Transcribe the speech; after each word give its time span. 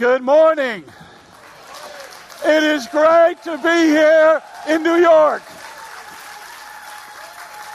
Good 0.00 0.22
morning. 0.22 0.82
It 2.46 2.62
is 2.62 2.86
great 2.86 3.36
to 3.42 3.58
be 3.58 3.68
here 3.68 4.42
in 4.66 4.82
New 4.82 4.94
York. 4.94 5.42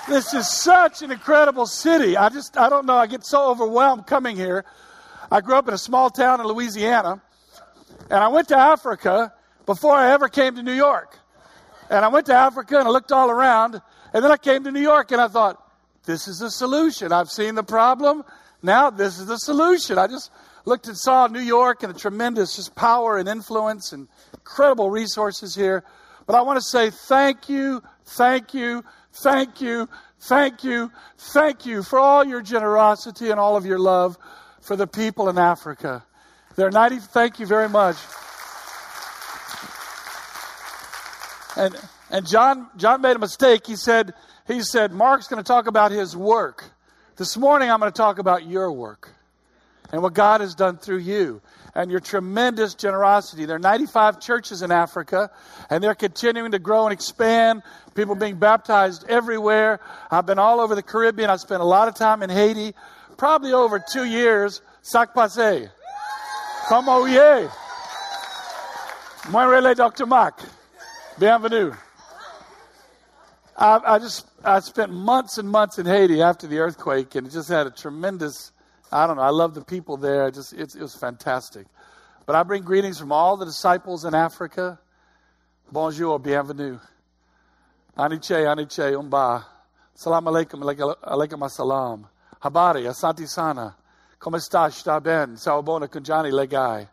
This 0.10 0.34
is 0.34 0.50
such 0.50 1.04
an 1.04 1.12
incredible 1.12 1.68
city. 1.68 2.18
I 2.18 2.30
just, 2.30 2.58
I 2.58 2.68
don't 2.68 2.88
know, 2.88 2.96
I 2.96 3.06
get 3.06 3.24
so 3.28 3.52
overwhelmed 3.52 4.08
coming 4.08 4.36
here. 4.36 4.66
I 5.32 5.42
grew 5.42 5.54
up 5.54 5.68
in 5.68 5.76
a 5.76 5.78
small 5.78 6.10
town 6.10 6.42
in 6.42 6.48
Louisiana, 6.48 7.21
and 8.09 8.23
I 8.23 8.30
went 8.30 8.48
to 8.48 8.57
Africa 8.57 9.32
before 9.68 9.94
I 9.94 10.12
ever 10.12 10.28
came 10.28 10.55
to 10.55 10.64
New 10.64 10.73
York. 10.73 11.20
And 11.92 12.04
I 12.04 12.07
went 12.07 12.26
to 12.26 12.34
Africa 12.34 12.80
and 12.80 12.88
I 12.88 12.92
looked 12.92 13.12
all 13.12 13.30
around, 13.30 13.80
and 14.16 14.23
then 14.23 14.32
I 14.32 14.38
came 14.38 14.64
to 14.64 14.71
New 14.71 14.82
York 14.82 15.12
and 15.12 15.21
I 15.21 15.28
thought, 15.28 15.62
this 16.05 16.28
is 16.28 16.39
the 16.39 16.50
solution. 16.50 17.12
I've 17.12 17.30
seen 17.30 17.54
the 17.54 17.64
problem. 17.64 18.23
Now 18.64 18.89
this 18.89 19.20
is 19.20 19.28
the 19.28 19.38
solution. 19.38 20.00
I 20.00 20.07
just 20.07 20.32
looked 20.66 20.88
and 20.88 20.97
saw 20.97 21.27
New 21.27 21.39
York 21.39 21.84
and 21.84 21.93
the 21.93 22.00
tremendous 22.00 22.55
just 22.55 22.76
power 22.76 23.17
and 23.17 23.30
influence 23.30 23.94
and 23.94 24.08
incredible 24.34 24.90
resources 24.90 25.55
here. 25.55 25.84
But 26.26 26.35
I 26.35 26.41
want 26.41 26.57
to 26.57 26.63
say 26.63 26.90
thank 26.90 27.49
you, 27.49 27.84
thank 28.05 28.53
you, 28.53 28.84
thank 29.13 29.62
you, 29.62 29.88
thank 30.20 30.63
you, 30.63 30.91
thank 31.17 31.66
you 31.66 31.84
for 31.84 31.99
all 31.99 32.23
your 32.23 32.41
generosity 32.41 33.30
and 33.30 33.40
all 33.40 33.55
of 33.55 33.66
your 33.66 33.80
love 33.80 34.17
for 34.62 34.76
the 34.76 34.88
people 34.88 35.30
in 35.30 35.38
Africa. 35.38 36.04
They're 36.55 36.71
90, 36.71 36.99
thank 36.99 37.40
you 37.40 37.45
very 37.45 37.70
much. 37.70 37.98
And, 41.57 41.76
and 42.09 42.27
John, 42.27 42.68
John 42.76 43.02
made 43.02 43.16
a 43.16 43.20
mistake. 43.20 43.68
He 43.68 43.76
said, 43.76 44.13
he 44.48 44.62
said, 44.62 44.91
Mark's 44.91 45.27
going 45.27 45.41
to 45.41 45.48
talk 45.48 45.68
about 45.68 45.91
his 45.91 46.16
work. 46.18 46.66
This 47.18 47.38
morning, 47.38 47.70
I'm 47.70 47.79
going 47.79 47.91
to 47.91 47.98
talk 47.98 48.20
about 48.20 48.45
your 48.45 48.71
work 48.71 49.16
and 49.95 50.04
what 50.04 50.13
God 50.13 50.41
has 50.41 50.55
done 50.55 50.76
through 50.76 50.98
you 50.98 51.41
and 51.73 51.90
your 51.90 52.02
tremendous 52.02 52.76
generosity. 52.76 53.45
There 53.45 53.55
are 53.55 53.59
95 53.59 54.20
churches 54.20 54.62
in 54.62 54.70
Africa, 54.70 55.32
and 55.70 55.82
they're 55.82 55.96
continuing 55.96 56.51
to 56.51 56.60
grow 56.60 56.84
and 56.84 56.91
expand. 56.91 57.63
People 57.96 58.13
being 58.13 58.35
baptized 58.35 59.05
everywhere. 59.07 59.79
I've 60.12 60.26
been 60.26 60.38
all 60.38 60.60
over 60.60 60.76
the 60.76 60.84
Caribbean. 60.84 61.29
I 61.29 61.38
spent 61.38 61.62
a 61.62 61.66
lot 61.66 61.88
of 61.88 61.96
time 61.96 62.23
in 62.23 62.29
Haiti, 62.29 62.73
probably 63.16 63.54
over 63.54 63.79
two 63.79 64.03
years. 64.03 64.62
Sac 64.81 65.13
passe. 65.13 65.69
Comment 66.68 67.07
est? 67.07 67.50
Moi, 69.29 69.46
relais 69.46 69.78
Dr. 69.78 70.06
Mark. 70.06 70.41
Bienvenue. 71.18 71.73
I, 73.56 73.79
I 73.85 74.00
just 74.00 74.28
I 74.44 74.59
spent 74.59 74.91
months 74.91 75.38
and 75.38 75.50
months 75.50 75.79
in 75.79 75.85
Haiti 75.85 76.22
after 76.22 76.47
the 76.47 76.59
earthquake, 76.59 77.16
and 77.16 77.25
it 77.25 77.29
just 77.29 77.47
had 77.47 77.66
a 77.66 77.72
tremendous 77.72 78.51
I 78.96 79.07
don't 79.07 79.18
know. 79.18 79.24
I 79.24 79.29
love 79.29 79.53
the 79.53 79.62
people 79.62 79.97
there. 79.97 80.31
Just 80.31 80.53
it 80.53 80.74
was 80.78 80.96
fantastic. 80.96 81.68
But 82.25 82.38
I 82.38 82.44
bring 82.44 82.63
greetings 82.63 82.97
from 82.97 83.12
all 83.12 83.35
the 83.35 83.44
disciples 83.44 84.06
in 84.06 84.16
Africa. 84.16 84.79
Bonjour, 85.69 86.18
bienvenue. 86.18 86.79
Aniche, 87.97 88.46
aniche, 88.47 88.96
umba. 88.96 89.44
Salam 89.96 90.23
alaikum, 90.23 90.63
alaikum 90.63 91.41
assalam. 91.41 92.06
Habari, 92.41 92.85
asanti 92.85 93.28
sana. 93.28 93.75
Como 94.18 94.38
está? 94.38 94.69
Está 94.69 95.03
ben? 95.03 95.35
Sawabona 95.35 95.90
kunjani 95.90 96.31
legai. 96.31 96.88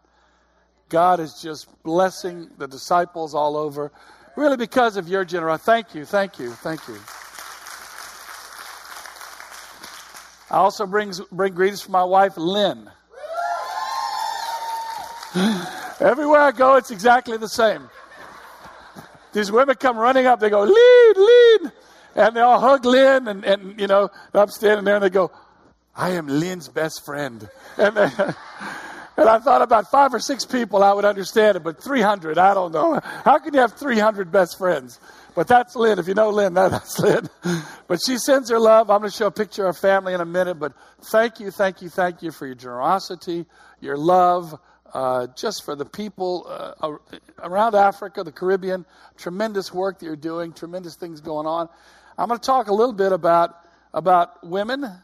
God 0.89 1.21
is 1.21 1.41
just 1.41 1.69
blessing 1.85 2.49
the 2.59 2.67
disciples 2.67 3.33
all 3.33 3.57
over, 3.57 3.93
really 4.37 4.57
because 4.57 4.97
of 4.97 5.09
your 5.09 5.25
generosity. 5.25 5.65
Thank 5.71 5.95
you, 5.95 6.05
thank 6.05 6.39
you, 6.41 6.51
thank 6.51 6.89
you. 6.89 7.22
I 10.53 10.59
also 10.59 10.87
bring, 10.87 11.13
bring 11.33 11.55
greetings 11.55 11.81
from 11.81 11.93
my 11.93 12.05
wife, 12.05 12.37
Lynn. 12.37 12.91
Everywhere 15.99 16.43
I 16.43 16.53
go, 16.53 16.77
it's 16.77 16.91
exactly 16.91 17.39
the 17.39 17.49
same. 17.49 17.89
These 19.33 19.51
women 19.51 19.77
come 19.77 19.97
running 19.97 20.27
up, 20.27 20.41
they 20.41 20.51
go, 20.51 20.61
Lynn, 20.61 21.15
Lynn. 21.17 21.73
And 22.15 22.37
they 22.37 22.43
all 22.43 22.61
hug 22.61 22.85
Lynn, 22.85 23.29
and, 23.29 23.43
and 23.47 23.81
you 23.81 23.87
know, 23.87 24.11
I'm 24.35 24.49
standing 24.49 24.85
there 24.85 24.97
and 24.97 25.05
they 25.05 25.09
go, 25.09 25.31
I 25.97 26.11
am 26.11 26.29
Lynn's 26.29 26.69
best 26.69 27.03
friend. 27.03 27.49
And, 27.79 27.97
they, 27.97 28.03
and 29.17 29.29
I 29.29 29.39
thought 29.39 29.63
about 29.63 29.91
five 29.91 30.13
or 30.13 30.21
six 30.21 30.45
people 30.45 30.83
I 30.83 30.93
would 30.93 31.07
understand 31.07 31.57
it, 31.57 31.61
but 31.61 31.83
300, 31.83 32.37
I 32.37 32.53
don't 32.53 32.73
know. 32.73 33.01
How 33.25 33.39
can 33.39 33.55
you 33.55 33.61
have 33.61 33.73
300 33.73 34.31
best 34.31 34.59
friends? 34.59 35.01
But 35.35 35.49
that's 35.49 35.75
Lynn. 35.75 35.99
If 35.99 36.09
you 36.09 36.15
know 36.15 36.31
Lynn, 36.31 36.55
that's 36.55 36.99
Lynn. 36.99 37.29
But 37.87 38.01
she 38.05 38.19
sends 38.19 38.51
her 38.51 38.59
love. 38.59 38.91
I'm 38.91 39.01
going 39.01 39.11
to 39.11 39.17
show 39.17 39.27
a 39.27 39.31
picture 39.31 39.67
of 39.67 39.77
her 39.77 39.81
family 39.81 40.15
in 40.15 40.21
a 40.21 40.27
minute. 40.27 40.59
But 40.59 40.73
thank 41.05 41.41
you, 41.41 41.51
thank 41.51 41.83
you, 41.83 41.89
thank 41.89 42.23
you 42.23 42.31
for 42.31 42.47
your 42.47 42.55
generosity, 42.55 43.47
your 43.81 43.97
love, 43.97 44.59
uh, 44.93 45.29
just 45.37 45.65
for 45.65 45.75
the 45.75 45.87
people 45.87 46.47
uh, 46.49 46.97
around 47.39 47.75
Africa, 47.75 48.25
the 48.25 48.33
Caribbean. 48.33 48.85
Tremendous 49.17 49.73
work 49.73 49.99
that 49.99 50.07
you're 50.07 50.17
doing, 50.17 50.53
tremendous 50.53 50.97
things 50.97 51.21
going 51.21 51.47
on. 51.47 51.69
I'm 52.19 52.29
going 52.29 52.39
to 52.39 52.47
talk 52.47 52.69
a 52.69 52.75
little 52.75 52.93
bit 52.93 53.13
about, 53.13 53.57
about 53.95 54.47
women. 54.47 54.85
Uh, 54.85 54.99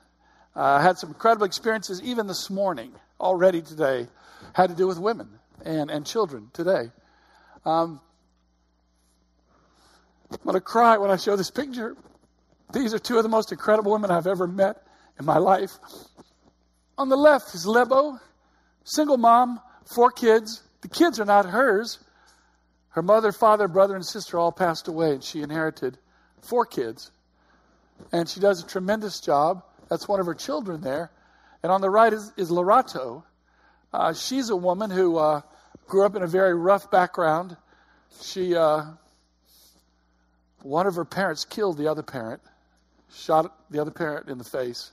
I 0.55 0.83
had 0.83 0.99
some 0.99 1.11
incredible 1.11 1.47
experiences 1.47 2.03
even 2.03 2.27
this 2.27 2.51
morning, 2.51 2.93
already 3.19 3.63
today, 3.63 4.09
had 4.53 4.69
to 4.69 4.77
do 4.77 4.87
with 4.87 4.99
women 4.99 5.29
and, 5.65 5.91
and 5.91 6.05
children 6.05 6.51
today. 6.53 6.91
Um, 7.65 8.01
I'm 10.31 10.39
going 10.45 10.55
to 10.55 10.61
cry 10.61 10.99
when 10.99 11.11
I 11.11 11.17
show 11.17 11.37
this 11.37 11.51
picture. 11.51 11.97
These 12.73 12.93
are 12.93 12.99
two 12.99 13.17
of 13.17 13.23
the 13.23 13.29
most 13.29 13.51
incredible 13.51 13.93
women 13.93 14.11
I've 14.11 14.27
ever 14.27 14.47
met 14.47 14.83
in 15.19 15.25
my 15.25 15.39
life. 15.39 15.79
On 16.99 17.09
the 17.09 17.17
left 17.17 17.55
is 17.55 17.67
Lebo, 17.67 18.19
single 18.85 19.17
mom, 19.17 19.61
four 19.87 20.11
kids. 20.11 20.63
The 20.83 20.89
kids 20.89 21.19
are 21.19 21.25
not 21.25 21.47
hers. 21.47 21.99
Her 22.91 23.03
mother, 23.03 23.33
father, 23.33 23.69
brother, 23.69 23.95
and 23.95 24.05
sister 24.05 24.39
all 24.39 24.53
passed 24.53 24.89
away, 24.89 25.13
and 25.13 25.25
she 25.25 25.43
inherited 25.43 25.99
four 26.43 26.67
kids. 26.67 27.11
And 28.13 28.29
she 28.29 28.41
does 28.41 28.63
a 28.63 28.67
tremendous 28.67 29.21
job. 29.21 29.63
That's 29.89 30.07
one 30.07 30.21
of 30.21 30.27
her 30.27 30.35
children 30.35 30.81
there. 30.81 31.11
And 31.63 31.73
on 31.73 31.81
the 31.81 31.91
right 31.91 32.13
is, 32.13 32.33
is 32.37 32.51
Lorato. 32.51 33.25
Uh, 33.93 34.13
she's 34.13 34.51
a 34.51 34.57
woman 34.57 34.91
who 34.91 35.17
uh, 35.17 35.41
grew 35.87 36.05
up 36.05 36.15
in 36.17 36.23
a 36.23 36.27
very 36.27 36.55
rough 36.55 36.91
background. 36.91 37.57
She 38.21 38.55
uh, 38.55 38.85
one 40.63 40.87
of 40.87 40.95
her 40.95 41.05
parents 41.05 41.45
killed 41.45 41.79
the 41.79 41.89
other 41.89 42.03
parent, 42.03 42.41
shot 43.13 43.55
the 43.71 43.81
other 43.81 43.91
parent 43.91 44.29
in 44.29 44.39
the 44.39 44.45
face, 44.45 44.91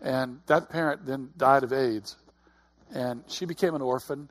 and 0.00 0.40
that 0.46 0.68
parent 0.68 1.06
then 1.06 1.30
died 1.36 1.62
of 1.62 1.72
AIDS. 1.72 2.16
And 2.92 3.22
she 3.28 3.44
became 3.46 3.74
an 3.74 3.82
orphan, 3.82 4.28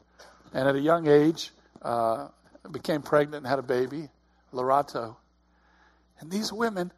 and 0.54 0.68
at 0.68 0.76
a 0.76 0.80
young 0.80 1.08
age, 1.08 1.52
uh, 1.82 2.28
became 2.72 3.02
pregnant 3.02 3.46
and 3.46 3.48
had 3.48 3.60
a 3.60 3.64
baby, 3.64 4.10
Lorato. 4.54 5.16
And 6.20 6.30
these 6.30 6.52
women 6.52 6.92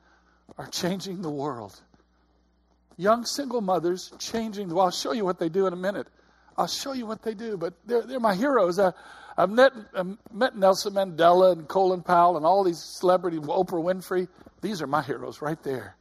are 0.58 0.68
changing 0.68 1.22
the 1.22 1.30
world. 1.30 1.80
Young 2.98 3.26
single 3.26 3.62
mothers 3.62 4.12
changing 4.20 4.68
the 4.68 4.76
world. 4.76 4.88
I'll 4.88 4.92
show 4.92 5.12
you 5.12 5.24
what 5.24 5.40
they 5.40 5.50
do 5.50 5.68
in 5.68 5.74
a 5.74 5.78
minute. 5.78 6.08
I'll 6.58 6.68
show 6.68 6.94
you 6.94 7.06
what 7.06 7.22
they 7.22 7.34
do, 7.34 7.58
but 7.58 7.74
they're, 7.86 8.02
they're 8.02 8.20
my 8.20 8.36
heroes. 8.36 8.80
Uh, 8.80 8.92
I've 9.38 9.50
met, 9.50 9.72
I've 9.96 10.18
met 10.34 10.56
Nelson 10.56 10.94
Mandela 10.94 11.54
and 11.54 11.68
Colin 11.68 12.02
Powell 12.02 12.38
and 12.38 12.46
all 12.46 12.64
these 12.64 12.80
celebrities, 12.80 13.40
Oprah 13.42 13.84
Winfrey. 13.84 14.28
These 14.62 14.82
are 14.82 14.88
my 14.88 15.02
heroes 15.02 15.42
right 15.42 15.62
there. 15.64 15.96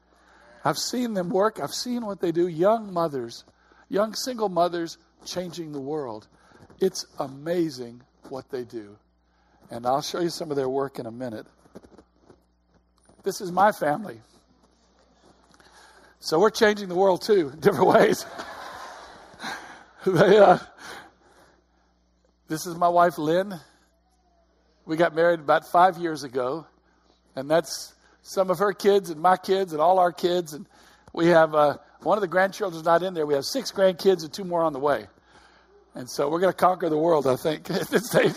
I've 0.64 0.78
seen 0.78 1.14
them 1.14 1.30
work. 1.30 1.58
I've 1.62 1.72
seen 1.72 2.04
what 2.04 2.20
they 2.20 2.32
do. 2.32 2.48
Young 2.48 2.92
mothers, 2.92 3.44
young 3.88 4.14
single 4.14 4.48
mothers 4.48 4.98
changing 5.24 5.72
the 5.72 5.80
world. 5.80 6.26
It's 6.80 7.06
amazing 7.18 8.02
what 8.28 8.50
they 8.50 8.64
do. 8.64 8.96
And 9.70 9.86
I'll 9.86 10.02
show 10.02 10.20
you 10.20 10.30
some 10.30 10.50
of 10.50 10.56
their 10.56 10.68
work 10.68 10.98
in 10.98 11.06
a 11.06 11.10
minute. 11.10 11.46
This 13.22 13.40
is 13.40 13.52
my 13.52 13.72
family. 13.72 14.20
So 16.20 16.38
we're 16.38 16.50
changing 16.50 16.88
the 16.88 16.94
world 16.94 17.22
too, 17.22 17.52
different 17.60 17.86
ways. 17.86 18.26
they, 20.06 20.38
uh, 20.38 20.58
this 22.50 22.66
is 22.66 22.74
my 22.74 22.88
wife, 22.88 23.16
Lynn. 23.16 23.54
We 24.84 24.96
got 24.96 25.14
married 25.14 25.38
about 25.38 25.70
five 25.70 25.98
years 25.98 26.24
ago, 26.24 26.66
and 27.36 27.48
that's 27.48 27.94
some 28.22 28.50
of 28.50 28.58
her 28.58 28.72
kids 28.72 29.08
and 29.08 29.22
my 29.22 29.36
kids 29.36 29.72
and 29.72 29.80
all 29.80 30.00
our 30.00 30.10
kids. 30.10 30.52
And 30.52 30.66
we 31.12 31.28
have 31.28 31.54
uh, 31.54 31.76
one 32.00 32.18
of 32.18 32.22
the 32.22 32.28
grandchildren's 32.28 32.84
not 32.84 33.04
in 33.04 33.14
there. 33.14 33.24
We 33.24 33.34
have 33.34 33.44
six 33.44 33.70
grandkids 33.70 34.24
and 34.24 34.32
two 34.32 34.42
more 34.42 34.64
on 34.64 34.72
the 34.72 34.80
way. 34.80 35.06
And 35.94 36.10
so 36.10 36.28
we're 36.28 36.40
going 36.40 36.52
to 36.52 36.56
conquer 36.56 36.88
the 36.88 36.98
world, 36.98 37.28
I 37.28 37.36
think, 37.36 37.70
at 37.70 37.86
this 37.86 38.08
stage. 38.08 38.34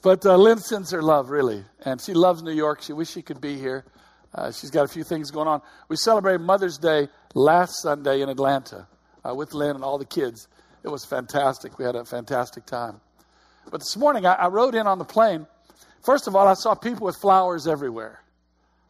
but 0.00 0.24
uh, 0.24 0.36
Lynn 0.36 0.58
sends 0.58 0.92
her 0.92 1.02
love, 1.02 1.30
really. 1.30 1.64
And 1.84 2.00
she 2.00 2.14
loves 2.14 2.44
New 2.44 2.54
York. 2.54 2.80
She 2.82 2.92
wishes 2.92 3.12
she 3.12 3.22
could 3.22 3.40
be 3.40 3.58
here. 3.58 3.84
Uh, 4.32 4.52
she's 4.52 4.70
got 4.70 4.84
a 4.84 4.88
few 4.88 5.02
things 5.02 5.32
going 5.32 5.48
on. 5.48 5.62
We 5.88 5.96
celebrated 5.96 6.42
Mother's 6.42 6.78
Day 6.78 7.08
last 7.34 7.82
Sunday 7.82 8.20
in 8.20 8.28
Atlanta 8.28 8.86
uh, 9.28 9.34
with 9.34 9.52
Lynn 9.52 9.74
and 9.74 9.82
all 9.82 9.98
the 9.98 10.04
kids. 10.04 10.46
It 10.84 10.88
was 10.88 11.04
fantastic. 11.04 11.78
We 11.78 11.84
had 11.84 11.96
a 11.96 12.04
fantastic 12.04 12.66
time. 12.66 13.00
But 13.70 13.80
this 13.80 13.96
morning, 13.96 14.26
I, 14.26 14.34
I 14.34 14.48
rode 14.48 14.74
in 14.74 14.86
on 14.86 14.98
the 14.98 15.04
plane. 15.04 15.46
First 16.02 16.26
of 16.26 16.34
all, 16.34 16.48
I 16.48 16.54
saw 16.54 16.74
people 16.74 17.06
with 17.06 17.16
flowers 17.16 17.66
everywhere. 17.66 18.20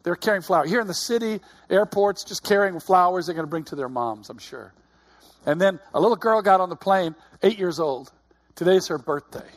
They're 0.03 0.15
carrying 0.15 0.41
flowers. 0.41 0.69
Here 0.69 0.81
in 0.81 0.87
the 0.87 0.93
city, 0.93 1.39
airports, 1.69 2.23
just 2.23 2.43
carrying 2.43 2.79
flowers 2.79 3.27
they're 3.27 3.35
going 3.35 3.45
to 3.45 3.49
bring 3.49 3.63
to 3.65 3.75
their 3.75 3.89
moms, 3.89 4.29
I'm 4.29 4.39
sure. 4.39 4.73
And 5.45 5.61
then 5.61 5.79
a 5.93 6.01
little 6.01 6.15
girl 6.15 6.41
got 6.41 6.59
on 6.59 6.69
the 6.69 6.75
plane, 6.75 7.15
eight 7.41 7.59
years 7.59 7.79
old, 7.79 8.11
Today's 8.55 8.87
her 8.87 8.97
birthday. 8.97 9.49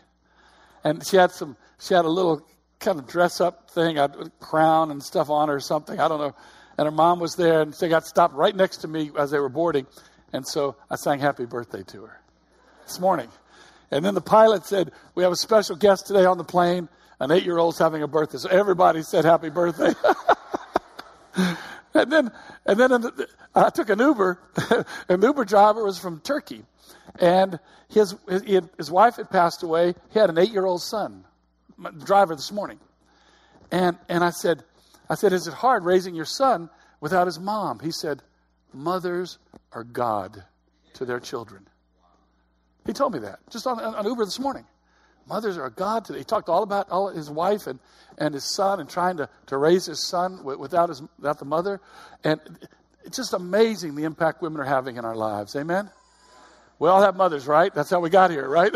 And 0.82 1.06
she 1.06 1.16
had 1.16 1.30
some, 1.30 1.56
she 1.78 1.94
had 1.94 2.04
a 2.04 2.10
little 2.10 2.46
kind 2.80 2.98
of 2.98 3.06
dress 3.06 3.40
up 3.40 3.70
thing, 3.70 3.98
a 3.98 4.08
crown 4.40 4.90
and 4.90 5.02
stuff 5.02 5.28
on 5.28 5.48
her 5.48 5.56
or 5.56 5.60
something. 5.60 6.00
I 6.00 6.08
don't 6.08 6.18
know. 6.18 6.34
And 6.78 6.86
her 6.86 6.92
mom 6.92 7.20
was 7.20 7.34
there 7.34 7.62
and 7.62 7.74
they 7.74 7.88
got 7.88 8.06
stopped 8.06 8.34
right 8.34 8.54
next 8.54 8.78
to 8.78 8.88
me 8.88 9.10
as 9.18 9.30
they 9.30 9.38
were 9.38 9.48
boarding. 9.48 9.86
And 10.32 10.46
so 10.46 10.76
I 10.90 10.96
sang 10.96 11.20
happy 11.20 11.44
birthday 11.44 11.82
to 11.82 12.04
her 12.04 12.20
this 12.86 13.00
morning. 13.00 13.28
And 13.90 14.04
then 14.04 14.14
the 14.14 14.20
pilot 14.20 14.64
said, 14.64 14.92
We 15.14 15.22
have 15.22 15.32
a 15.32 15.36
special 15.36 15.76
guest 15.76 16.06
today 16.06 16.24
on 16.24 16.38
the 16.38 16.44
plane. 16.44 16.88
An 17.18 17.30
eight 17.30 17.44
year 17.44 17.58
old's 17.58 17.78
having 17.78 18.02
a 18.02 18.08
birthday. 18.08 18.38
So 18.38 18.48
everybody 18.48 19.02
said 19.02 19.24
happy 19.24 19.48
birthday. 19.48 19.92
and 21.94 22.12
then, 22.12 22.30
and 22.66 22.78
then 22.78 22.90
the, 22.90 23.28
I 23.54 23.70
took 23.70 23.88
an 23.88 23.98
Uber. 23.98 24.38
an 25.08 25.22
Uber 25.22 25.44
driver 25.44 25.84
was 25.84 25.98
from 25.98 26.20
Turkey. 26.20 26.62
And 27.18 27.58
his, 27.88 28.14
his, 28.28 28.62
his 28.76 28.90
wife 28.90 29.16
had 29.16 29.30
passed 29.30 29.62
away. 29.62 29.94
He 30.10 30.18
had 30.18 30.28
an 30.28 30.38
eight 30.38 30.50
year 30.50 30.66
old 30.66 30.82
son, 30.82 31.24
driver 32.04 32.34
this 32.34 32.52
morning. 32.52 32.78
And, 33.70 33.96
and 34.08 34.22
I 34.22 34.30
said, 34.30 34.62
I 35.08 35.14
said, 35.14 35.32
Is 35.32 35.46
it 35.46 35.54
hard 35.54 35.84
raising 35.84 36.14
your 36.14 36.24
son 36.24 36.68
without 37.00 37.26
his 37.26 37.40
mom? 37.40 37.80
He 37.80 37.92
said, 37.92 38.22
Mothers 38.72 39.38
are 39.72 39.84
God 39.84 40.44
to 40.94 41.04
their 41.04 41.20
children. 41.20 41.66
He 42.86 42.92
told 42.92 43.12
me 43.12 43.18
that 43.20 43.40
just 43.50 43.66
on, 43.66 43.78
on 43.80 44.06
Uber 44.06 44.24
this 44.24 44.38
morning. 44.38 44.64
Mothers 45.28 45.58
are 45.58 45.66
a 45.66 45.70
God 45.70 46.04
to. 46.04 46.14
He 46.14 46.22
talked 46.22 46.48
all 46.48 46.62
about 46.62 46.88
all 46.88 47.08
his 47.08 47.28
wife 47.28 47.66
and, 47.66 47.80
and 48.16 48.32
his 48.32 48.54
son 48.54 48.78
and 48.78 48.88
trying 48.88 49.16
to, 49.16 49.28
to 49.46 49.56
raise 49.56 49.86
his 49.86 50.06
son 50.06 50.44
without, 50.44 50.88
his, 50.88 51.02
without 51.18 51.40
the 51.40 51.44
mother. 51.44 51.80
And 52.22 52.40
it's 53.04 53.16
just 53.16 53.32
amazing 53.32 53.96
the 53.96 54.04
impact 54.04 54.40
women 54.40 54.60
are 54.60 54.64
having 54.64 54.96
in 54.96 55.04
our 55.04 55.16
lives. 55.16 55.56
Amen? 55.56 55.90
We 56.78 56.88
all 56.88 57.02
have 57.02 57.16
mothers, 57.16 57.46
right? 57.48 57.74
That's 57.74 57.90
how 57.90 57.98
we 57.98 58.10
got 58.10 58.30
here, 58.30 58.48
right? 58.48 58.72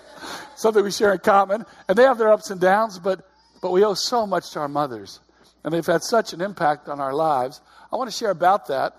Something 0.56 0.84
we 0.84 0.92
share 0.92 1.12
in 1.12 1.18
common. 1.18 1.64
And 1.88 1.98
they 1.98 2.04
have 2.04 2.18
their 2.18 2.30
ups 2.30 2.50
and 2.50 2.60
downs, 2.60 2.98
but, 3.00 3.28
but 3.60 3.72
we 3.72 3.84
owe 3.84 3.94
so 3.94 4.24
much 4.24 4.52
to 4.52 4.60
our 4.60 4.68
mothers. 4.68 5.18
And 5.64 5.74
they've 5.74 5.84
had 5.84 6.02
such 6.02 6.32
an 6.32 6.40
impact 6.40 6.88
on 6.88 7.00
our 7.00 7.14
lives. 7.14 7.60
I 7.92 7.96
want 7.96 8.08
to 8.08 8.16
share 8.16 8.30
about 8.30 8.68
that. 8.68 8.94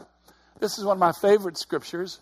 This 0.60 0.78
is 0.78 0.84
one 0.84 0.98
of 0.98 1.00
my 1.00 1.14
favorite 1.14 1.58
scriptures. 1.58 2.20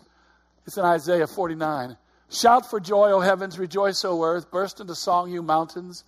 It's 0.66 0.76
in 0.76 0.84
Isaiah 0.84 1.26
49. 1.26 1.96
Shout 2.30 2.68
for 2.68 2.78
joy, 2.78 3.10
O 3.10 3.20
heavens, 3.20 3.58
rejoice, 3.58 4.04
O 4.04 4.22
earth, 4.22 4.50
burst 4.50 4.80
into 4.80 4.94
song, 4.94 5.30
you 5.30 5.42
mountains. 5.42 6.04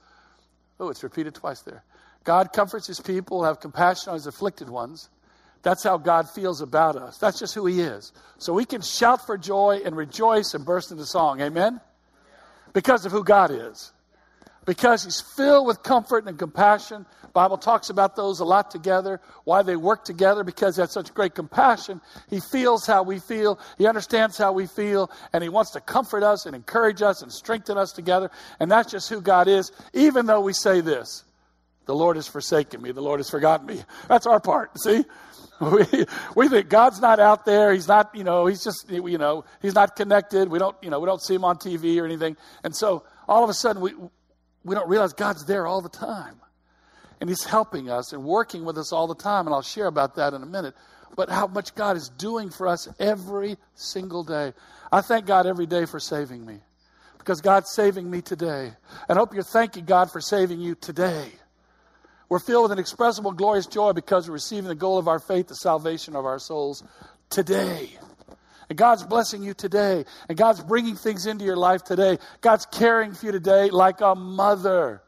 Oh, 0.79 0.91
it's 0.91 1.03
repeated 1.03 1.35
twice 1.35 1.61
there. 1.61 1.83
God 2.25 2.53
comforts 2.53 2.87
his 2.87 3.01
people, 3.01 3.45
have 3.45 3.61
compassion 3.61 4.11
on 4.11 4.15
his 4.15 4.27
afflicted 4.27 4.69
ones. 4.69 5.09
That's 5.63 5.83
how 5.83 5.99
God 5.99 6.29
feels 6.29 6.61
about 6.61 6.97
us. 6.97 7.19
That's 7.19 7.39
just 7.39 7.55
who 7.55 7.67
he 7.67 7.81
is. 7.81 8.13
So 8.39 8.53
we 8.53 8.65
can 8.65 8.81
shout 8.81 9.27
for 9.27 9.37
joy 9.37 9.81
and 9.85 9.97
rejoice 9.97 10.55
and 10.55 10.65
burst 10.65 10.91
into 10.91 11.05
song. 11.05 11.41
Amen? 11.41 11.81
Because 12.73 13.05
of 13.05 13.13
who 13.13 13.25
God 13.25 13.51
is 13.51 13.93
because 14.71 15.03
he's 15.03 15.21
filled 15.21 15.67
with 15.67 15.83
comfort 15.83 16.29
and 16.29 16.39
compassion. 16.39 17.05
Bible 17.33 17.59
talks 17.59 17.91
about 17.91 18.15
those 18.15 18.39
a 18.39 18.45
lot 18.45 18.71
together. 18.71 19.21
Why 19.43 19.63
they 19.63 19.75
work 19.75 20.05
together 20.05 20.45
because 20.45 20.77
he 20.77 20.81
has 20.81 20.93
such 20.93 21.13
great 21.13 21.35
compassion. 21.35 22.01
He 22.29 22.39
feels 22.39 22.87
how 22.87 23.03
we 23.03 23.19
feel. 23.19 23.59
He 23.79 23.89
understands 23.89 24.39
how 24.39 24.53
we 24.53 24.69
feel, 24.69 25.11
and 25.33 25.43
he 25.43 25.49
wants 25.49 25.73
to 25.73 25.81
comfort 25.81 26.23
us 26.23 26.47
and 26.47 26.55
encourage 26.55 27.03
us 27.03 27.21
and 27.21 27.33
strengthen 27.33 27.79
us 27.79 27.91
together. 27.91 28.31
And 28.61 28.71
that's 28.71 28.93
just 28.93 29.09
who 29.09 29.21
God 29.21 29.49
is. 29.49 29.73
Even 29.93 30.27
though 30.27 30.41
we 30.41 30.53
say 30.53 30.81
this, 30.81 31.25
the 31.87 31.95
Lord 31.97 32.15
has 32.15 32.29
forsaken 32.29 32.81
me. 32.81 32.93
The 32.93 33.03
Lord 33.03 33.19
has 33.19 33.29
forgotten 33.29 33.67
me. 33.67 33.83
That's 34.07 34.29
our 34.29 34.39
part. 34.39 34.79
See. 34.81 35.05
We, 35.61 35.85
we 36.35 36.49
think 36.49 36.71
God's 36.71 37.03
not 37.03 37.21
out 37.21 37.45
there. 37.45 37.71
He's 37.75 37.87
not, 37.87 38.15
you 38.15 38.25
know, 38.25 38.47
he's 38.47 38.65
just, 38.65 38.87
you 38.89 39.19
know, 39.19 39.45
he's 39.61 39.75
not 39.75 39.95
connected. 39.95 40.49
We 40.49 40.59
don't, 40.59 40.75
you 40.81 40.89
know, 40.89 41.01
we 41.01 41.05
don't 41.05 41.21
see 41.21 41.35
him 41.35 41.45
on 41.45 41.59
TV 41.59 42.01
or 42.01 42.07
anything. 42.07 42.39
And 42.65 42.75
so 42.75 43.05
all 43.29 43.45
of 43.45 43.51
a 43.51 43.53
sudden 43.53 43.83
we, 43.83 43.93
we 44.65 44.75
don't 44.75 44.89
realize 44.89 45.13
God's 45.13 45.45
there 45.45 45.67
all 45.67 45.81
the 45.81 45.89
time. 45.89 46.37
And 47.21 47.29
He's 47.29 47.45
helping 47.45 47.91
us 47.91 48.13
and 48.13 48.25
working 48.25 48.65
with 48.65 48.79
us 48.79 48.93
all 48.93 49.07
the 49.07 49.15
time. 49.15 49.47
And 49.47 49.55
I'll 49.55 49.63
share 49.63 49.87
about 49.87 50.17
that 50.17 50.33
in 50.35 50.43
a 50.43 50.47
minute. 50.47 50.75
But 51.17 51.29
how 51.29 51.47
much 51.47 51.75
God 51.75 51.97
is 51.97 52.09
doing 52.09 52.51
for 52.51 52.67
us 52.67 52.89
every 52.99 53.57
single 53.75 54.25
day. 54.25 54.53
I 54.93 55.01
thank 55.01 55.27
God 55.27 55.47
every 55.47 55.67
day 55.67 55.85
for 55.85 56.01
saving 56.01 56.47
me 56.47 56.61
because 57.19 57.41
God's 57.41 57.71
saving 57.73 58.11
me 58.11 58.23
today. 58.23 58.73
And 59.09 59.19
I 59.19 59.21
hope 59.21 59.35
you're 59.35 59.43
thanking 59.43 59.85
God 59.85 60.11
for 60.11 60.21
saving 60.21 60.61
you 60.61 60.75
today. 60.75 61.31
We're 62.29 62.39
filled 62.39 62.65
with 62.65 62.73
an 62.73 62.79
inexpressible, 62.79 63.33
glorious 63.33 63.67
joy 63.67 63.93
because 63.93 64.29
we're 64.29 64.35
receiving 64.35 64.69
the 64.69 64.75
goal 64.75 64.99
of 64.99 65.09
our 65.09 65.19
faith, 65.19 65.49
the 65.49 65.57
salvation 65.57 66.15
of 66.15 66.25
our 66.25 66.39
souls 66.39 66.85
today. 67.29 67.91
And 68.71 68.79
God's 68.79 69.03
blessing 69.03 69.43
you 69.43 69.53
today. 69.53 70.05
And 70.29 70.39
God's 70.39 70.63
bringing 70.63 70.95
things 70.95 71.27
into 71.27 71.45
your 71.45 71.57
life 71.57 71.83
today. 71.83 72.19
God's 72.41 72.65
caring 72.67 73.13
for 73.13 73.27
you 73.27 73.33
today 73.33 73.69
like 73.69 74.01
a 74.01 74.15
mother. 74.15 75.03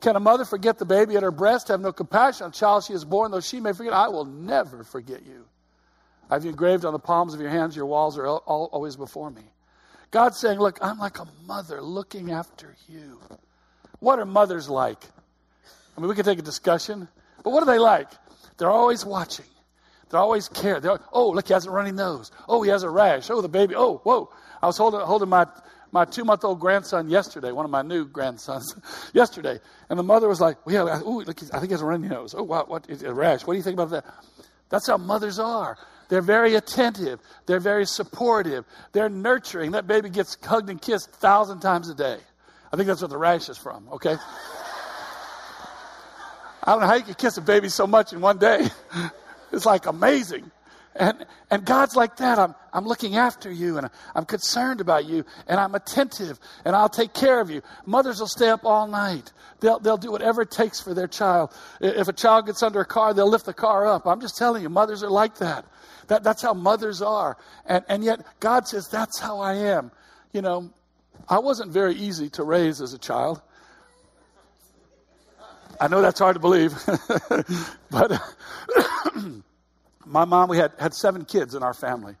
Can 0.00 0.14
a 0.14 0.20
mother 0.20 0.44
forget 0.44 0.78
the 0.78 0.84
baby 0.84 1.16
at 1.16 1.22
her 1.22 1.32
breast, 1.32 1.68
have 1.68 1.80
no 1.80 1.92
compassion 1.92 2.44
on 2.44 2.50
the 2.52 2.56
child 2.56 2.84
she 2.84 2.92
has 2.92 3.04
born, 3.04 3.30
though 3.30 3.40
she 3.40 3.58
may 3.58 3.72
forget? 3.72 3.92
I 3.92 4.08
will 4.08 4.24
never 4.24 4.84
forget 4.84 5.26
you. 5.26 5.44
I 6.30 6.34
have 6.34 6.44
you 6.44 6.50
engraved 6.50 6.84
on 6.84 6.92
the 6.92 6.98
palms 6.98 7.34
of 7.34 7.40
your 7.40 7.50
hands, 7.50 7.76
your 7.76 7.86
walls 7.86 8.16
are 8.18 8.26
all, 8.26 8.68
always 8.72 8.96
before 8.96 9.30
me. 9.30 9.42
God's 10.10 10.38
saying, 10.38 10.58
Look, 10.58 10.78
I'm 10.80 10.98
like 10.98 11.18
a 11.18 11.26
mother 11.46 11.82
looking 11.82 12.30
after 12.32 12.74
you. 12.88 13.20
What 13.98 14.18
are 14.18 14.24
mothers 14.24 14.68
like? 14.68 15.02
I 15.96 16.00
mean, 16.00 16.08
we 16.08 16.14
could 16.14 16.24
take 16.24 16.38
a 16.38 16.42
discussion, 16.42 17.08
but 17.42 17.50
what 17.50 17.62
are 17.62 17.66
they 17.66 17.78
like? 17.78 18.08
They're 18.58 18.70
always 18.70 19.04
watching. 19.04 19.46
They 20.10 20.18
always 20.18 20.48
care. 20.48 20.80
They're, 20.80 21.00
oh, 21.12 21.30
look, 21.30 21.48
he 21.48 21.54
has 21.54 21.66
a 21.66 21.70
runny 21.70 21.92
nose. 21.92 22.30
Oh, 22.48 22.62
he 22.62 22.70
has 22.70 22.82
a 22.82 22.90
rash. 22.90 23.30
Oh, 23.30 23.40
the 23.40 23.48
baby. 23.48 23.74
Oh, 23.74 23.98
whoa. 24.04 24.30
I 24.62 24.66
was 24.66 24.76
holding, 24.76 25.00
holding 25.00 25.28
my, 25.28 25.46
my 25.92 26.04
two 26.04 26.24
month 26.24 26.44
old 26.44 26.60
grandson 26.60 27.08
yesterday, 27.08 27.52
one 27.52 27.64
of 27.64 27.70
my 27.70 27.82
new 27.82 28.04
grandsons 28.04 28.74
yesterday. 29.12 29.58
And 29.88 29.98
the 29.98 30.02
mother 30.02 30.28
was 30.28 30.40
like, 30.40 30.64
well, 30.66 30.86
yeah, 30.86 31.00
ooh, 31.02 31.22
look, 31.22 31.42
I 31.42 31.58
think 31.58 31.66
he 31.66 31.72
has 31.72 31.82
a 31.82 31.86
runny 31.86 32.08
nose. 32.08 32.34
Oh, 32.36 32.42
what, 32.42 32.68
what, 32.68 32.88
a 33.02 33.14
rash. 33.14 33.46
What 33.46 33.54
do 33.54 33.56
you 33.56 33.62
think 33.62 33.74
about 33.74 33.90
that? 33.90 34.04
That's 34.70 34.86
how 34.86 34.96
mothers 34.96 35.38
are. 35.38 35.76
They're 36.08 36.22
very 36.22 36.54
attentive. 36.54 37.20
They're 37.46 37.60
very 37.60 37.86
supportive. 37.86 38.64
They're 38.92 39.08
nurturing. 39.08 39.72
That 39.72 39.86
baby 39.86 40.10
gets 40.10 40.36
hugged 40.42 40.68
and 40.68 40.80
kissed 40.80 41.08
a 41.08 41.12
thousand 41.12 41.60
times 41.60 41.88
a 41.88 41.94
day. 41.94 42.18
I 42.72 42.76
think 42.76 42.88
that's 42.88 43.00
what 43.00 43.10
the 43.10 43.16
rash 43.16 43.48
is 43.48 43.56
from, 43.56 43.88
okay? 43.92 44.16
I 46.66 46.72
don't 46.72 46.80
know 46.80 46.86
how 46.86 46.94
you 46.94 47.02
can 47.02 47.14
kiss 47.14 47.36
a 47.36 47.42
baby 47.42 47.68
so 47.68 47.86
much 47.86 48.12
in 48.12 48.20
one 48.20 48.38
day. 48.38 48.68
It's 49.54 49.66
like 49.66 49.86
amazing. 49.86 50.50
And, 50.96 51.26
and 51.50 51.64
God's 51.64 51.96
like 51.96 52.16
that. 52.18 52.38
I'm, 52.38 52.54
I'm 52.72 52.86
looking 52.86 53.16
after 53.16 53.50
you 53.50 53.78
and 53.78 53.90
I'm 54.14 54.24
concerned 54.24 54.80
about 54.80 55.06
you 55.06 55.24
and 55.48 55.58
I'm 55.58 55.74
attentive 55.74 56.38
and 56.64 56.76
I'll 56.76 56.88
take 56.88 57.12
care 57.12 57.40
of 57.40 57.50
you. 57.50 57.62
Mothers 57.84 58.20
will 58.20 58.28
stay 58.28 58.48
up 58.48 58.64
all 58.64 58.86
night. 58.86 59.32
They'll, 59.60 59.80
they'll 59.80 59.96
do 59.96 60.12
whatever 60.12 60.42
it 60.42 60.52
takes 60.52 60.80
for 60.80 60.94
their 60.94 61.08
child. 61.08 61.52
If 61.80 62.06
a 62.06 62.12
child 62.12 62.46
gets 62.46 62.62
under 62.62 62.80
a 62.80 62.84
car, 62.84 63.12
they'll 63.12 63.28
lift 63.30 63.46
the 63.46 63.54
car 63.54 63.86
up. 63.86 64.06
I'm 64.06 64.20
just 64.20 64.36
telling 64.36 64.62
you, 64.62 64.68
mothers 64.68 65.02
are 65.02 65.10
like 65.10 65.36
that. 65.38 65.64
that 66.08 66.22
that's 66.22 66.42
how 66.42 66.54
mothers 66.54 67.02
are. 67.02 67.36
And, 67.66 67.84
and 67.88 68.04
yet 68.04 68.24
God 68.38 68.68
says, 68.68 68.88
that's 68.88 69.18
how 69.18 69.40
I 69.40 69.54
am. 69.54 69.90
You 70.32 70.42
know, 70.42 70.70
I 71.28 71.38
wasn't 71.40 71.72
very 71.72 71.94
easy 71.94 72.28
to 72.30 72.44
raise 72.44 72.80
as 72.80 72.92
a 72.92 72.98
child. 72.98 73.40
I 75.80 75.88
know 75.88 76.02
that's 76.02 76.20
hard 76.20 76.34
to 76.34 76.40
believe, 76.40 76.72
but 77.94 78.20
my 80.04 80.24
mom, 80.24 80.48
we 80.48 80.56
had, 80.56 80.72
had 80.80 80.94
seven 80.94 81.24
kids 81.24 81.54
in 81.54 81.62
our 81.62 81.72
family, 81.72 82.16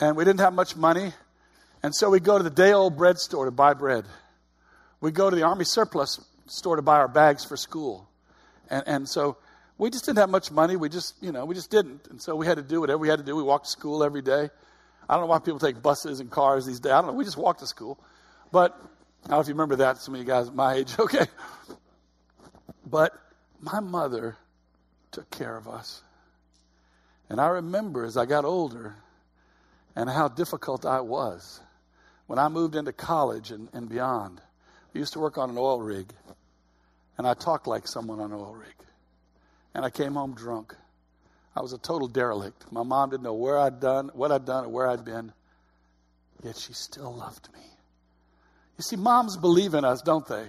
and 0.00 0.16
we 0.16 0.24
didn't 0.24 0.40
have 0.40 0.52
much 0.52 0.76
money, 0.76 1.12
and 1.82 1.94
so 1.94 2.10
we 2.10 2.20
go 2.20 2.36
to 2.36 2.44
the 2.44 2.50
day 2.50 2.72
old 2.72 2.94
bread 2.94 3.18
store 3.18 3.46
to 3.46 3.50
buy 3.50 3.72
bread. 3.72 4.04
We 5.00 5.12
go 5.12 5.30
to 5.30 5.36
the 5.36 5.44
army 5.44 5.64
surplus 5.64 6.22
store 6.46 6.76
to 6.76 6.82
buy 6.82 6.96
our 6.96 7.08
bags 7.08 7.42
for 7.42 7.56
school, 7.56 8.06
and, 8.68 8.84
and 8.86 9.08
so 9.08 9.38
we 9.78 9.88
just 9.88 10.04
didn't 10.04 10.18
have 10.18 10.28
much 10.28 10.50
money. 10.50 10.76
We 10.76 10.90
just, 10.90 11.14
you 11.22 11.32
know, 11.32 11.46
we 11.46 11.54
just 11.54 11.70
didn't, 11.70 12.08
and 12.08 12.20
so 12.20 12.36
we 12.36 12.44
had 12.44 12.58
to 12.58 12.62
do 12.62 12.80
whatever 12.80 12.98
we 12.98 13.08
had 13.08 13.18
to 13.18 13.24
do. 13.24 13.34
We 13.34 13.42
walked 13.42 13.64
to 13.64 13.70
school 13.70 14.04
every 14.04 14.22
day. 14.22 14.50
I 15.08 15.14
don't 15.14 15.22
know 15.22 15.28
why 15.28 15.38
people 15.38 15.58
take 15.58 15.80
buses 15.80 16.20
and 16.20 16.30
cars 16.30 16.66
these 16.66 16.80
days. 16.80 16.92
I 16.92 17.00
don't 17.00 17.06
know. 17.06 17.12
We 17.14 17.24
just 17.24 17.38
walked 17.38 17.60
to 17.60 17.66
school, 17.66 17.98
but 18.52 18.72
I 19.24 19.28
don't 19.28 19.30
know 19.30 19.40
if 19.40 19.48
you 19.48 19.54
remember 19.54 19.76
that. 19.76 19.96
Some 19.98 20.14
of 20.14 20.20
you 20.20 20.26
guys 20.26 20.50
my 20.50 20.74
age, 20.74 20.94
okay. 20.98 21.24
But 22.84 23.14
my 23.60 23.80
mother 23.80 24.36
took 25.10 25.30
care 25.30 25.56
of 25.56 25.68
us. 25.68 26.02
And 27.28 27.40
I 27.40 27.48
remember 27.48 28.04
as 28.04 28.16
I 28.16 28.26
got 28.26 28.44
older 28.44 28.94
and 29.94 30.08
how 30.08 30.28
difficult 30.28 30.84
I 30.84 31.00
was 31.00 31.60
when 32.26 32.38
I 32.38 32.48
moved 32.48 32.76
into 32.76 32.92
college 32.92 33.50
and, 33.50 33.68
and 33.72 33.88
beyond. 33.88 34.40
I 34.94 34.98
used 34.98 35.12
to 35.14 35.20
work 35.20 35.38
on 35.38 35.50
an 35.50 35.58
oil 35.58 35.80
rig, 35.80 36.12
and 37.18 37.26
I 37.26 37.34
talked 37.34 37.66
like 37.66 37.86
someone 37.86 38.20
on 38.20 38.32
an 38.32 38.38
oil 38.38 38.54
rig. 38.54 38.68
And 39.74 39.84
I 39.84 39.90
came 39.90 40.14
home 40.14 40.34
drunk. 40.34 40.74
I 41.54 41.60
was 41.60 41.72
a 41.72 41.78
total 41.78 42.08
derelict. 42.08 42.70
My 42.72 42.82
mom 42.82 43.10
didn't 43.10 43.22
know 43.22 43.34
where 43.34 43.58
I'd 43.58 43.80
done, 43.80 44.10
what 44.14 44.32
I'd 44.32 44.44
done, 44.44 44.64
or 44.64 44.68
where 44.68 44.88
I'd 44.88 45.04
been. 45.04 45.32
Yet 46.42 46.56
she 46.56 46.72
still 46.72 47.14
loved 47.14 47.48
me. 47.52 47.60
You 48.78 48.82
see, 48.82 48.96
moms 48.96 49.36
believe 49.36 49.74
in 49.74 49.84
us, 49.84 50.02
don't 50.02 50.26
they? 50.26 50.46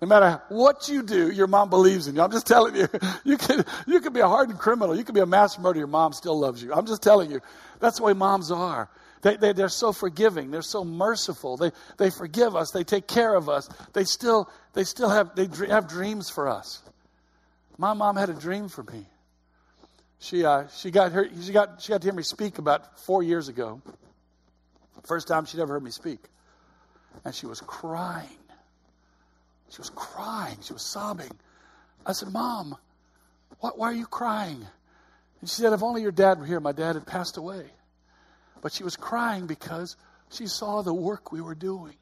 No 0.00 0.06
matter 0.06 0.40
what 0.48 0.88
you 0.88 1.02
do, 1.02 1.30
your 1.30 1.46
mom 1.46 1.70
believes 1.70 2.06
in 2.06 2.14
you. 2.14 2.22
I'm 2.22 2.30
just 2.30 2.46
telling 2.46 2.74
you. 2.74 2.88
You 3.24 3.36
can, 3.36 3.62
you 3.86 4.00
can 4.00 4.14
be 4.14 4.20
a 4.20 4.28
hardened 4.28 4.58
criminal. 4.58 4.96
You 4.96 5.04
can 5.04 5.14
be 5.14 5.20
a 5.20 5.26
mass 5.26 5.58
murderer. 5.58 5.80
Your 5.80 5.86
mom 5.86 6.14
still 6.14 6.38
loves 6.38 6.62
you. 6.62 6.72
I'm 6.72 6.86
just 6.86 7.02
telling 7.02 7.30
you. 7.30 7.40
That's 7.78 7.98
the 7.98 8.04
way 8.04 8.14
moms 8.14 8.50
are. 8.50 8.88
They, 9.20 9.36
they, 9.36 9.52
they're 9.52 9.68
so 9.68 9.92
forgiving. 9.92 10.50
They're 10.50 10.62
so 10.62 10.82
merciful. 10.82 11.56
They, 11.56 11.72
they 11.98 12.08
forgive 12.08 12.56
us. 12.56 12.70
They 12.70 12.84
take 12.84 13.06
care 13.06 13.34
of 13.34 13.48
us. 13.48 13.68
They 13.92 14.04
still, 14.04 14.50
they 14.72 14.84
still 14.84 15.10
have, 15.10 15.34
they 15.34 15.48
have 15.68 15.88
dreams 15.88 16.30
for 16.30 16.48
us. 16.48 16.80
My 17.76 17.92
mom 17.92 18.16
had 18.16 18.30
a 18.30 18.34
dream 18.34 18.68
for 18.68 18.82
me. 18.84 19.04
She, 20.20 20.44
uh, 20.44 20.68
she, 20.68 20.90
got 20.90 21.12
her, 21.12 21.28
she, 21.42 21.52
got, 21.52 21.82
she 21.82 21.90
got 21.90 22.00
to 22.00 22.06
hear 22.06 22.14
me 22.14 22.22
speak 22.22 22.58
about 22.58 22.98
four 23.00 23.22
years 23.22 23.48
ago. 23.48 23.82
First 25.06 25.28
time 25.28 25.44
she'd 25.44 25.60
ever 25.60 25.74
heard 25.74 25.84
me 25.84 25.90
speak. 25.90 26.20
And 27.24 27.34
she 27.34 27.46
was 27.46 27.60
crying. 27.60 28.28
She 29.70 29.78
was 29.78 29.90
crying. 29.90 30.58
She 30.62 30.72
was 30.72 30.82
sobbing. 30.82 31.30
I 32.06 32.12
said, 32.12 32.32
Mom, 32.32 32.76
what, 33.60 33.78
why 33.78 33.88
are 33.88 33.94
you 33.94 34.06
crying? 34.06 34.66
And 35.40 35.48
she 35.48 35.56
said, 35.56 35.72
If 35.72 35.82
only 35.82 36.02
your 36.02 36.12
dad 36.12 36.38
were 36.38 36.46
here. 36.46 36.60
My 36.60 36.72
dad 36.72 36.94
had 36.94 37.06
passed 37.06 37.36
away. 37.36 37.66
But 38.60 38.72
she 38.72 38.82
was 38.82 38.96
crying 38.96 39.46
because 39.46 39.96
she 40.30 40.46
saw 40.46 40.82
the 40.82 40.94
work 40.94 41.32
we 41.32 41.40
were 41.40 41.54
doing. 41.54 41.96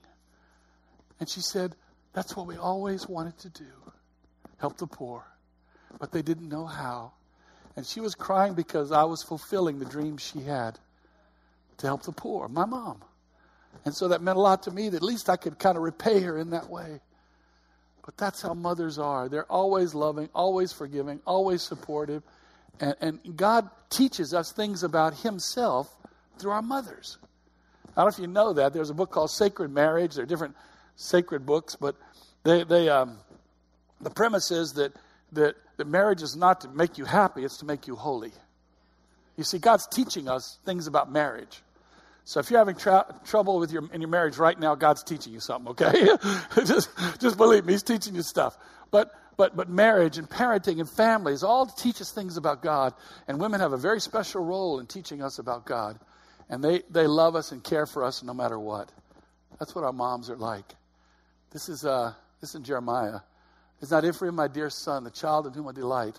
And 1.19 1.29
she 1.29 1.41
said, 1.41 1.75
That's 2.13 2.37
what 2.37 2.47
we 2.47 2.57
always 2.57 3.09
wanted 3.09 3.39
to 3.39 3.49
do 3.51 3.65
help 4.59 4.79
the 4.79 4.87
poor. 4.87 5.25
But 5.99 6.13
they 6.13 6.23
didn't 6.23 6.49
know 6.49 6.67
how. 6.67 7.13
And 7.77 7.87
she 7.87 8.01
was 8.01 8.15
crying 8.15 8.55
because 8.55 8.91
I 8.91 9.05
was 9.05 9.23
fulfilling 9.23 9.79
the 9.79 9.85
dream 9.85 10.17
she 10.17 10.41
had 10.41 10.79
to 11.79 11.87
help 11.87 12.03
the 12.03 12.13
poor, 12.13 12.49
my 12.49 12.65
mom. 12.65 13.03
And 13.85 13.95
so 13.95 14.09
that 14.09 14.23
meant 14.23 14.37
a 14.37 14.41
lot 14.41 14.65
to 14.65 14.71
me 14.71 14.89
that 14.89 14.97
at 14.97 15.03
least 15.03 15.29
I 15.29 15.37
could 15.37 15.59
kind 15.59 15.77
of 15.77 15.83
repay 15.83 16.21
her 16.21 16.39
in 16.39 16.51
that 16.51 16.69
way. 16.69 17.01
But 18.05 18.17
that's 18.17 18.41
how 18.41 18.55
mothers 18.55 18.99
are. 18.99 19.29
They're 19.29 19.51
always 19.51 19.95
loving, 19.95 20.29
always 20.35 20.73
forgiving, 20.73 21.21
always 21.27 21.63
supportive. 21.63 22.23
And, 22.81 22.95
and 23.01 23.37
God 23.37 23.69
teaches 23.91 24.33
us 24.33 24.53
things 24.53 24.83
about 24.83 25.19
Himself 25.19 25.95
through 26.39 26.53
our 26.53 26.63
mothers. 26.63 27.19
I 27.97 28.03
don't 28.03 28.07
know 28.07 28.09
if 28.09 28.19
you 28.19 28.27
know 28.27 28.53
that. 28.53 28.73
There's 28.73 28.91
a 28.91 28.95
book 28.95 29.11
called 29.11 29.31
Sacred 29.31 29.71
Marriage. 29.71 30.15
There 30.15 30.23
are 30.23 30.27
different 30.27 30.55
sacred 30.97 31.47
books, 31.47 31.77
but 31.77 31.97
they, 32.45 32.63
they, 32.65 32.89
um, 32.89 33.19
the 34.01 34.11
premise 34.11 34.51
is 34.51 34.75
that, 34.75 34.93
that, 35.33 35.57
that 35.77 35.87
marriage 35.87 36.23
is 36.23 36.37
not 36.37 36.61
to 36.61 36.69
make 36.69 36.99
you 36.99 37.05
happy, 37.05 37.45
it's 37.45 37.59
to 37.59 37.65
make 37.65 37.87
you 37.87 37.97
holy. 37.97 38.33
You 39.37 39.45
see, 39.45 39.59
God's 39.59 39.87
teaching 39.87 40.29
us 40.29 40.59
things 40.65 40.87
about 40.87 41.11
marriage. 41.11 41.63
So 42.27 42.41
if 42.41 42.51
you're 42.51 42.59
having 42.59 42.75
tra- 42.75 43.07
trouble 43.25 43.61
with 43.61 43.71
your 43.71 43.89
in 43.93 44.01
your 44.01 44.11
marriage 44.11 44.37
right 44.37 44.59
now, 44.59 44.75
God's 44.75 45.05
teaching 45.05 45.33
you 45.33 45.39
something. 45.39 45.71
Okay, 45.71 46.09
just 46.65 46.91
just 47.21 47.37
believe 47.37 47.65
me, 47.65 47.75
He's 47.75 47.85
teaching 47.85 48.17
you 48.17 48.23
stuff. 48.23 48.59
But 48.91 49.13
but 49.37 49.57
but 49.57 49.69
marriage 49.71 50.19
and 50.19 50.29
parenting 50.29 50.81
and 50.81 50.91
families 50.91 51.45
all 51.45 51.67
teach 51.67 52.01
us 52.01 52.11
things 52.11 52.37
about 52.37 52.63
God, 52.63 52.95
and 53.29 53.39
women 53.39 53.61
have 53.61 53.73
a 53.73 53.77
very 53.77 54.01
special 54.01 54.45
role 54.45 54.81
in 54.81 54.87
teaching 54.87 55.23
us 55.23 55.39
about 55.39 55.67
God, 55.67 56.01
and 56.51 56.65
they 56.65 56.83
they 56.91 57.07
love 57.07 57.37
us 57.37 57.53
and 57.53 57.63
care 57.63 57.87
for 57.87 58.03
us 58.03 58.25
no 58.25 58.35
matter 58.35 58.59
what. 58.59 58.91
That's 59.61 59.77
what 59.77 59.85
our 59.85 59.93
moms 59.93 60.29
are 60.29 60.37
like. 60.37 60.75
This 61.53 61.69
is 61.69 61.85
uh 61.85 62.13
this 62.41 62.57
is 62.57 62.61
Jeremiah. 62.63 63.21
Is 63.81 63.93
not 63.93 64.05
Ephraim 64.05 64.35
my 64.35 64.49
dear 64.49 64.69
son, 64.69 65.05
the 65.05 65.11
child 65.13 65.47
in 65.47 65.53
whom 65.53 65.69
I 65.69 65.73
delight? 65.73 66.19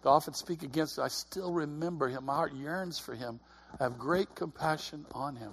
Though 0.00 0.10
often 0.10 0.32
speak 0.32 0.62
against 0.62 0.98
I 0.98 1.08
still 1.08 1.52
remember 1.52 2.08
him. 2.08 2.24
My 2.24 2.34
heart 2.34 2.54
yearns 2.54 2.98
for 2.98 3.14
him. 3.14 3.40
Have 3.80 3.98
great 3.98 4.34
compassion 4.34 5.06
on 5.12 5.36
him. 5.36 5.52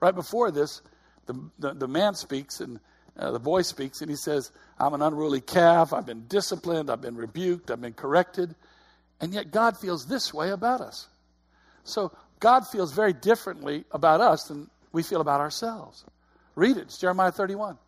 Right 0.00 0.14
before 0.14 0.50
this, 0.50 0.82
the, 1.26 1.50
the, 1.58 1.74
the 1.74 1.88
man 1.88 2.14
speaks 2.14 2.60
and 2.60 2.80
uh, 3.16 3.30
the 3.30 3.38
boy 3.38 3.62
speaks 3.62 4.00
and 4.00 4.10
he 4.10 4.16
says, 4.16 4.50
I'm 4.78 4.94
an 4.94 5.02
unruly 5.02 5.40
calf. 5.40 5.92
I've 5.92 6.06
been 6.06 6.26
disciplined. 6.26 6.90
I've 6.90 7.00
been 7.00 7.16
rebuked. 7.16 7.70
I've 7.70 7.80
been 7.80 7.92
corrected. 7.92 8.54
And 9.20 9.32
yet 9.32 9.50
God 9.50 9.78
feels 9.78 10.06
this 10.06 10.34
way 10.34 10.50
about 10.50 10.80
us. 10.80 11.06
So 11.84 12.12
God 12.40 12.66
feels 12.66 12.92
very 12.92 13.12
differently 13.12 13.84
about 13.92 14.20
us 14.20 14.44
than 14.44 14.68
we 14.92 15.02
feel 15.02 15.20
about 15.20 15.40
ourselves. 15.40 16.04
Read 16.56 16.76
it. 16.76 16.82
It's 16.82 16.98
Jeremiah 16.98 17.32
31. 17.32 17.78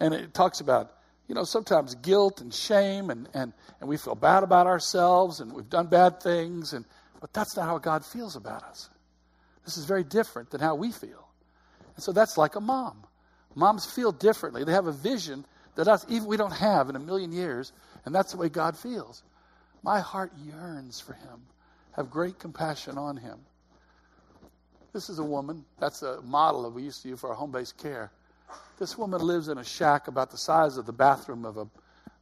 And 0.00 0.14
it 0.14 0.34
talks 0.34 0.60
about, 0.60 0.92
you 1.26 1.34
know, 1.34 1.44
sometimes 1.44 1.94
guilt 1.96 2.40
and 2.40 2.52
shame 2.52 3.10
and, 3.10 3.28
and, 3.34 3.52
and 3.80 3.88
we 3.88 3.96
feel 3.96 4.14
bad 4.14 4.42
about 4.42 4.66
ourselves 4.66 5.40
and 5.40 5.52
we've 5.52 5.68
done 5.68 5.86
bad 5.86 6.22
things 6.22 6.72
and 6.72 6.84
but 7.20 7.32
that's 7.32 7.56
not 7.56 7.66
how 7.66 7.78
God 7.78 8.04
feels 8.04 8.36
about 8.36 8.62
us. 8.64 8.90
This 9.64 9.76
is 9.76 9.84
very 9.84 10.04
different 10.04 10.50
than 10.50 10.60
how 10.60 10.74
we 10.74 10.92
feel. 10.92 11.28
And 11.94 12.02
so 12.02 12.12
that's 12.12 12.38
like 12.38 12.56
a 12.56 12.60
mom. 12.60 13.04
Moms 13.54 13.84
feel 13.84 14.12
differently. 14.12 14.64
They 14.64 14.72
have 14.72 14.86
a 14.86 14.92
vision 14.92 15.44
that 15.74 15.88
us, 15.88 16.06
even 16.08 16.26
we 16.26 16.36
don't 16.36 16.52
have 16.52 16.88
in 16.88 16.96
a 16.96 17.00
million 17.00 17.32
years, 17.32 17.72
and 18.04 18.14
that's 18.14 18.32
the 18.32 18.38
way 18.38 18.48
God 18.48 18.76
feels. 18.76 19.22
My 19.82 20.00
heart 20.00 20.32
yearns 20.44 21.00
for 21.00 21.12
him. 21.12 21.42
Have 21.92 22.10
great 22.10 22.38
compassion 22.38 22.96
on 22.96 23.16
him. 23.16 23.38
This 24.92 25.10
is 25.10 25.18
a 25.18 25.24
woman. 25.24 25.64
That's 25.78 26.02
a 26.02 26.22
model 26.22 26.62
that 26.62 26.70
we 26.70 26.82
used 26.82 27.02
to 27.02 27.08
use 27.08 27.20
for 27.20 27.30
our 27.30 27.34
home 27.34 27.52
based 27.52 27.76
care. 27.76 28.10
This 28.78 28.96
woman 28.96 29.20
lives 29.20 29.48
in 29.48 29.58
a 29.58 29.64
shack 29.64 30.08
about 30.08 30.30
the 30.30 30.38
size 30.38 30.78
of 30.78 30.86
the 30.86 30.92
bathroom 30.92 31.44
of 31.44 31.56
a, 31.56 31.66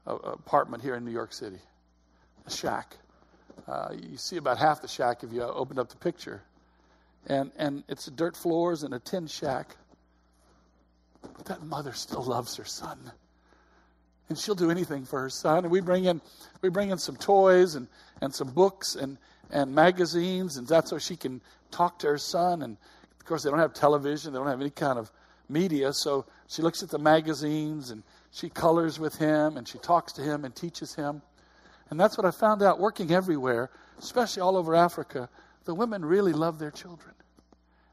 a, 0.06 0.14
a 0.14 0.32
apartment 0.32 0.82
here 0.82 0.94
in 0.94 1.04
New 1.04 1.12
York 1.12 1.32
City. 1.32 1.60
A 2.46 2.50
shack. 2.50 2.96
Uh, 3.68 3.88
you 3.92 4.16
see 4.16 4.36
about 4.36 4.58
half 4.58 4.82
the 4.82 4.88
shack 4.88 5.22
if 5.22 5.32
you 5.32 5.42
open 5.42 5.78
up 5.78 5.88
the 5.88 5.96
picture. 5.96 6.42
And, 7.26 7.50
and 7.56 7.82
it's 7.88 8.06
dirt 8.06 8.36
floors 8.36 8.82
and 8.82 8.94
a 8.94 8.98
tin 8.98 9.26
shack. 9.26 9.76
But 11.22 11.46
that 11.46 11.62
mother 11.62 11.92
still 11.92 12.22
loves 12.22 12.56
her 12.56 12.64
son. 12.64 12.98
And 14.28 14.38
she'll 14.38 14.54
do 14.54 14.70
anything 14.70 15.04
for 15.04 15.20
her 15.20 15.30
son. 15.30 15.64
And 15.64 15.70
we 15.70 15.80
bring 15.80 16.04
in, 16.04 16.20
we 16.62 16.68
bring 16.68 16.90
in 16.90 16.98
some 16.98 17.16
toys 17.16 17.74
and, 17.74 17.88
and 18.20 18.34
some 18.34 18.48
books 18.48 18.94
and, 18.94 19.18
and 19.50 19.74
magazines, 19.74 20.56
and 20.56 20.66
that's 20.66 20.90
so 20.90 20.98
she 20.98 21.16
can 21.16 21.40
talk 21.70 21.98
to 22.00 22.08
her 22.08 22.18
son. 22.18 22.62
And 22.62 22.76
of 23.18 23.26
course, 23.26 23.42
they 23.42 23.50
don't 23.50 23.58
have 23.58 23.74
television, 23.74 24.32
they 24.32 24.38
don't 24.38 24.48
have 24.48 24.60
any 24.60 24.70
kind 24.70 24.98
of 24.98 25.10
media. 25.48 25.92
So 25.92 26.26
she 26.48 26.62
looks 26.62 26.82
at 26.82 26.90
the 26.90 26.98
magazines 26.98 27.90
and 27.90 28.02
she 28.32 28.48
colors 28.48 28.98
with 28.98 29.16
him 29.16 29.56
and 29.56 29.66
she 29.66 29.78
talks 29.78 30.12
to 30.14 30.22
him 30.22 30.44
and 30.44 30.54
teaches 30.54 30.94
him. 30.94 31.22
And 31.90 32.00
that's 32.00 32.16
what 32.18 32.24
I 32.24 32.30
found 32.30 32.62
out 32.62 32.80
working 32.80 33.12
everywhere, 33.12 33.70
especially 33.98 34.42
all 34.42 34.56
over 34.56 34.74
Africa. 34.74 35.28
The 35.64 35.74
women 35.74 36.04
really 36.04 36.32
love 36.32 36.58
their 36.58 36.70
children. 36.70 37.14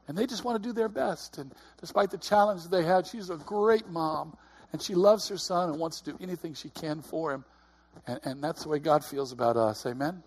And 0.06 0.18
they 0.18 0.26
just 0.26 0.44
want 0.44 0.62
to 0.62 0.68
do 0.68 0.72
their 0.72 0.88
best. 0.88 1.38
And 1.38 1.52
despite 1.80 2.10
the 2.10 2.18
challenges 2.18 2.68
they 2.68 2.84
had, 2.84 3.06
she's 3.06 3.30
a 3.30 3.36
great 3.36 3.88
mom. 3.88 4.36
And 4.72 4.82
she 4.82 4.94
loves 4.94 5.28
her 5.28 5.38
son 5.38 5.70
and 5.70 5.78
wants 5.78 6.00
to 6.00 6.12
do 6.12 6.18
anything 6.20 6.54
she 6.54 6.68
can 6.68 7.00
for 7.00 7.32
him. 7.32 7.44
And, 8.06 8.20
and 8.24 8.44
that's 8.44 8.64
the 8.64 8.68
way 8.68 8.80
God 8.80 9.04
feels 9.04 9.32
about 9.32 9.56
us. 9.56 9.86
Amen? 9.86 10.22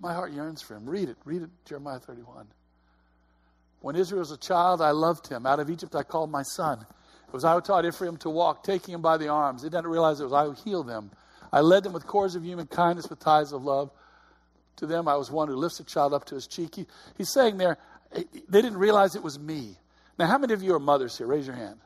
My 0.00 0.12
heart 0.12 0.32
yearns 0.32 0.60
for 0.60 0.74
him. 0.74 0.88
Read 0.88 1.08
it. 1.08 1.16
Read 1.24 1.42
it, 1.42 1.50
Jeremiah 1.64 2.00
31. 2.00 2.46
When 3.80 3.96
Israel 3.96 4.20
was 4.20 4.32
a 4.32 4.36
child, 4.36 4.82
I 4.82 4.90
loved 4.90 5.28
him. 5.28 5.46
Out 5.46 5.60
of 5.60 5.70
Egypt, 5.70 5.94
I 5.94 6.02
called 6.02 6.30
my 6.30 6.42
son. 6.42 6.80
It 6.80 7.32
was 7.32 7.44
I 7.44 7.54
who 7.54 7.60
taught 7.60 7.84
Ephraim 7.84 8.16
to 8.18 8.30
walk, 8.30 8.62
taking 8.62 8.94
him 8.94 9.02
by 9.02 9.16
the 9.16 9.28
arms. 9.28 9.62
They 9.62 9.68
didn't 9.68 9.86
realize 9.86 10.20
it 10.20 10.24
was 10.24 10.32
I 10.32 10.44
who 10.44 10.52
healed 10.52 10.88
them. 10.88 11.10
I 11.56 11.60
led 11.60 11.84
them 11.84 11.94
with 11.94 12.06
cords 12.06 12.34
of 12.34 12.44
human 12.44 12.66
kindness, 12.66 13.08
with 13.08 13.18
ties 13.18 13.52
of 13.52 13.64
love. 13.64 13.90
To 14.76 14.86
them, 14.86 15.08
I 15.08 15.16
was 15.16 15.30
one 15.30 15.48
who 15.48 15.56
lifts 15.56 15.80
a 15.80 15.84
child 15.84 16.12
up 16.12 16.26
to 16.26 16.34
his 16.34 16.46
cheek. 16.46 16.74
He, 16.74 16.86
he's 17.16 17.30
saying 17.30 17.56
there, 17.56 17.78
they 18.12 18.60
didn't 18.60 18.76
realize 18.76 19.16
it 19.16 19.22
was 19.22 19.38
me. 19.38 19.78
Now, 20.18 20.26
how 20.26 20.36
many 20.36 20.52
of 20.52 20.62
you 20.62 20.74
are 20.74 20.78
mothers 20.78 21.16
here? 21.16 21.26
Raise 21.26 21.46
your 21.46 21.56
hand. 21.56 21.78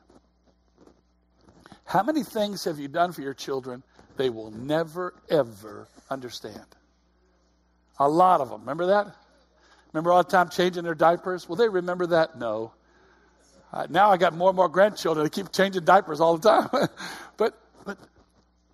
How 1.85 2.03
many 2.03 2.25
things 2.25 2.65
have 2.65 2.81
you 2.81 2.89
done 2.89 3.13
for 3.13 3.21
your 3.21 3.33
children 3.33 3.85
they 4.17 4.29
will 4.29 4.51
never, 4.51 5.15
ever 5.29 5.87
understand? 6.11 6.67
A 8.01 8.09
lot 8.09 8.41
of 8.41 8.51
them. 8.51 8.63
Remember 8.63 8.87
that? 8.87 9.15
Remember 9.93 10.11
all 10.11 10.25
the 10.25 10.31
time 10.31 10.49
changing 10.49 10.83
their 10.83 10.97
diapers? 10.97 11.49
Will 11.49 11.55
they 11.55 11.69
remember 11.69 12.09
that? 12.09 12.37
No. 12.37 12.73
Uh, 13.73 13.87
now 13.89 14.11
I 14.11 14.17
got 14.17 14.35
more 14.35 14.49
and 14.49 14.57
more 14.57 14.69
grandchildren. 14.69 15.25
They 15.25 15.31
keep 15.31 15.53
changing 15.53 15.85
diapers 15.85 16.21
all 16.21 16.39
the 16.39 16.49
time. 16.49 16.89
but, 17.37 17.57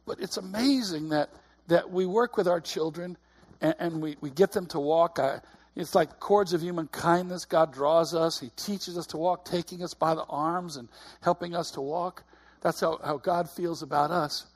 but 0.06 0.20
it's 0.20 0.36
amazing 0.36 1.10
that, 1.10 1.30
that 1.68 1.90
we 1.90 2.06
work 2.06 2.36
with 2.36 2.48
our 2.48 2.60
children 2.60 3.16
and, 3.60 3.74
and 3.78 4.02
we, 4.02 4.16
we 4.20 4.30
get 4.30 4.52
them 4.52 4.66
to 4.66 4.80
walk. 4.80 5.18
I, 5.18 5.40
it's 5.74 5.94
like 5.94 6.20
cords 6.20 6.52
of 6.52 6.62
human 6.62 6.86
kindness. 6.88 7.44
God 7.44 7.72
draws 7.72 8.14
us, 8.14 8.40
He 8.40 8.50
teaches 8.56 8.96
us 8.96 9.06
to 9.08 9.16
walk, 9.16 9.44
taking 9.44 9.82
us 9.82 9.94
by 9.94 10.14
the 10.14 10.24
arms 10.24 10.76
and 10.76 10.88
helping 11.20 11.54
us 11.54 11.72
to 11.72 11.80
walk. 11.80 12.22
That's 12.62 12.80
how, 12.80 12.98
how 13.04 13.18
God 13.18 13.50
feels 13.50 13.82
about 13.82 14.10
us. 14.10 14.46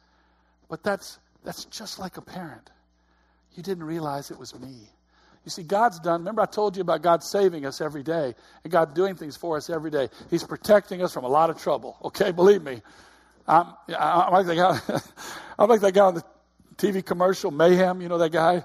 But 0.68 0.82
that's, 0.82 1.18
that's 1.44 1.64
just 1.66 1.98
like 1.98 2.16
a 2.16 2.22
parent. 2.22 2.70
You 3.54 3.62
didn't 3.62 3.84
realize 3.84 4.30
it 4.30 4.38
was 4.38 4.58
me. 4.58 4.88
You 5.44 5.50
see, 5.50 5.62
God's 5.62 5.98
done. 5.98 6.20
Remember, 6.20 6.42
I 6.42 6.46
told 6.46 6.76
you 6.76 6.82
about 6.82 7.02
God 7.02 7.22
saving 7.22 7.64
us 7.64 7.80
every 7.80 8.02
day 8.02 8.34
and 8.62 8.70
God 8.70 8.94
doing 8.94 9.14
things 9.16 9.36
for 9.36 9.56
us 9.56 9.70
every 9.70 9.90
day. 9.90 10.08
He's 10.28 10.44
protecting 10.44 11.02
us 11.02 11.12
from 11.12 11.24
a 11.24 11.28
lot 11.28 11.50
of 11.50 11.58
trouble. 11.58 11.96
Okay, 12.04 12.30
believe 12.30 12.62
me. 12.62 12.82
I'm, 13.46 13.66
I'm, 13.98 14.32
like 14.32 14.46
that 14.46 14.56
guy, 14.56 15.00
I'm 15.58 15.68
like 15.68 15.80
that 15.80 15.94
guy 15.94 16.04
on 16.04 16.14
the 16.14 16.24
TV 16.76 17.04
commercial, 17.04 17.50
Mayhem, 17.50 18.00
you 18.00 18.08
know 18.08 18.18
that 18.18 18.32
guy? 18.32 18.64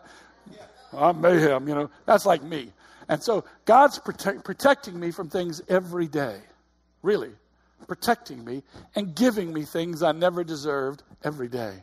I'm 0.93 1.19
Mayhem, 1.19 1.67
you 1.67 1.75
know. 1.75 1.89
That's 2.05 2.25
like 2.25 2.43
me. 2.43 2.71
And 3.09 3.21
so 3.21 3.43
God's 3.65 3.99
protect, 3.99 4.43
protecting 4.43 4.99
me 4.99 5.11
from 5.11 5.29
things 5.29 5.61
every 5.67 6.07
day. 6.07 6.39
Really. 7.01 7.31
Protecting 7.87 8.43
me 8.43 8.63
and 8.95 9.13
giving 9.13 9.53
me 9.53 9.63
things 9.63 10.01
I 10.01 10.11
never 10.11 10.43
deserved 10.43 11.03
every 11.23 11.49
day. 11.49 11.73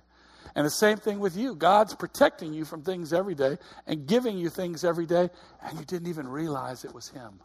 And 0.54 0.66
the 0.66 0.70
same 0.70 0.98
thing 0.98 1.18
with 1.18 1.36
you. 1.36 1.54
God's 1.54 1.94
protecting 1.94 2.52
you 2.52 2.64
from 2.64 2.82
things 2.82 3.12
every 3.12 3.34
day 3.34 3.58
and 3.86 4.06
giving 4.06 4.36
you 4.36 4.50
things 4.50 4.84
every 4.84 5.06
day, 5.06 5.30
and 5.62 5.78
you 5.78 5.84
didn't 5.84 6.08
even 6.08 6.28
realize 6.28 6.84
it 6.84 6.94
was 6.94 7.08
Him. 7.08 7.40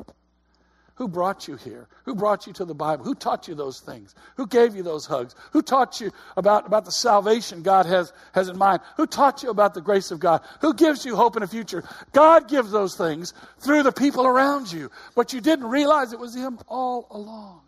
Who 0.97 1.07
brought 1.07 1.47
you 1.47 1.57
here? 1.57 1.87
Who 2.05 2.15
brought 2.15 2.47
you 2.47 2.53
to 2.53 2.65
the 2.65 2.73
Bible? 2.73 3.05
Who 3.05 3.13
taught 3.13 3.47
you 3.47 3.53
those 3.53 3.79
things? 3.79 4.15
Who 4.35 4.47
gave 4.47 4.75
you 4.75 4.81
those 4.81 5.05
hugs? 5.05 5.35
Who 5.51 5.61
taught 5.61 6.01
you 6.01 6.11
about, 6.35 6.65
about 6.65 6.85
the 6.85 6.91
salvation 6.91 7.61
God 7.61 7.85
has, 7.85 8.11
has 8.33 8.49
in 8.49 8.57
mind? 8.57 8.81
Who 8.95 9.05
taught 9.05 9.43
you 9.43 9.51
about 9.51 9.75
the 9.75 9.81
grace 9.81 10.09
of 10.09 10.19
God? 10.19 10.41
Who 10.61 10.73
gives 10.73 11.05
you 11.05 11.15
hope 11.15 11.35
in 11.35 11.41
the 11.41 11.47
future? 11.47 11.83
God 12.13 12.49
gives 12.49 12.71
those 12.71 12.95
things 12.95 13.35
through 13.59 13.83
the 13.83 13.91
people 13.91 14.25
around 14.25 14.71
you. 14.71 14.89
But 15.15 15.33
you 15.33 15.39
didn't 15.39 15.67
realize 15.67 16.13
it 16.13 16.19
was 16.19 16.35
Him 16.35 16.57
all 16.67 17.05
along. 17.11 17.61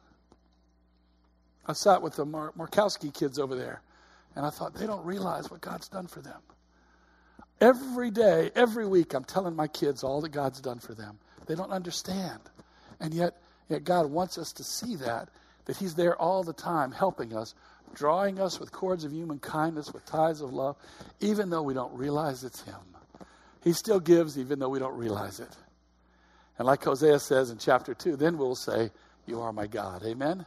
I 1.68 1.74
sat 1.74 2.02
with 2.02 2.16
the 2.16 2.26
Mar- 2.26 2.52
Markowski 2.58 3.14
kids 3.14 3.38
over 3.38 3.56
there, 3.56 3.84
and 4.36 4.44
I 4.44 4.50
thought, 4.50 4.74
they 4.74 4.88
don't 4.88 5.06
realize 5.06 5.52
what 5.52 5.62
God's 5.62 5.88
done 5.88 6.08
for 6.08 6.22
them. 6.22 6.42
Every 7.62 8.10
day, 8.10 8.50
every 8.56 8.88
week, 8.88 9.14
I'm 9.14 9.24
telling 9.24 9.56
my 9.56 9.68
kids 9.68 10.04
all 10.04 10.20
that 10.22 10.30
God's 10.30 10.62
done 10.62 10.80
for 10.80 10.96
them. 10.96 11.20
They 11.46 11.54
don't 11.54 11.70
understand. 11.70 12.40
And 13.00 13.14
yet, 13.14 13.42
yet 13.70 13.84
God 13.84 14.08
wants 14.08 14.38
us 14.38 14.52
to 14.54 14.64
see 14.64 14.96
that, 14.98 15.30
that 15.66 15.78
He's 15.78 15.96
there 15.96 16.16
all 16.16 16.44
the 16.44 16.54
time 16.54 16.92
helping 16.92 17.36
us, 17.36 17.56
drawing 17.94 18.40
us 18.40 18.60
with 18.60 18.72
cords 18.72 19.04
of 19.04 19.12
human 19.12 19.40
kindness, 19.40 19.94
with 19.94 20.06
ties 20.06 20.42
of 20.42 20.54
love, 20.54 20.76
even 21.20 21.50
though 21.50 21.64
we 21.64 21.74
don't 21.74 21.94
realize 21.94 22.44
it's 22.44 22.62
Him. 22.62 22.76
He 23.64 23.74
still 23.74 24.00
gives 24.00 24.38
even 24.38 24.60
though 24.60 24.70
we 24.70 24.80
don't 24.80 24.98
realize 24.98 25.40
it. 25.40 25.56
And 26.58 26.66
like 26.66 26.84
Hosea 26.84 27.20
says 27.20 27.52
in 27.52 27.58
chapter 27.58 27.94
2, 27.94 28.18
then 28.18 28.38
we'll 28.38 28.56
say, 28.56 28.92
You 29.26 29.42
are 29.42 29.54
my 29.54 29.68
God. 29.68 30.04
Amen? 30.06 30.46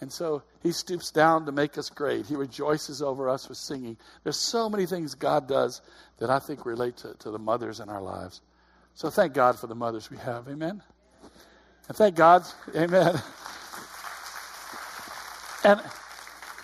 And 0.00 0.12
so 0.12 0.42
he 0.62 0.72
stoops 0.72 1.10
down 1.10 1.46
to 1.46 1.52
make 1.52 1.78
us 1.78 1.88
great. 1.88 2.26
He 2.26 2.36
rejoices 2.36 3.00
over 3.00 3.30
us 3.30 3.48
with 3.48 3.56
singing. 3.56 3.96
There's 4.24 4.36
so 4.36 4.68
many 4.68 4.84
things 4.84 5.14
God 5.14 5.48
does 5.48 5.80
that 6.18 6.28
I 6.28 6.38
think 6.38 6.66
relate 6.66 6.98
to, 6.98 7.14
to 7.20 7.30
the 7.30 7.38
mothers 7.38 7.80
in 7.80 7.88
our 7.88 8.02
lives. 8.02 8.42
So 8.94 9.08
thank 9.08 9.32
God 9.32 9.58
for 9.58 9.68
the 9.68 9.74
mothers 9.74 10.10
we 10.10 10.18
have. 10.18 10.48
Amen. 10.48 10.82
And 11.88 11.96
thank 11.96 12.16
God, 12.16 12.44
amen. 12.74 13.20
And 15.64 15.80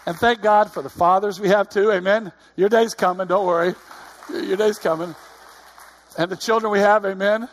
and 0.05 0.17
thank 0.17 0.43
God 0.43 0.73
for 0.73 0.83
the 0.83 0.91
fathers 0.91 1.38
we 1.38 1.49
have 1.49 1.69
too, 1.69 1.93
amen. 1.93 2.33
Your 2.57 2.69
day's 2.69 2.95
coming, 2.95 3.29
don't 3.29 3.47
worry. 3.47 3.75
Your 4.33 4.57
day's 4.57 4.79
coming. 4.79 5.14
And 6.19 6.31
the 6.31 6.37
children 6.37 6.73
we 6.73 6.81
have, 6.81 7.05
amen. 7.05 7.49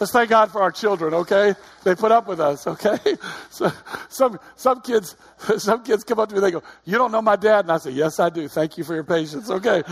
Let's 0.00 0.12
thank 0.12 0.30
God 0.30 0.50
for 0.50 0.60
our 0.62 0.72
children, 0.72 1.14
okay? 1.14 1.54
They 1.84 1.94
put 1.94 2.12
up 2.12 2.26
with 2.26 2.40
us, 2.40 2.66
okay? 2.66 2.98
So 3.50 3.70
some 4.08 4.40
some 4.56 4.80
kids 4.80 5.16
some 5.58 5.84
kids 5.84 6.02
come 6.02 6.18
up 6.18 6.28
to 6.28 6.34
me, 6.34 6.40
they 6.40 6.50
go, 6.50 6.62
You 6.84 6.98
don't 6.98 7.12
know 7.12 7.22
my 7.22 7.36
dad? 7.36 7.66
And 7.66 7.72
I 7.72 7.78
say, 7.78 7.90
Yes, 7.90 8.18
I 8.18 8.30
do. 8.30 8.48
Thank 8.48 8.78
you 8.78 8.84
for 8.84 8.94
your 8.94 9.04
patience, 9.04 9.50
okay? 9.50 9.82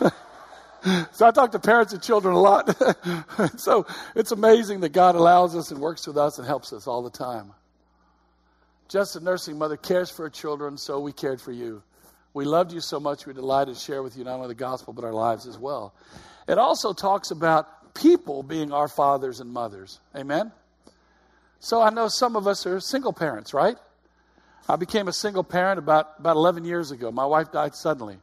so 1.12 1.26
I 1.26 1.30
talk 1.30 1.52
to 1.52 1.58
parents 1.58 1.92
and 1.92 2.02
children 2.02 2.34
a 2.34 2.40
lot. 2.40 2.76
so 3.56 3.86
it's 4.14 4.32
amazing 4.32 4.80
that 4.80 4.90
God 4.90 5.14
allows 5.14 5.54
us 5.54 5.70
and 5.70 5.80
works 5.80 6.06
with 6.06 6.16
us 6.16 6.38
and 6.38 6.46
helps 6.46 6.72
us 6.72 6.86
all 6.86 7.02
the 7.02 7.10
time. 7.10 7.52
Just 8.88 9.16
a 9.16 9.20
nursing 9.20 9.58
mother 9.58 9.76
cares 9.76 10.10
for 10.10 10.24
her 10.24 10.30
children, 10.30 10.76
so 10.76 11.00
we 11.00 11.12
cared 11.12 11.40
for 11.40 11.52
you. 11.52 11.82
We 12.34 12.44
loved 12.44 12.72
you 12.72 12.80
so 12.80 12.98
much, 12.98 13.26
we're 13.26 13.32
delighted 13.34 13.74
to 13.74 13.80
share 13.80 14.02
with 14.02 14.16
you 14.16 14.24
not 14.24 14.36
only 14.36 14.48
the 14.48 14.54
gospel, 14.54 14.92
but 14.92 15.04
our 15.04 15.12
lives 15.12 15.46
as 15.46 15.58
well. 15.58 15.94
It 16.48 16.58
also 16.58 16.92
talks 16.92 17.30
about 17.30 17.94
people 17.94 18.42
being 18.42 18.72
our 18.72 18.88
fathers 18.88 19.40
and 19.40 19.52
mothers. 19.52 20.00
Amen? 20.16 20.50
So 21.60 21.80
I 21.80 21.90
know 21.90 22.08
some 22.08 22.36
of 22.36 22.46
us 22.46 22.66
are 22.66 22.80
single 22.80 23.12
parents, 23.12 23.54
right? 23.54 23.76
I 24.68 24.76
became 24.76 25.08
a 25.08 25.12
single 25.12 25.44
parent 25.44 25.78
about, 25.78 26.14
about 26.18 26.36
11 26.36 26.64
years 26.64 26.90
ago. 26.90 27.10
My 27.12 27.26
wife 27.26 27.52
died 27.52 27.74
suddenly. 27.74 28.16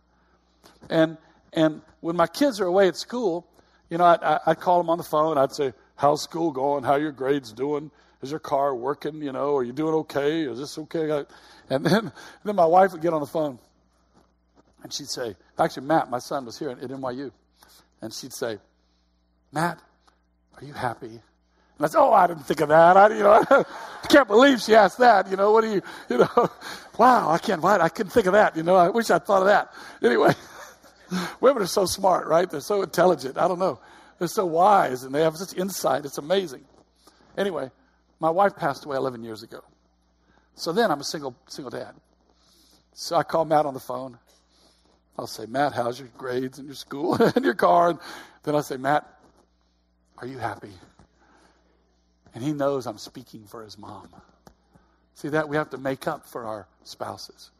And 0.89 1.17
and 1.53 1.81
when 2.01 2.15
my 2.15 2.27
kids 2.27 2.59
are 2.59 2.65
away 2.65 2.87
at 2.87 2.95
school, 2.95 3.47
you 3.89 3.97
know, 3.97 4.05
I'd, 4.05 4.39
I'd 4.45 4.59
call 4.59 4.77
them 4.79 4.89
on 4.89 4.97
the 4.97 5.03
phone. 5.03 5.37
I'd 5.37 5.53
say, 5.53 5.73
How's 5.95 6.21
school 6.21 6.51
going? 6.51 6.83
How 6.83 6.93
are 6.93 6.99
your 6.99 7.11
grades 7.11 7.51
doing? 7.51 7.91
Is 8.21 8.31
your 8.31 8.39
car 8.39 8.73
working? 8.75 9.21
You 9.21 9.31
know, 9.31 9.57
are 9.57 9.63
you 9.63 9.73
doing 9.73 9.93
okay? 9.95 10.43
Is 10.43 10.59
this 10.59 10.77
okay? 10.77 11.25
And 11.69 11.85
then, 11.85 12.11
then 12.43 12.55
my 12.55 12.65
wife 12.65 12.93
would 12.93 13.01
get 13.01 13.13
on 13.13 13.19
the 13.19 13.27
phone 13.27 13.59
and 14.83 14.93
she'd 14.93 15.09
say, 15.09 15.35
Actually, 15.57 15.87
Matt, 15.87 16.09
my 16.09 16.19
son 16.19 16.45
was 16.45 16.57
here 16.57 16.69
at 16.69 16.79
NYU. 16.79 17.31
And 18.01 18.13
she'd 18.13 18.33
say, 18.33 18.57
Matt, 19.51 19.79
are 20.57 20.65
you 20.65 20.73
happy? 20.73 21.07
And 21.07 21.85
I 21.85 21.87
said, 21.87 21.99
Oh, 21.99 22.13
I 22.13 22.27
didn't 22.27 22.45
think 22.45 22.61
of 22.61 22.69
that. 22.69 22.95
I, 22.95 23.09
you 23.09 23.23
know, 23.23 23.43
I 23.49 24.07
can't 24.07 24.27
believe 24.27 24.61
she 24.61 24.75
asked 24.75 24.99
that. 24.99 25.29
You 25.29 25.37
know, 25.37 25.51
what 25.51 25.61
do 25.61 25.71
you, 25.71 25.81
you 26.09 26.17
know, 26.19 26.49
wow, 26.97 27.29
I 27.29 27.37
can't, 27.37 27.63
I 27.63 27.89
couldn't 27.89 28.11
think 28.11 28.27
of 28.27 28.33
that. 28.33 28.55
You 28.55 28.63
know, 28.63 28.75
I 28.75 28.89
wish 28.89 29.09
I'd 29.09 29.25
thought 29.25 29.41
of 29.41 29.47
that. 29.47 29.73
Anyway. 30.03 30.33
Women 31.41 31.63
are 31.63 31.67
so 31.67 31.85
smart, 31.85 32.27
right? 32.27 32.49
They're 32.49 32.59
so 32.59 32.81
intelligent. 32.81 33.37
I 33.37 33.47
don't 33.47 33.59
know. 33.59 33.79
They're 34.17 34.27
so 34.27 34.45
wise 34.45 35.03
and 35.03 35.13
they 35.13 35.21
have 35.21 35.37
such 35.37 35.57
insight. 35.57 36.05
It's 36.05 36.17
amazing. 36.17 36.65
Anyway, 37.37 37.71
my 38.19 38.29
wife 38.29 38.55
passed 38.55 38.85
away 38.85 38.97
11 38.97 39.23
years 39.23 39.43
ago. 39.43 39.63
So 40.55 40.73
then 40.73 40.91
I'm 40.91 40.99
a 40.99 41.05
single, 41.05 41.35
single 41.47 41.71
dad. 41.71 41.95
So 42.93 43.15
I 43.15 43.23
call 43.23 43.45
Matt 43.45 43.65
on 43.65 43.73
the 43.73 43.79
phone. 43.79 44.17
I'll 45.17 45.27
say, 45.27 45.45
Matt, 45.45 45.73
how's 45.73 45.99
your 45.99 46.09
grades 46.17 46.59
and 46.59 46.67
your 46.67 46.75
school 46.75 47.15
and 47.35 47.45
your 47.45 47.53
car? 47.53 47.91
And 47.91 47.99
then 48.43 48.55
I 48.55 48.61
say, 48.61 48.77
Matt, 48.77 49.05
are 50.17 50.27
you 50.27 50.37
happy? 50.37 50.71
And 52.33 52.43
he 52.43 52.51
knows 52.51 52.85
I'm 52.85 52.97
speaking 52.97 53.45
for 53.45 53.63
his 53.63 53.77
mom. 53.77 54.09
See 55.15 55.29
that? 55.29 55.49
We 55.49 55.57
have 55.57 55.69
to 55.71 55.77
make 55.77 56.07
up 56.07 56.25
for 56.25 56.45
our 56.45 56.67
spouses 56.83 57.51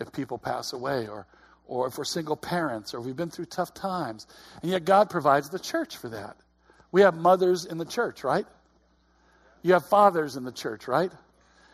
if 0.00 0.12
people 0.12 0.38
pass 0.38 0.72
away 0.72 1.06
or 1.06 1.26
or 1.66 1.86
if 1.86 1.98
we're 1.98 2.04
single 2.04 2.36
parents, 2.36 2.94
or 2.94 3.00
we've 3.00 3.16
been 3.16 3.30
through 3.30 3.46
tough 3.46 3.72
times. 3.74 4.26
And 4.62 4.70
yet 4.70 4.84
God 4.84 5.10
provides 5.10 5.48
the 5.48 5.58
church 5.58 5.96
for 5.96 6.08
that. 6.10 6.36
We 6.92 7.00
have 7.00 7.16
mothers 7.16 7.64
in 7.64 7.78
the 7.78 7.84
church, 7.84 8.22
right? 8.22 8.46
You 9.62 9.72
have 9.72 9.86
fathers 9.86 10.36
in 10.36 10.44
the 10.44 10.52
church, 10.52 10.86
right? 10.86 11.10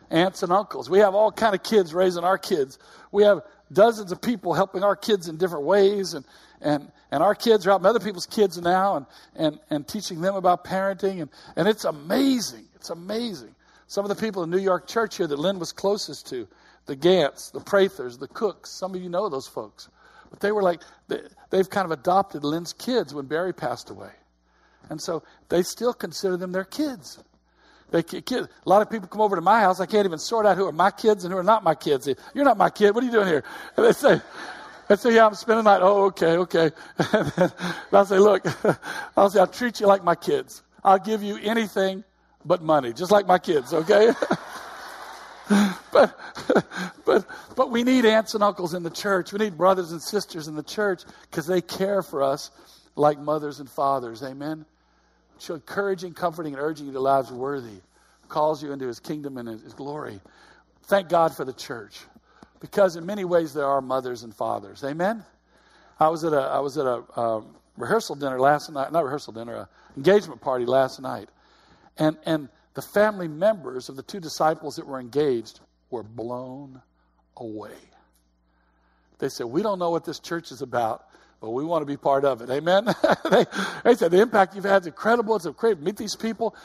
Aunts 0.09 0.43
and 0.43 0.51
uncles. 0.51 0.89
We 0.89 0.99
have 0.99 1.13
all 1.13 1.31
kind 1.31 1.53
of 1.53 1.61
kids 1.61 1.93
raising 1.93 2.23
our 2.23 2.37
kids. 2.37 2.79
We 3.11 3.23
have 3.23 3.41
dozens 3.71 4.11
of 4.11 4.21
people 4.21 4.53
helping 4.53 4.83
our 4.83 4.95
kids 4.95 5.27
in 5.27 5.37
different 5.37 5.65
ways, 5.65 6.13
and 6.13 6.25
and 6.61 6.91
and 7.11 7.21
our 7.21 7.35
kids 7.35 7.65
are 7.65 7.71
helping 7.71 7.87
other 7.87 7.99
people's 7.99 8.25
kids 8.25 8.57
now, 8.59 8.95
and 8.97 9.05
and 9.35 9.59
and 9.69 9.87
teaching 9.87 10.21
them 10.21 10.35
about 10.35 10.63
parenting, 10.65 11.21
and 11.21 11.29
and 11.55 11.67
it's 11.67 11.85
amazing. 11.85 12.65
It's 12.75 12.89
amazing. 12.89 13.53
Some 13.87 14.05
of 14.05 14.09
the 14.09 14.15
people 14.15 14.43
in 14.43 14.49
New 14.49 14.57
York 14.57 14.87
church 14.87 15.17
here 15.17 15.27
that 15.27 15.37
Lynn 15.37 15.59
was 15.59 15.73
closest 15.73 16.27
to, 16.29 16.47
the 16.85 16.95
Gants, 16.95 17.51
the 17.51 17.59
Prathers, 17.59 18.19
the 18.19 18.27
Cooks. 18.27 18.71
Some 18.71 18.95
of 18.95 19.01
you 19.01 19.09
know 19.09 19.29
those 19.29 19.47
folks. 19.47 19.89
But 20.29 20.39
they 20.39 20.51
were 20.51 20.63
like, 20.63 20.81
they, 21.07 21.19
have 21.51 21.69
kind 21.69 21.85
of 21.85 21.91
adopted 21.91 22.43
Lynn's 22.43 22.73
kids 22.73 23.13
when 23.13 23.25
Barry 23.25 23.53
passed 23.53 23.89
away. 23.89 24.11
And 24.89 25.01
so 25.01 25.23
they 25.49 25.63
still 25.63 25.93
consider 25.93 26.37
them 26.37 26.51
their 26.51 26.63
kids. 26.63 27.21
They, 27.91 27.99
a 27.99 28.47
lot 28.65 28.81
of 28.81 28.89
people 28.89 29.09
come 29.09 29.21
over 29.21 29.35
to 29.35 29.41
my 29.41 29.59
house. 29.59 29.81
I 29.81 29.85
can't 29.85 30.05
even 30.05 30.19
sort 30.19 30.45
out 30.45 30.55
who 30.55 30.65
are 30.65 30.71
my 30.71 30.91
kids 30.91 31.25
and 31.25 31.33
who 31.33 31.37
are 31.37 31.43
not 31.43 31.63
my 31.63 31.75
kids. 31.75 32.07
You're 32.33 32.45
not 32.45 32.57
my 32.57 32.69
kid. 32.69 32.95
What 32.95 33.03
are 33.03 33.05
you 33.05 33.11
doing 33.11 33.27
here? 33.27 33.43
And 33.75 33.85
they 33.85 33.91
say, 33.91 34.21
they 34.87 34.95
say, 34.95 35.15
yeah, 35.15 35.25
I'm 35.25 35.35
spending 35.35 35.65
the 35.65 35.71
night. 35.71 35.81
Oh, 35.83 36.05
okay, 36.05 36.37
okay. 36.37 36.71
And 37.13 37.51
I'll 37.91 38.05
say, 38.05 38.17
look, 38.17 38.45
I'll 39.17 39.29
say, 39.29 39.39
I'll 39.39 39.47
treat 39.47 39.81
you 39.81 39.87
like 39.87 40.03
my 40.03 40.15
kids. 40.15 40.63
I'll 40.83 40.99
give 40.99 41.21
you 41.21 41.37
anything 41.41 42.05
but 42.45 42.61
money, 42.61 42.93
just 42.93 43.11
like 43.11 43.27
my 43.27 43.37
kids, 43.37 43.73
okay? 43.73 44.13
but, 45.91 46.17
but, 47.05 47.25
but 47.55 47.71
we 47.71 47.83
need 47.83 48.05
aunts 48.05 48.33
and 48.33 48.43
uncles 48.43 48.73
in 48.73 48.83
the 48.83 48.89
church. 48.89 49.33
We 49.33 49.39
need 49.39 49.57
brothers 49.57 49.91
and 49.91 50.01
sisters 50.01 50.47
in 50.47 50.55
the 50.55 50.63
church 50.63 51.03
because 51.29 51.45
they 51.45 51.61
care 51.61 52.01
for 52.01 52.23
us 52.23 52.51
like 52.95 53.19
mothers 53.19 53.59
and 53.59 53.69
fathers. 53.69 54.23
Amen. 54.23 54.65
So 55.37 55.55
encouraging, 55.55 56.13
comforting, 56.13 56.53
and 56.53 56.61
urging 56.61 56.87
you 56.87 56.93
to 56.93 56.99
lives 56.99 57.31
worthy, 57.31 57.81
calls 58.29 58.61
you 58.61 58.71
into 58.71 58.87
his 58.87 58.99
kingdom 58.99 59.37
and 59.37 59.47
his 59.47 59.73
glory. 59.73 60.19
Thank 60.83 61.09
God 61.09 61.35
for 61.35 61.45
the 61.45 61.53
church 61.53 61.99
because 62.59 62.95
in 62.95 63.05
many 63.05 63.25
ways 63.25 63.53
there 63.53 63.65
are 63.65 63.81
mothers 63.81 64.23
and 64.23 64.33
fathers. 64.33 64.83
Amen. 64.83 65.25
I 65.99 66.07
was 66.09 66.23
at 66.23 66.33
a 66.33 66.41
I 66.41 66.59
was 66.59 66.77
at 66.77 66.85
a 66.85 67.03
uh, 67.15 67.41
rehearsal 67.77 68.15
dinner 68.15 68.39
last 68.39 68.71
night, 68.71 68.91
not 68.91 69.03
rehearsal 69.03 69.33
dinner, 69.33 69.55
a 69.55 69.69
engagement 69.97 70.41
party 70.41 70.65
last 70.65 71.01
night, 71.01 71.29
and 71.97 72.17
and 72.25 72.49
the 72.73 72.81
family 72.81 73.27
members 73.27 73.89
of 73.89 73.95
the 73.95 74.03
two 74.03 74.19
disciples 74.19 74.75
that 74.75 74.87
were 74.87 74.99
engaged 74.99 75.59
were 75.89 76.03
blown 76.03 76.81
away. 77.37 77.75
They 79.19 79.29
said, 79.29 79.47
We 79.47 79.61
don't 79.61 79.79
know 79.79 79.89
what 79.89 80.05
this 80.05 80.19
church 80.19 80.51
is 80.51 80.61
about, 80.61 81.05
but 81.41 81.51
we 81.51 81.63
want 81.63 81.81
to 81.81 81.85
be 81.85 81.97
part 81.97 82.25
of 82.25 82.41
it. 82.41 82.49
Amen? 82.49 82.85
they, 83.29 83.45
they, 83.83 83.95
said, 83.95 84.11
The 84.11 84.21
impact 84.21 84.55
you've 84.55 84.63
had 84.63 84.83
is 84.83 84.87
incredible. 84.87 85.35
It's 85.35 85.47
great. 85.47 85.79
Meet 85.79 85.97
these 85.97 86.15
people. 86.15 86.55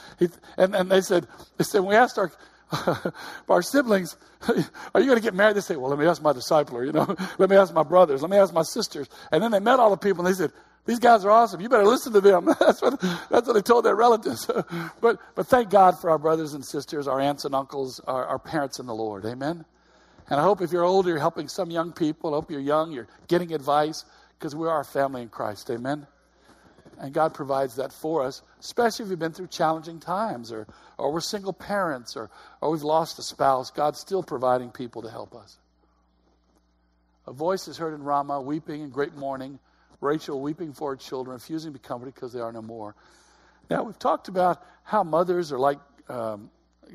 And, 0.57 0.75
and 0.75 0.89
they 0.89 1.01
said, 1.01 1.27
they 1.57 1.63
said, 1.63 1.81
We 1.81 1.95
asked 1.95 2.17
our, 2.17 2.31
our 3.49 3.61
siblings, 3.61 4.15
Are 4.47 5.01
you 5.01 5.07
going 5.07 5.17
to 5.17 5.21
get 5.21 5.33
married? 5.33 5.55
They 5.55 5.61
said, 5.61 5.77
Well, 5.77 5.89
let 5.89 5.99
me 5.99 6.05
ask 6.05 6.21
my 6.21 6.33
discipler, 6.33 6.85
you 6.85 6.91
know, 6.91 7.15
let 7.37 7.49
me 7.49 7.55
ask 7.55 7.73
my 7.73 7.83
brothers, 7.83 8.21
let 8.21 8.31
me 8.31 8.37
ask 8.37 8.53
my 8.53 8.63
sisters. 8.63 9.07
And 9.31 9.43
then 9.43 9.51
they 9.51 9.59
met 9.59 9.79
all 9.79 9.89
the 9.89 9.97
people 9.97 10.25
and 10.25 10.33
they 10.33 10.37
said, 10.37 10.51
these 10.87 10.99
guys 10.99 11.25
are 11.25 11.31
awesome. 11.31 11.59
You 11.59 11.67
better 11.67 11.85
listen 11.85 12.13
to 12.13 12.21
them. 12.21 12.45
that's, 12.59 12.81
what, 12.81 12.99
that's 13.29 13.45
what 13.45 13.53
they 13.53 13.61
told 13.61 13.83
their 13.83 13.95
relatives. 13.95 14.49
but, 15.01 15.19
but 15.35 15.47
thank 15.47 15.69
God 15.69 15.99
for 15.99 16.09
our 16.09 16.17
brothers 16.17 16.53
and 16.53 16.63
sisters, 16.63 17.07
our 17.07 17.19
aunts 17.19 17.43
and 17.43 17.53
uncles, 17.53 17.99
our, 18.07 18.25
our 18.25 18.39
parents 18.39 18.79
in 18.79 18.85
the 18.85 18.95
Lord. 18.95 19.25
Amen. 19.25 19.65
And 20.29 20.39
I 20.39 20.43
hope 20.43 20.61
if 20.61 20.71
you're 20.71 20.85
older, 20.85 21.09
you're 21.09 21.19
helping 21.19 21.49
some 21.49 21.69
young 21.69 21.91
people. 21.91 22.33
I 22.33 22.37
hope 22.37 22.49
you're 22.49 22.61
young, 22.61 22.93
you're 22.93 23.09
getting 23.27 23.53
advice 23.53 24.05
because 24.39 24.55
we 24.55 24.67
are 24.67 24.79
a 24.79 24.85
family 24.85 25.21
in 25.21 25.29
Christ. 25.29 25.69
Amen. 25.69 26.07
and 26.99 27.13
God 27.13 27.33
provides 27.33 27.75
that 27.75 27.91
for 27.91 28.23
us, 28.23 28.41
especially 28.61 29.03
if 29.03 29.09
we've 29.09 29.19
been 29.19 29.33
through 29.33 29.47
challenging 29.47 29.99
times 29.99 30.53
or, 30.53 30.67
or 30.97 31.11
we're 31.11 31.19
single 31.19 31.53
parents 31.53 32.15
or, 32.15 32.29
or 32.61 32.71
we've 32.71 32.81
lost 32.81 33.19
a 33.19 33.23
spouse. 33.23 33.71
God's 33.71 33.99
still 33.99 34.23
providing 34.23 34.71
people 34.71 35.01
to 35.01 35.09
help 35.09 35.35
us. 35.35 35.57
A 37.27 37.33
voice 37.33 37.67
is 37.67 37.77
heard 37.77 37.93
in 37.93 38.03
Ramah, 38.03 38.41
weeping 38.41 38.81
in 38.81 38.89
great 38.89 39.13
mourning, 39.15 39.59
Rachel 40.01 40.41
weeping 40.41 40.73
for 40.73 40.91
her 40.91 40.95
children, 40.95 41.33
refusing 41.33 41.73
to 41.73 41.79
be 41.79 41.85
comforted 41.85 42.13
because 42.13 42.33
they 42.33 42.39
are 42.39 42.51
no 42.51 42.61
more. 42.61 42.95
Now, 43.69 43.83
we've 43.83 43.99
talked 43.99 44.27
about 44.27 44.63
how 44.83 45.03
mothers 45.03 45.51
are 45.51 45.59
like, 45.59 45.79
um, 46.09 46.49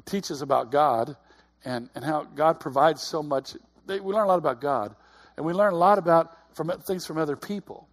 teaches 0.06 0.42
about 0.42 0.70
God 0.70 1.16
and, 1.64 1.90
and 1.94 2.04
how 2.04 2.24
God 2.24 2.60
provides 2.60 3.02
so 3.02 3.22
much. 3.22 3.54
They, 3.86 4.00
we 4.00 4.14
learn 4.14 4.24
a 4.24 4.28
lot 4.28 4.38
about 4.38 4.60
God, 4.60 4.94
and 5.36 5.44
we 5.44 5.52
learn 5.52 5.72
a 5.72 5.76
lot 5.76 5.98
about 5.98 6.36
from 6.54 6.70
things 6.86 7.06
from 7.06 7.18
other 7.18 7.36
people. 7.36 7.88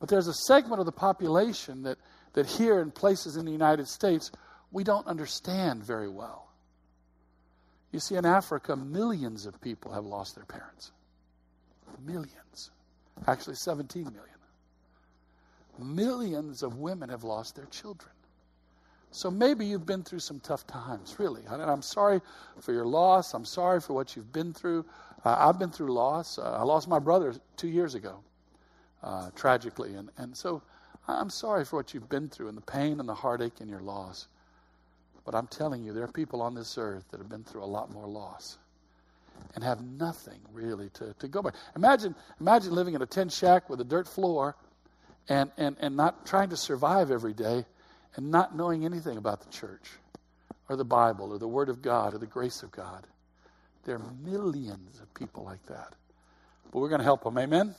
But 0.00 0.08
there's 0.08 0.28
a 0.28 0.34
segment 0.34 0.80
of 0.80 0.86
the 0.86 0.92
population 0.92 1.82
that, 1.84 1.98
that 2.34 2.46
here 2.46 2.80
in 2.80 2.90
places 2.90 3.36
in 3.36 3.44
the 3.44 3.52
United 3.52 3.88
States 3.88 4.30
we 4.70 4.84
don't 4.84 5.06
understand 5.06 5.84
very 5.84 6.08
well. 6.08 6.50
You 7.92 8.00
see, 8.00 8.16
in 8.16 8.26
Africa, 8.26 8.74
millions 8.74 9.46
of 9.46 9.60
people 9.60 9.92
have 9.92 10.04
lost 10.04 10.34
their 10.34 10.44
parents. 10.44 10.90
Millions. 12.04 12.72
Actually, 13.26 13.54
17 13.54 14.04
million. 14.04 14.20
Millions 15.78 16.62
of 16.62 16.78
women 16.78 17.08
have 17.08 17.24
lost 17.24 17.56
their 17.56 17.66
children. 17.66 18.10
So 19.10 19.30
maybe 19.30 19.64
you've 19.64 19.86
been 19.86 20.02
through 20.02 20.18
some 20.20 20.40
tough 20.40 20.66
times, 20.66 21.16
really. 21.18 21.42
And 21.48 21.62
I'm 21.62 21.82
sorry 21.82 22.20
for 22.60 22.72
your 22.72 22.84
loss. 22.84 23.32
I'm 23.34 23.44
sorry 23.44 23.80
for 23.80 23.92
what 23.94 24.16
you've 24.16 24.32
been 24.32 24.52
through. 24.52 24.84
Uh, 25.24 25.36
I've 25.38 25.58
been 25.58 25.70
through 25.70 25.92
loss. 25.92 26.38
Uh, 26.38 26.58
I 26.58 26.62
lost 26.62 26.88
my 26.88 26.98
brother 26.98 27.34
two 27.56 27.68
years 27.68 27.94
ago, 27.94 28.18
uh, 29.02 29.30
tragically. 29.34 29.94
And, 29.94 30.10
and 30.18 30.36
so 30.36 30.62
I'm 31.08 31.30
sorry 31.30 31.64
for 31.64 31.76
what 31.76 31.94
you've 31.94 32.08
been 32.08 32.28
through 32.28 32.48
and 32.48 32.56
the 32.56 32.62
pain 32.62 33.00
and 33.00 33.08
the 33.08 33.14
heartache 33.14 33.60
and 33.60 33.70
your 33.70 33.80
loss. 33.80 34.28
But 35.24 35.34
I'm 35.34 35.46
telling 35.46 35.84
you, 35.84 35.92
there 35.92 36.04
are 36.04 36.08
people 36.12 36.42
on 36.42 36.54
this 36.54 36.76
earth 36.76 37.04
that 37.10 37.18
have 37.18 37.28
been 37.28 37.44
through 37.44 37.62
a 37.62 37.66
lot 37.66 37.90
more 37.92 38.06
loss 38.06 38.58
and 39.54 39.62
have 39.62 39.82
nothing 39.82 40.40
really 40.52 40.90
to, 40.90 41.14
to 41.18 41.28
go 41.28 41.42
by. 41.42 41.50
Imagine, 41.76 42.14
imagine 42.40 42.72
living 42.72 42.94
in 42.94 43.02
a 43.02 43.06
tin 43.06 43.28
shack 43.28 43.70
with 43.70 43.80
a 43.80 43.84
dirt 43.84 44.08
floor 44.08 44.56
and, 45.28 45.50
and, 45.56 45.76
and 45.80 45.96
not 45.96 46.26
trying 46.26 46.50
to 46.50 46.56
survive 46.56 47.10
every 47.10 47.32
day 47.32 47.64
and 48.16 48.30
not 48.30 48.56
knowing 48.56 48.84
anything 48.84 49.16
about 49.16 49.40
the 49.40 49.50
church 49.50 49.90
or 50.68 50.76
the 50.76 50.84
Bible 50.84 51.32
or 51.32 51.38
the 51.38 51.48
Word 51.48 51.68
of 51.68 51.82
God 51.82 52.14
or 52.14 52.18
the 52.18 52.26
grace 52.26 52.62
of 52.62 52.70
God. 52.70 53.06
There 53.84 53.96
are 53.96 54.12
millions 54.22 55.00
of 55.00 55.12
people 55.14 55.44
like 55.44 55.64
that. 55.66 55.92
But 56.72 56.80
we're 56.80 56.88
going 56.88 57.00
to 57.00 57.04
help 57.04 57.22
them. 57.22 57.38
Amen? 57.38 57.74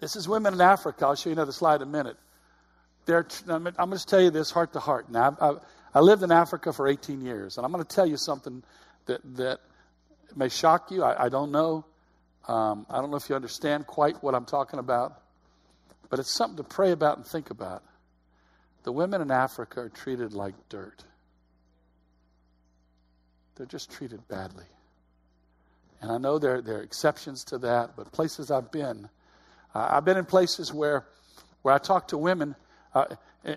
This 0.00 0.16
is 0.16 0.28
women 0.28 0.54
in 0.54 0.60
Africa. 0.60 1.06
I'll 1.06 1.14
show 1.14 1.30
you 1.30 1.34
another 1.34 1.52
slide 1.52 1.76
in 1.76 1.88
a 1.88 1.90
minute. 1.90 2.16
They're, 3.06 3.26
I'm 3.48 3.62
going 3.62 3.74
to 3.74 4.06
tell 4.06 4.20
you 4.20 4.30
this 4.30 4.50
heart 4.50 4.72
to 4.72 4.80
heart. 4.80 5.10
Now, 5.10 5.36
I, 5.40 5.98
I 5.98 6.00
lived 6.00 6.22
in 6.22 6.32
Africa 6.32 6.72
for 6.72 6.88
18 6.88 7.20
years, 7.20 7.56
and 7.56 7.64
I'm 7.64 7.72
going 7.72 7.84
to 7.84 7.94
tell 7.94 8.06
you 8.06 8.16
something 8.16 8.62
that, 9.06 9.20
that 9.36 9.60
may 10.34 10.48
shock 10.48 10.90
you. 10.90 11.02
I, 11.02 11.24
I 11.24 11.28
don't 11.28 11.52
know. 11.52 11.84
Um, 12.46 12.86
I 12.90 13.00
don't 13.00 13.10
know 13.10 13.16
if 13.16 13.28
you 13.28 13.36
understand 13.36 13.86
quite 13.86 14.22
what 14.22 14.34
I'm 14.34 14.44
talking 14.44 14.78
about, 14.78 15.22
but 16.10 16.18
it's 16.18 16.30
something 16.30 16.56
to 16.58 16.64
pray 16.64 16.92
about 16.92 17.16
and 17.16 17.26
think 17.26 17.50
about. 17.50 17.82
The 18.82 18.92
women 18.92 19.22
in 19.22 19.30
Africa 19.30 19.80
are 19.80 19.88
treated 19.88 20.34
like 20.34 20.54
dirt. 20.68 21.04
They're 23.56 23.66
just 23.66 23.90
treated 23.90 24.26
badly. 24.28 24.66
And 26.02 26.12
I 26.12 26.18
know 26.18 26.38
there, 26.38 26.60
there 26.60 26.78
are 26.78 26.82
exceptions 26.82 27.44
to 27.44 27.58
that, 27.58 27.96
but 27.96 28.12
places 28.12 28.50
I've 28.50 28.70
been, 28.70 29.08
uh, 29.74 29.88
I've 29.92 30.04
been 30.04 30.18
in 30.18 30.26
places 30.26 30.72
where, 30.72 31.06
where 31.62 31.74
I 31.74 31.78
talk 31.78 32.08
to 32.08 32.18
women. 32.18 32.54
Uh, 32.94 33.06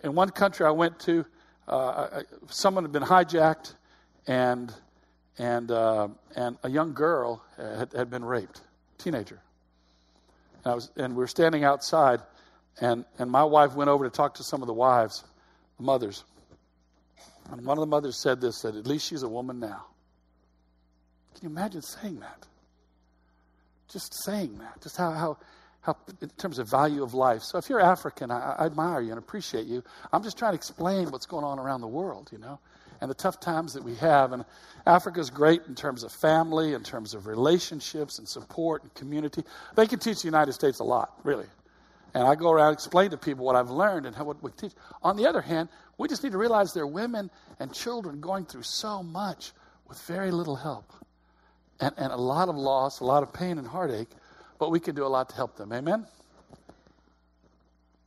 in 0.04 0.16
one 0.16 0.30
country 0.30 0.66
I 0.66 0.72
went 0.72 0.98
to, 1.02 1.26
uh, 1.68 2.22
someone 2.48 2.86
had 2.86 2.94
been 2.94 3.04
hijacked, 3.04 3.74
and 4.28 4.74
and 5.38 5.72
uh, 5.72 6.08
and 6.36 6.58
a 6.64 6.70
young 6.70 6.94
girl 6.94 7.44
had, 7.58 7.94
had 7.94 8.10
been 8.10 8.26
raped, 8.26 8.62
teenager. 8.98 9.40
And 10.64 10.72
I 10.72 10.76
was, 10.76 10.92
and 10.98 11.14
we 11.14 11.20
were 11.20 11.28
standing 11.28 11.64
outside, 11.64 12.22
and, 12.82 13.06
and 13.20 13.32
my 13.32 13.44
wife 13.44 13.76
went 13.76 13.90
over 13.90 14.04
to 14.04 14.10
talk 14.10 14.36
to 14.36 14.44
some 14.44 14.62
of 14.62 14.68
the 14.68 14.74
wives, 14.74 15.24
the 15.78 15.84
mothers. 15.84 16.24
And 17.52 17.66
one 17.66 17.78
of 17.78 17.82
the 17.82 17.88
mothers 17.88 18.22
said 18.22 18.42
this, 18.42 18.62
that 18.62 18.76
at 18.76 18.86
least 18.86 19.08
she's 19.08 19.24
a 19.24 19.30
woman 19.30 19.60
now. 19.60 19.86
Can 21.36 21.50
you 21.50 21.56
imagine 21.56 21.82
saying 21.82 22.20
that? 22.20 22.46
Just 23.90 24.14
saying 24.26 24.58
that. 24.58 24.82
Just 24.82 24.98
how, 24.98 25.12
how, 25.12 25.38
how 25.82 25.96
in 26.22 26.30
terms 26.30 26.60
of 26.60 26.70
value 26.70 27.04
of 27.04 27.14
life. 27.14 27.42
So 27.44 27.58
if 27.58 27.70
you're 27.70 27.80
African, 27.80 28.32
I, 28.32 28.56
I 28.60 28.66
admire 28.66 29.00
you 29.00 29.12
and 29.12 29.20
appreciate 29.20 29.66
you. 29.66 29.84
I'm 30.12 30.24
just 30.24 30.38
trying 30.38 30.52
to 30.52 30.58
explain 30.58 31.10
what's 31.12 31.26
going 31.26 31.46
on 31.46 31.60
around 31.60 31.82
the 31.82 31.88
world, 31.88 32.30
you 32.34 32.40
know, 32.40 32.60
and 33.02 33.10
the 33.10 33.16
tough 33.16 33.40
times 33.40 33.74
that 33.74 33.84
we 33.84 33.96
have. 33.96 34.34
And 34.34 34.46
Africa's 34.86 35.30
great 35.30 35.62
in 35.68 35.76
terms 35.76 36.04
of 36.04 36.12
family, 36.12 36.74
in 36.74 36.84
terms 36.84 37.14
of 37.14 37.28
relationships 37.28 38.20
and 38.20 38.28
support 38.28 38.84
and 38.84 38.94
community. 38.94 39.44
They 39.76 39.88
can 39.88 40.00
teach 40.00 40.22
the 40.22 40.28
United 40.28 40.54
States 40.54 40.80
a 40.80 40.84
lot, 40.84 41.14
really. 41.24 41.48
And 42.14 42.26
I 42.26 42.36
go 42.36 42.52
around 42.52 42.70
and 42.70 42.74
explain 42.76 43.12
to 43.12 43.18
people 43.18 43.46
what 43.46 43.56
I've 43.56 43.70
learned 43.70 44.06
and 44.06 44.16
how 44.16 44.24
what 44.24 44.42
we 44.42 44.52
teach. 44.52 44.72
On 45.04 45.18
the 45.18 45.28
other 45.28 45.42
hand, 45.42 45.70
we 45.98 46.08
just 46.08 46.24
need 46.24 46.32
to 46.32 46.38
realize 46.38 46.74
there 46.74 46.84
are 46.84 46.88
women 46.88 47.30
and 47.60 47.74
children 47.74 48.22
going 48.22 48.46
through 48.46 48.64
so 48.64 49.04
much 49.04 49.52
with 49.88 50.00
very 50.04 50.32
little 50.32 50.56
help. 50.56 50.92
And, 51.80 51.94
and 51.98 52.12
a 52.12 52.18
lot 52.18 52.50
of 52.50 52.56
loss, 52.56 53.02
a 53.02 53.04
lot 53.04 53.24
of 53.24 53.34
pain 53.34 53.58
and 53.58 53.68
heartache, 53.68 54.10
but 54.58 54.72
we 54.72 54.80
can 54.80 54.96
do 54.96 55.06
a 55.06 55.08
lot 55.08 55.30
to 55.30 55.36
help 55.36 55.58
them. 55.58 55.72
Amen? 55.72 56.08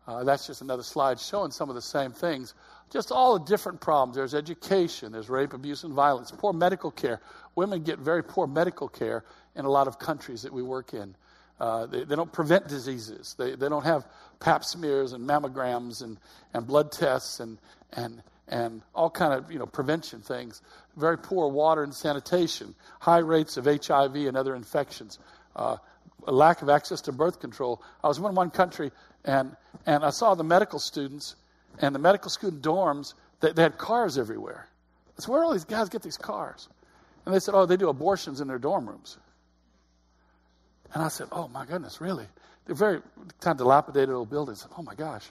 Uh, 0.06 0.24
that's 0.24 0.46
just 0.46 0.60
another 0.60 0.82
slide 0.82 1.20
showing 1.20 1.52
some 1.52 1.68
of 1.68 1.76
the 1.76 1.82
same 1.82 2.10
things. 2.10 2.54
Just 2.90 3.12
all 3.12 3.38
the 3.38 3.44
different 3.44 3.80
problems. 3.80 4.16
There's 4.16 4.34
education, 4.34 5.12
there's 5.12 5.30
rape, 5.30 5.52
abuse, 5.52 5.84
and 5.84 5.94
violence, 5.94 6.32
poor 6.32 6.52
medical 6.52 6.90
care. 6.90 7.20
Women 7.54 7.84
get 7.84 7.98
very 7.98 8.24
poor 8.24 8.46
medical 8.46 8.88
care 8.88 9.24
in 9.54 9.64
a 9.64 9.70
lot 9.70 9.86
of 9.86 9.98
countries 9.98 10.42
that 10.42 10.52
we 10.52 10.62
work 10.62 10.92
in. 10.92 11.14
Uh, 11.60 11.86
they, 11.86 12.04
they, 12.04 12.16
don't 12.16 12.32
prevent 12.32 12.66
diseases. 12.68 13.36
They, 13.38 13.54
they 13.54 13.68
don't 13.68 13.84
have 13.84 14.06
pap 14.40 14.64
smears 14.64 15.12
and 15.12 15.28
mammograms 15.28 16.02
and, 16.02 16.18
and 16.54 16.66
blood 16.66 16.90
tests 16.90 17.38
and, 17.38 17.58
and, 17.92 18.22
and 18.48 18.80
all 18.94 19.10
kind 19.10 19.34
of 19.34 19.52
you 19.52 19.58
know 19.58 19.66
prevention 19.66 20.20
things. 20.20 20.62
Very 20.96 21.18
poor 21.18 21.48
water 21.48 21.82
and 21.82 21.94
sanitation, 21.94 22.74
high 22.98 23.18
rates 23.18 23.58
of 23.58 23.66
HIV 23.66 24.16
and 24.16 24.38
other 24.38 24.54
infections, 24.56 25.18
uh, 25.54 25.76
lack 26.26 26.62
of 26.62 26.70
access 26.70 27.02
to 27.02 27.12
birth 27.12 27.40
control. 27.40 27.82
I 28.02 28.08
was 28.08 28.16
in 28.16 28.34
one 28.34 28.50
country 28.50 28.90
and 29.24 29.54
and 29.86 30.02
I 30.02 30.10
saw 30.10 30.34
the 30.34 30.44
medical 30.44 30.78
students 30.78 31.36
and 31.80 31.94
the 31.94 31.98
medical 31.98 32.30
student 32.30 32.62
dorms. 32.62 33.14
They, 33.40 33.52
they 33.52 33.62
had 33.62 33.78
cars 33.78 34.18
everywhere. 34.18 34.68
Said, 35.18 35.28
where 35.28 35.42
all 35.42 35.52
these 35.52 35.64
guys 35.64 35.88
get 35.88 36.02
these 36.02 36.16
cars? 36.16 36.68
And 37.26 37.34
they 37.34 37.40
said, 37.40 37.54
oh, 37.54 37.66
they 37.66 37.76
do 37.76 37.88
abortions 37.88 38.40
in 38.40 38.48
their 38.48 38.58
dorm 38.58 38.88
rooms. 38.88 39.18
And 40.92 41.02
I 41.02 41.08
said, 41.08 41.28
Oh 41.32 41.48
my 41.48 41.64
goodness, 41.64 42.00
really? 42.00 42.26
They're 42.66 42.74
very 42.74 43.00
kind 43.40 43.54
of 43.54 43.58
dilapidated 43.58 44.10
old 44.10 44.30
buildings. 44.30 44.66
Oh 44.76 44.82
my 44.82 44.94
gosh. 44.94 45.28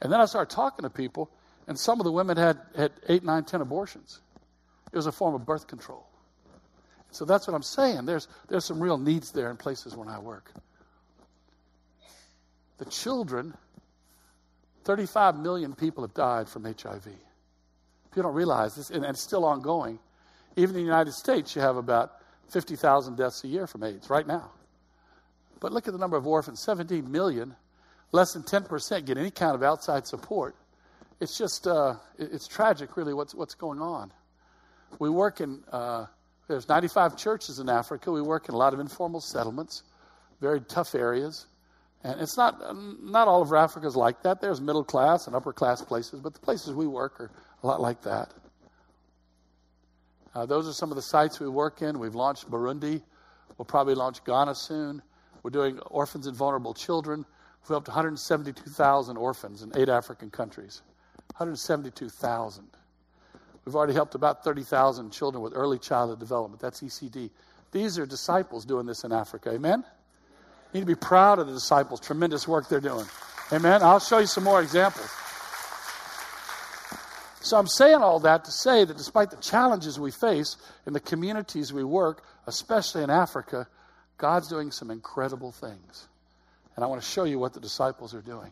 And 0.00 0.12
then 0.12 0.20
I 0.20 0.26
started 0.26 0.54
talking 0.54 0.82
to 0.82 0.90
people, 0.90 1.30
and 1.66 1.78
some 1.78 2.00
of 2.00 2.04
the 2.04 2.12
women 2.12 2.36
had, 2.36 2.58
had 2.76 2.92
eight, 3.08 3.22
nine, 3.22 3.44
ten 3.44 3.60
abortions. 3.60 4.20
It 4.92 4.96
was 4.96 5.06
a 5.06 5.12
form 5.12 5.34
of 5.34 5.46
birth 5.46 5.66
control. 5.66 6.06
So 7.10 7.24
that's 7.24 7.46
what 7.46 7.54
I'm 7.54 7.62
saying. 7.62 8.06
There's, 8.06 8.28
there's 8.48 8.64
some 8.64 8.80
real 8.80 8.98
needs 8.98 9.30
there 9.30 9.50
in 9.50 9.56
places 9.56 9.96
when 9.96 10.08
I 10.08 10.18
work. 10.18 10.50
The 12.78 12.84
children, 12.86 13.54
35 14.84 15.38
million 15.38 15.74
people 15.74 16.04
have 16.04 16.14
died 16.14 16.48
from 16.48 16.64
HIV. 16.64 17.04
People 18.10 18.22
don't 18.22 18.34
realize 18.34 18.76
this, 18.76 18.90
and 18.90 19.04
it's 19.04 19.22
still 19.22 19.44
ongoing, 19.44 19.98
even 20.56 20.76
in 20.76 20.82
the 20.82 20.86
United 20.86 21.12
States, 21.12 21.56
you 21.56 21.62
have 21.62 21.76
about 21.76 22.12
50,000 22.50 23.16
deaths 23.16 23.42
a 23.44 23.48
year 23.48 23.66
from 23.66 23.82
AIDS 23.82 24.08
right 24.08 24.26
now. 24.26 24.50
But 25.60 25.72
look 25.72 25.88
at 25.88 25.92
the 25.92 25.98
number 25.98 26.16
of 26.16 26.26
orphans 26.26 26.60
17 26.60 27.10
million. 27.10 27.56
Less 28.12 28.34
than 28.34 28.42
10% 28.42 29.06
get 29.06 29.18
any 29.18 29.30
kind 29.30 29.54
of 29.56 29.62
outside 29.62 30.06
support. 30.06 30.54
It's 31.20 31.36
just, 31.36 31.66
uh, 31.66 31.94
it's 32.18 32.46
tragic, 32.46 32.96
really, 32.96 33.14
what's, 33.14 33.34
what's 33.34 33.54
going 33.54 33.80
on. 33.80 34.12
We 34.98 35.10
work 35.10 35.40
in, 35.40 35.64
uh, 35.72 36.06
there's 36.46 36.68
95 36.68 37.16
churches 37.16 37.58
in 37.58 37.68
Africa. 37.68 38.12
We 38.12 38.22
work 38.22 38.48
in 38.48 38.54
a 38.54 38.58
lot 38.58 38.74
of 38.74 38.78
informal 38.78 39.20
settlements, 39.20 39.82
very 40.40 40.60
tough 40.60 40.94
areas. 40.94 41.46
And 42.04 42.20
it's 42.20 42.36
not, 42.36 42.60
not 43.02 43.28
all 43.28 43.40
of 43.40 43.52
Africa 43.52 43.86
is 43.86 43.96
like 43.96 44.22
that. 44.22 44.40
There's 44.40 44.60
middle 44.60 44.84
class 44.84 45.26
and 45.26 45.34
upper 45.34 45.54
class 45.54 45.80
places, 45.80 46.20
but 46.20 46.34
the 46.34 46.40
places 46.40 46.74
we 46.74 46.86
work 46.86 47.18
are 47.18 47.30
a 47.62 47.66
lot 47.66 47.80
like 47.80 48.02
that. 48.02 48.32
Uh, 50.34 50.44
those 50.44 50.68
are 50.68 50.74
some 50.74 50.90
of 50.90 50.96
the 50.96 51.02
sites 51.02 51.40
we 51.40 51.48
work 51.48 51.80
in. 51.80 51.98
We've 51.98 52.14
launched 52.14 52.50
Burundi. 52.50 53.00
We'll 53.56 53.64
probably 53.64 53.94
launch 53.94 54.22
Ghana 54.24 54.54
soon. 54.54 55.00
We're 55.42 55.50
doing 55.50 55.78
orphans 55.86 56.26
and 56.26 56.36
vulnerable 56.36 56.74
children. 56.74 57.24
We've 57.62 57.68
helped 57.68 57.88
172,000 57.88 59.16
orphans 59.16 59.62
in 59.62 59.72
eight 59.74 59.88
African 59.88 60.30
countries. 60.30 60.82
172,000. 61.36 62.64
We've 63.64 63.74
already 63.74 63.94
helped 63.94 64.14
about 64.14 64.44
30,000 64.44 65.10
children 65.10 65.42
with 65.42 65.54
early 65.56 65.78
childhood 65.78 66.18
development. 66.18 66.60
That's 66.60 66.82
ECD. 66.82 67.30
These 67.72 67.98
are 67.98 68.04
disciples 68.04 68.66
doing 68.66 68.84
this 68.84 69.04
in 69.04 69.12
Africa. 69.12 69.52
Amen? 69.52 69.84
You 70.74 70.80
need 70.80 70.86
to 70.86 70.96
be 70.96 70.96
proud 70.96 71.38
of 71.38 71.46
the 71.46 71.52
disciples. 71.52 72.00
Tremendous 72.00 72.48
work 72.48 72.68
they're 72.68 72.80
doing. 72.80 73.06
Amen. 73.52 73.80
I'll 73.80 74.00
show 74.00 74.18
you 74.18 74.26
some 74.26 74.42
more 74.42 74.60
examples. 74.60 75.08
So 77.42 77.56
I'm 77.56 77.68
saying 77.68 77.98
all 77.98 78.18
that 78.20 78.44
to 78.46 78.50
say 78.50 78.84
that 78.84 78.96
despite 78.96 79.30
the 79.30 79.36
challenges 79.36 80.00
we 80.00 80.10
face 80.10 80.56
in 80.84 80.92
the 80.92 80.98
communities 80.98 81.72
we 81.72 81.84
work, 81.84 82.24
especially 82.48 83.04
in 83.04 83.10
Africa, 83.10 83.68
God's 84.18 84.48
doing 84.48 84.72
some 84.72 84.90
incredible 84.90 85.52
things. 85.52 86.08
And 86.74 86.84
I 86.84 86.88
want 86.88 87.00
to 87.00 87.08
show 87.08 87.22
you 87.22 87.38
what 87.38 87.52
the 87.52 87.60
disciples 87.60 88.12
are 88.12 88.22
doing. 88.22 88.50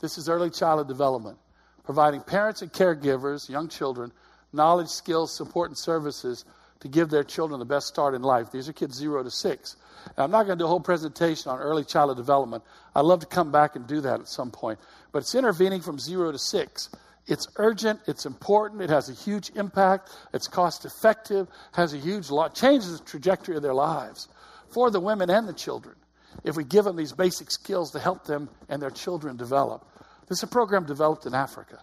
This 0.00 0.16
is 0.16 0.30
early 0.30 0.48
childhood 0.48 0.88
development, 0.88 1.36
providing 1.84 2.22
parents 2.22 2.62
and 2.62 2.72
caregivers, 2.72 3.50
young 3.50 3.68
children, 3.68 4.12
knowledge, 4.50 4.88
skills, 4.88 5.36
support, 5.36 5.68
and 5.68 5.76
services 5.76 6.46
to 6.80 6.88
give 6.88 7.10
their 7.10 7.24
children 7.24 7.58
the 7.58 7.66
best 7.66 7.86
start 7.86 8.14
in 8.14 8.22
life. 8.22 8.50
These 8.50 8.68
are 8.68 8.72
kids 8.72 8.96
zero 8.96 9.22
to 9.22 9.30
six. 9.30 9.76
I'm 10.16 10.30
not 10.30 10.44
going 10.44 10.58
to 10.58 10.62
do 10.62 10.66
a 10.66 10.68
whole 10.68 10.80
presentation 10.80 11.50
on 11.50 11.58
early 11.58 11.84
childhood 11.84 12.16
development. 12.16 12.62
I'd 12.94 13.04
love 13.04 13.20
to 13.20 13.26
come 13.26 13.50
back 13.50 13.76
and 13.76 13.86
do 13.86 14.00
that 14.02 14.20
at 14.20 14.28
some 14.28 14.50
point. 14.50 14.78
But 15.12 15.18
it's 15.18 15.34
intervening 15.34 15.80
from 15.80 15.98
zero 15.98 16.32
to 16.32 16.38
six. 16.38 16.90
It's 17.26 17.48
urgent, 17.56 18.00
it's 18.06 18.24
important, 18.24 18.82
it 18.82 18.90
has 18.90 19.08
a 19.08 19.12
huge 19.12 19.50
impact, 19.56 20.10
it's 20.32 20.46
cost 20.46 20.84
effective, 20.84 21.48
has 21.72 21.92
a 21.92 21.98
huge 21.98 22.30
lot, 22.30 22.54
changes 22.54 23.00
the 23.00 23.04
trajectory 23.04 23.56
of 23.56 23.62
their 23.62 23.74
lives 23.74 24.28
for 24.68 24.90
the 24.90 25.00
women 25.00 25.28
and 25.28 25.48
the 25.48 25.52
children 25.52 25.96
if 26.44 26.56
we 26.56 26.64
give 26.64 26.84
them 26.84 26.96
these 26.96 27.12
basic 27.12 27.50
skills 27.50 27.90
to 27.92 27.98
help 27.98 28.26
them 28.26 28.48
and 28.68 28.80
their 28.80 28.90
children 28.90 29.36
develop. 29.36 29.84
This 30.28 30.38
is 30.38 30.44
a 30.44 30.48
program 30.48 30.86
developed 30.86 31.26
in 31.26 31.34
Africa. 31.34 31.80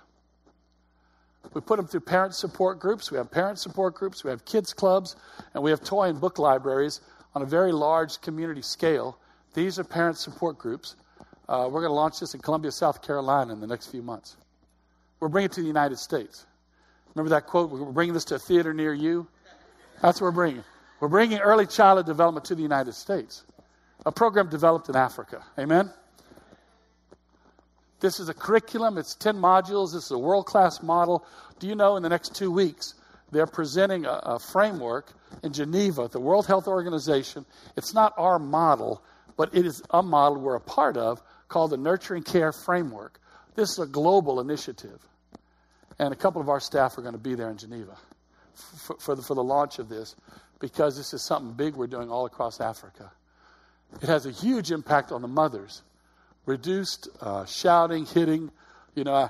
We 1.53 1.61
put 1.61 1.77
them 1.77 1.87
through 1.87 2.01
parent 2.01 2.33
support 2.33 2.79
groups. 2.79 3.11
We 3.11 3.17
have 3.17 3.29
parent 3.29 3.59
support 3.59 3.95
groups. 3.95 4.23
We 4.23 4.29
have 4.29 4.45
kids 4.45 4.73
clubs. 4.73 5.15
And 5.53 5.63
we 5.63 5.71
have 5.71 5.83
toy 5.83 6.09
and 6.09 6.19
book 6.19 6.39
libraries 6.39 7.01
on 7.35 7.41
a 7.41 7.45
very 7.45 7.71
large 7.71 8.21
community 8.21 8.61
scale. 8.61 9.17
These 9.53 9.79
are 9.79 9.83
parent 9.83 10.17
support 10.17 10.57
groups. 10.57 10.95
Uh, 11.47 11.69
we're 11.71 11.81
going 11.81 11.91
to 11.91 11.95
launch 11.95 12.19
this 12.19 12.33
in 12.33 12.39
Columbia, 12.39 12.71
South 12.71 13.01
Carolina 13.01 13.53
in 13.53 13.59
the 13.59 13.67
next 13.67 13.87
few 13.87 14.01
months. 14.01 14.37
We're 15.19 15.27
bringing 15.27 15.47
it 15.47 15.53
to 15.53 15.61
the 15.61 15.67
United 15.67 15.97
States. 15.97 16.45
Remember 17.13 17.29
that 17.29 17.47
quote? 17.47 17.69
We're 17.69 17.91
bringing 17.91 18.13
this 18.13 18.25
to 18.25 18.35
a 18.35 18.39
theater 18.39 18.73
near 18.73 18.93
you. 18.93 19.27
That's 20.01 20.19
what 20.19 20.27
we're 20.27 20.31
bringing. 20.31 20.63
We're 20.99 21.09
bringing 21.09 21.39
early 21.39 21.67
childhood 21.67 22.05
development 22.05 22.45
to 22.45 22.55
the 22.55 22.61
United 22.61 22.93
States. 22.93 23.43
A 24.05 24.11
program 24.11 24.49
developed 24.49 24.89
in 24.89 24.95
Africa. 24.95 25.43
Amen? 25.59 25.91
This 28.03 28.19
is 28.19 28.27
a 28.27 28.33
curriculum. 28.33 28.97
It's 28.97 29.15
10 29.15 29.37
modules. 29.37 29.93
This 29.93 30.03
is 30.03 30.11
a 30.11 30.17
world 30.17 30.45
class 30.45 30.83
model. 30.83 31.25
Do 31.59 31.67
you 31.67 31.73
know 31.73 31.95
in 31.95 32.03
the 32.03 32.09
next 32.09 32.35
two 32.35 32.51
weeks, 32.51 32.95
they're 33.31 33.47
presenting 33.47 34.03
a, 34.03 34.19
a, 34.23 34.39
framework 34.39 35.13
in 35.41 35.53
Geneva, 35.53 36.09
the 36.09 36.19
World 36.19 36.45
Health 36.45 36.67
Organization. 36.67 37.45
It's 37.77 37.93
not 37.93 38.13
our 38.17 38.39
model, 38.39 39.01
but 39.37 39.55
it 39.55 39.65
is 39.65 39.81
a 39.89 40.03
model 40.03 40.41
we're 40.41 40.55
a 40.55 40.59
part 40.59 40.97
of 40.97 41.23
called 41.47 41.71
the 41.71 41.77
Nurturing 41.77 42.23
Care 42.23 42.51
Framework. 42.51 43.21
This 43.55 43.71
is 43.71 43.79
a 43.79 43.85
global 43.85 44.41
initiative. 44.41 44.99
And 45.97 46.11
a 46.11 46.17
couple 46.17 46.41
of 46.41 46.49
our 46.49 46.59
staff 46.59 46.97
are 46.97 47.03
going 47.03 47.13
to 47.13 47.17
be 47.17 47.35
there 47.35 47.51
in 47.51 47.57
Geneva 47.57 47.95
for, 48.53 48.97
for, 48.99 49.15
the, 49.15 49.21
for 49.21 49.33
the 49.33 49.43
launch 49.43 49.79
of 49.79 49.87
this 49.87 50.17
because 50.59 50.97
this 50.97 51.13
is 51.13 51.21
something 51.21 51.53
big 51.53 51.73
we're 51.73 51.87
doing 51.87 52.11
all 52.11 52.25
across 52.25 52.59
Africa. 52.59 53.13
It 54.01 54.09
has 54.09 54.25
a 54.25 54.31
huge 54.31 54.71
impact 54.71 55.13
on 55.13 55.21
the 55.21 55.29
mothers. 55.29 55.83
Reduced 56.45 57.07
uh, 57.21 57.45
shouting, 57.45 58.05
hitting. 58.05 58.51
You 58.95 59.03
know, 59.05 59.13
I, 59.13 59.29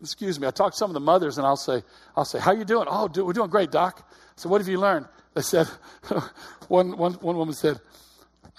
excuse 0.00 0.38
me. 0.38 0.46
I 0.46 0.50
talk 0.50 0.72
to 0.72 0.76
some 0.76 0.90
of 0.90 0.94
the 0.94 1.00
mothers, 1.00 1.38
and 1.38 1.46
I'll 1.46 1.56
say, 1.56 1.82
"I'll 2.16 2.24
say, 2.24 2.38
how 2.38 2.52
you 2.52 2.64
doing? 2.64 2.86
Oh, 2.90 3.08
do, 3.08 3.24
we're 3.24 3.32
doing 3.32 3.50
great, 3.50 3.70
doc." 3.70 4.08
So, 4.36 4.48
what 4.48 4.60
have 4.60 4.68
you 4.68 4.78
learned? 4.78 5.06
They 5.34 5.42
said, 5.42 5.66
one, 6.68 6.96
one, 6.96 7.14
one 7.14 7.36
woman 7.36 7.54
said, 7.54 7.80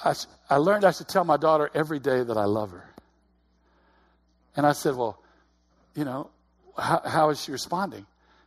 I, 0.03 0.15
I 0.49 0.57
learned 0.57 0.85
I 0.85 0.91
should 0.91 1.07
tell 1.07 1.23
my 1.23 1.37
daughter 1.37 1.69
every 1.75 1.99
day 1.99 2.23
that 2.23 2.37
I 2.37 2.45
love 2.45 2.71
her." 2.71 2.89
And 4.55 4.65
I 4.65 4.73
said, 4.73 4.95
"Well, 4.95 5.21
you 5.95 6.05
know, 6.05 6.29
how, 6.77 7.01
how 7.05 7.29
is 7.29 7.41
she 7.41 7.51
responding? 7.51 8.05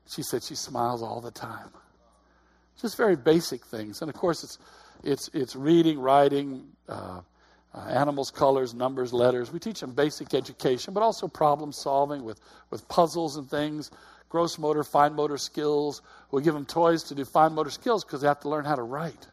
She 0.09 0.23
said 0.23 0.42
she 0.42 0.55
smiles 0.55 1.03
all 1.03 1.21
the 1.21 1.31
time. 1.31 1.71
Just 2.81 2.97
very 2.97 3.16
basic 3.16 3.64
things. 3.64 4.03
And 4.03 4.09
of 4.09 4.16
course, 4.16 4.45
it's, 4.45 4.59
it's, 5.03 5.29
it's 5.33 5.57
reading, 5.57 5.99
writing, 5.99 6.64
uh, 6.88 7.21
uh, 7.77 7.81
animals, 7.89 8.31
colors, 8.31 8.75
numbers, 8.75 9.12
letters. 9.12 9.53
We 9.53 9.59
teach 9.59 9.81
them 9.81 9.93
basic 9.93 10.33
education, 10.35 10.95
but 10.95 11.03
also 11.03 11.29
problem 11.29 11.73
solving 11.73 12.25
with, 12.25 12.41
with 12.71 12.89
puzzles 12.89 13.37
and 13.37 13.49
things, 13.49 13.91
gross 14.29 14.59
motor, 14.59 14.83
fine 14.83 15.15
motor 15.15 15.37
skills. 15.37 16.01
We 16.31 16.43
give 16.43 16.55
them 16.55 16.65
toys 16.65 17.03
to 17.05 17.15
do 17.15 17.25
fine 17.25 17.53
motor 17.53 17.71
skills 17.71 18.05
because 18.05 18.23
they 18.23 18.29
have 18.29 18.41
to 18.41 18.49
learn 18.49 18.65
how 18.65 18.77
to 18.77 18.83
write. 18.83 19.27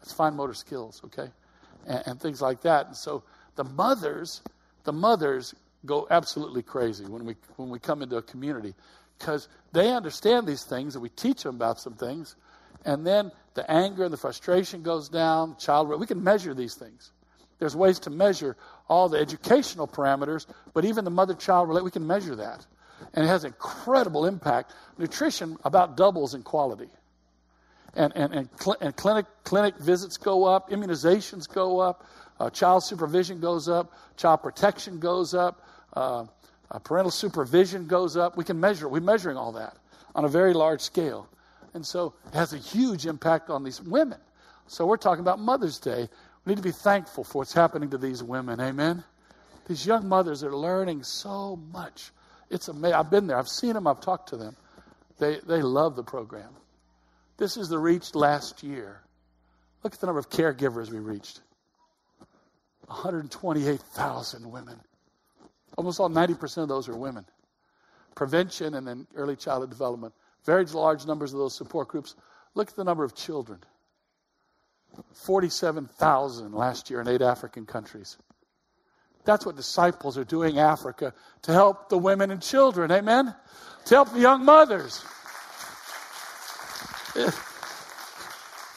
That's 0.00 0.12
fine 0.12 0.34
motor 0.34 0.54
skills, 0.54 1.00
okay? 1.04 1.30
And, 1.86 2.02
and 2.06 2.20
things 2.20 2.42
like 2.42 2.62
that. 2.62 2.88
And 2.88 2.96
so 2.96 3.22
the 3.54 3.64
mothers, 3.64 4.42
the 4.84 4.92
mothers 4.92 5.54
go 5.84 6.06
absolutely 6.10 6.62
crazy 6.62 7.04
when 7.04 7.24
we 7.24 7.36
when 7.56 7.70
we 7.70 7.78
come 7.78 8.02
into 8.02 8.16
a 8.16 8.22
community 8.22 8.74
because 9.18 9.48
they 9.72 9.92
understand 9.92 10.46
these 10.46 10.64
things 10.64 10.96
and 10.96 11.02
we 11.02 11.08
teach 11.10 11.44
them 11.44 11.54
about 11.54 11.78
some 11.78 11.94
things 11.94 12.34
and 12.84 13.06
then 13.06 13.30
the 13.54 13.70
anger 13.70 14.04
and 14.04 14.12
the 14.12 14.16
frustration 14.16 14.82
goes 14.82 15.08
down 15.08 15.56
child 15.58 15.88
we 16.00 16.06
can 16.06 16.22
measure 16.22 16.54
these 16.54 16.74
things 16.74 17.12
there's 17.58 17.76
ways 17.76 17.98
to 18.00 18.10
measure 18.10 18.56
all 18.88 19.08
the 19.08 19.18
educational 19.18 19.86
parameters 19.86 20.46
but 20.74 20.84
even 20.84 21.04
the 21.04 21.10
mother 21.10 21.34
child 21.34 21.68
relate, 21.68 21.84
we 21.84 21.90
can 21.90 22.06
measure 22.06 22.36
that 22.36 22.66
and 23.14 23.24
it 23.24 23.28
has 23.28 23.44
incredible 23.44 24.26
impact 24.26 24.72
nutrition 24.98 25.56
about 25.64 25.96
doubles 25.96 26.34
in 26.34 26.42
quality 26.42 26.88
and, 27.94 28.12
and, 28.14 28.34
and, 28.34 28.48
cl- 28.58 28.76
and 28.80 28.94
clinic, 28.96 29.26
clinic 29.44 29.76
visits 29.78 30.16
go 30.16 30.44
up 30.44 30.70
immunizations 30.70 31.52
go 31.52 31.80
up 31.80 32.04
uh, 32.38 32.50
child 32.50 32.82
supervision 32.82 33.40
goes 33.40 33.68
up 33.68 33.92
child 34.16 34.42
protection 34.42 34.98
goes 34.98 35.34
up 35.34 35.62
uh, 35.94 36.24
uh, 36.70 36.78
parental 36.78 37.10
supervision 37.10 37.86
goes 37.86 38.16
up. 38.16 38.36
We 38.36 38.44
can 38.44 38.58
measure. 38.58 38.88
We're 38.88 39.00
measuring 39.00 39.36
all 39.36 39.52
that 39.52 39.76
on 40.14 40.24
a 40.24 40.28
very 40.28 40.52
large 40.52 40.80
scale. 40.80 41.28
And 41.74 41.86
so 41.86 42.14
it 42.26 42.34
has 42.34 42.52
a 42.52 42.58
huge 42.58 43.06
impact 43.06 43.50
on 43.50 43.62
these 43.62 43.80
women. 43.80 44.18
So 44.66 44.86
we're 44.86 44.96
talking 44.96 45.20
about 45.20 45.38
Mother's 45.38 45.78
Day. 45.78 46.08
We 46.46 46.50
need 46.50 46.58
to 46.58 46.62
be 46.62 46.70
thankful 46.70 47.24
for 47.24 47.38
what's 47.38 47.52
happening 47.52 47.90
to 47.90 47.98
these 47.98 48.22
women. 48.22 48.60
Amen. 48.60 49.02
These 49.66 49.84
young 49.84 50.08
mothers 50.08 50.44
are 50.44 50.54
learning 50.54 51.02
so 51.02 51.56
much. 51.72 52.12
It's 52.50 52.68
amazing. 52.68 52.94
I've 52.94 53.10
been 53.10 53.26
there. 53.26 53.36
I've 53.36 53.48
seen 53.48 53.72
them. 53.72 53.88
I've 53.88 54.00
talked 54.00 54.28
to 54.28 54.36
them. 54.36 54.56
They, 55.18 55.40
they 55.44 55.60
love 55.60 55.96
the 55.96 56.04
program. 56.04 56.50
This 57.36 57.56
is 57.56 57.68
the 57.68 57.78
reach 57.78 58.14
last 58.14 58.62
year. 58.62 59.00
Look 59.82 59.94
at 59.94 60.00
the 60.00 60.06
number 60.06 60.20
of 60.20 60.30
caregivers 60.30 60.90
we 60.90 61.00
reached 61.00 61.40
128,000 62.86 64.50
women. 64.50 64.80
Almost 65.76 65.98
all 65.98 66.08
90% 66.08 66.58
of 66.58 66.68
those 66.68 66.88
are 66.88 66.96
women. 66.96 67.26
Prevention 68.14 68.74
and 68.74 68.86
then 68.86 69.08
early 69.16 69.34
childhood 69.34 69.70
development. 69.70 70.14
Very 70.44 70.64
large 70.66 71.06
numbers 71.06 71.32
of 71.32 71.40
those 71.40 71.56
support 71.56 71.88
groups. 71.88 72.14
Look 72.54 72.68
at 72.68 72.76
the 72.76 72.84
number 72.84 73.02
of 73.02 73.16
children 73.16 73.58
47,000 75.12 76.52
last 76.52 76.90
year 76.90 77.00
in 77.00 77.08
eight 77.08 77.22
African 77.22 77.66
countries. 77.66 78.16
That's 79.24 79.44
what 79.44 79.56
disciples 79.56 80.16
are 80.16 80.24
doing 80.24 80.58
Africa 80.58 81.12
to 81.42 81.52
help 81.52 81.88
the 81.88 81.98
women 81.98 82.30
and 82.30 82.40
children. 82.40 82.92
Amen? 82.92 83.34
To 83.86 83.94
help 83.94 84.12
the 84.12 84.20
young 84.20 84.44
mothers. 84.44 85.04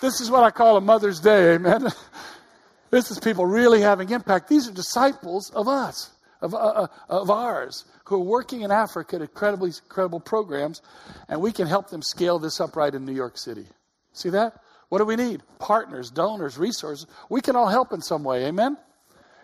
This 0.02 0.22
is 0.22 0.32
what 0.32 0.46
I 0.46 0.52
call 0.52 0.78
a 0.78 0.82
Mother's 0.82 1.20
Day. 1.20 1.56
Amen? 1.56 1.90
This 2.90 3.12
is 3.12 3.20
people 3.20 3.46
really 3.46 3.82
having 3.82 4.10
impact. 4.10 4.48
These 4.48 4.68
are 4.68 4.72
disciples 4.72 5.52
of 5.52 5.68
us 5.68 6.10
of, 6.42 6.54
uh, 6.54 6.58
uh, 6.58 6.88
of 7.08 7.30
ours 7.30 7.86
who 8.06 8.16
are 8.16 8.24
working 8.24 8.62
in 8.62 8.72
Africa 8.72 9.18
at 9.18 9.22
incredibly 9.22 9.70
incredible 9.70 10.20
programs, 10.20 10.82
and 11.28 11.42
we 11.42 11.52
can 11.52 11.68
help 11.68 11.90
them 11.90 12.02
scale 12.02 12.40
this 12.40 12.60
up 12.60 12.76
right 12.76 12.94
in 12.94 13.06
New 13.06 13.14
York 13.14 13.38
City. 13.38 13.66
See 14.14 14.30
that? 14.30 14.60
What 14.90 14.98
do 15.00 15.06
we 15.06 15.16
need? 15.16 15.42
Partners, 15.60 16.12
donors, 16.12 16.58
resources. 16.58 17.08
We 17.30 17.42
can 17.42 17.56
all 17.56 17.68
help 17.68 17.94
in 17.94 18.02
some 18.02 18.24
way. 18.24 18.46
Amen? 18.46 18.78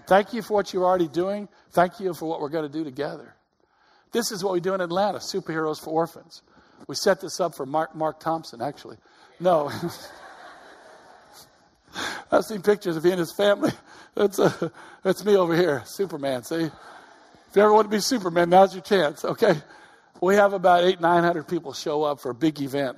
Thank 0.07 0.33
you 0.33 0.41
for 0.41 0.53
what 0.53 0.73
you're 0.73 0.85
already 0.85 1.07
doing. 1.07 1.47
Thank 1.71 1.99
you 1.99 2.13
for 2.13 2.27
what 2.27 2.41
we're 2.41 2.49
going 2.49 2.69
to 2.69 2.77
do 2.77 2.83
together. 2.83 3.35
This 4.11 4.31
is 4.31 4.43
what 4.43 4.53
we 4.53 4.59
do 4.59 4.73
in 4.73 4.81
Atlanta 4.81 5.19
Superheroes 5.19 5.79
for 5.83 5.91
Orphans. 5.91 6.41
We 6.87 6.95
set 6.95 7.21
this 7.21 7.39
up 7.39 7.55
for 7.55 7.65
Mark, 7.65 7.95
Mark 7.95 8.19
Thompson, 8.19 8.61
actually. 8.61 8.97
No. 9.39 9.71
I've 12.31 12.43
seen 12.43 12.61
pictures 12.61 12.97
of 12.97 13.03
he 13.03 13.11
and 13.11 13.19
his 13.19 13.31
family. 13.31 13.71
That's, 14.15 14.39
uh, 14.39 14.69
that's 15.03 15.25
me 15.25 15.35
over 15.35 15.55
here, 15.55 15.83
Superman. 15.85 16.43
See? 16.43 16.55
If 16.55 16.71
you 17.55 17.61
ever 17.61 17.73
want 17.73 17.85
to 17.85 17.89
be 17.89 17.99
Superman, 17.99 18.49
now's 18.49 18.73
your 18.73 18.83
chance, 18.83 19.23
okay? 19.25 19.55
We 20.21 20.35
have 20.35 20.53
about 20.53 20.83
eight, 20.83 21.01
900 21.01 21.47
people 21.47 21.73
show 21.73 22.03
up 22.03 22.19
for 22.19 22.31
a 22.31 22.35
big 22.35 22.61
event. 22.61 22.97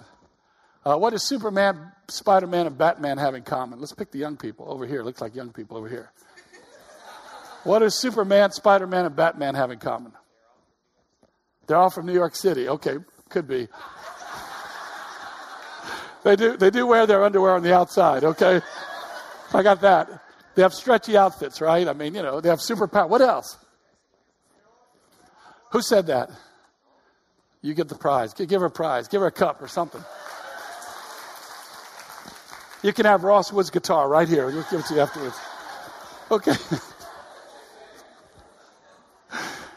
Uh, 0.88 0.95
what 0.95 1.10
does 1.10 1.28
Superman, 1.28 1.91
Spider 2.08 2.47
Man, 2.47 2.65
and 2.65 2.78
Batman 2.78 3.17
have 3.17 3.36
in 3.36 3.43
common? 3.43 3.82
Let's 3.82 3.91
pick 3.91 4.10
the 4.10 4.19
young 4.19 4.38
people 4.38 4.71
over 4.71 4.88
here. 4.88 5.04
Looks 5.04 5.19
like 5.19 5.36
young 5.36 5.52
people 5.52 5.76
over 5.76 5.89
here. 5.89 6.13
What 7.65 7.80
does 7.80 8.00
Superman, 8.00 8.54
Spider 8.54 8.88
Man, 8.88 9.04
and 9.04 9.13
Batman 9.13 9.56
have 9.56 9.69
in 9.69 9.80
common? 9.80 10.13
They're 11.65 11.76
all 11.76 11.89
from 11.89 12.06
New 12.06 12.13
York 12.13 12.38
City. 12.38 12.69
Okay, 12.69 13.00
could 13.28 13.50
be. 13.50 13.67
They 16.23 16.38
do, 16.38 16.56
they 16.56 16.69
do 16.69 16.88
wear 16.88 17.06
their 17.06 17.21
underwear 17.21 17.56
on 17.56 17.63
the 17.63 17.76
outside, 17.76 18.23
okay? 18.23 18.62
I 19.54 19.63
got 19.63 19.82
that. 19.82 20.23
They 20.56 20.62
have 20.62 20.73
stretchy 20.73 21.17
outfits, 21.17 21.60
right? 21.60 21.86
I 21.86 21.91
mean, 21.91 22.15
you 22.15 22.23
know, 22.23 22.39
they 22.39 22.47
have 22.47 22.60
superpower. 22.60 23.10
What 23.10 23.21
else? 23.21 23.58
Who 25.73 25.82
said 25.82 26.08
that? 26.08 26.30
You 27.62 27.73
get 27.73 27.89
the 27.89 27.95
prize. 27.95 28.34
Give 28.34 28.62
her 28.62 28.67
a 28.67 28.71
prize. 28.71 29.10
Give 29.10 29.19
her 29.19 29.28
a 29.28 29.32
cup 29.32 29.62
or 29.62 29.67
something. 29.67 30.02
You 32.84 32.94
can 32.94 33.06
have 33.06 33.24
Ross 33.24 33.52
Wood's 33.52 33.70
guitar 33.70 34.08
right 34.08 34.28
here. 34.28 34.46
We'll 34.48 34.66
give 34.70 34.82
it 34.82 34.86
to 34.88 34.96
you 34.96 35.02
afterwards. 35.02 35.36
Okay. 36.30 36.54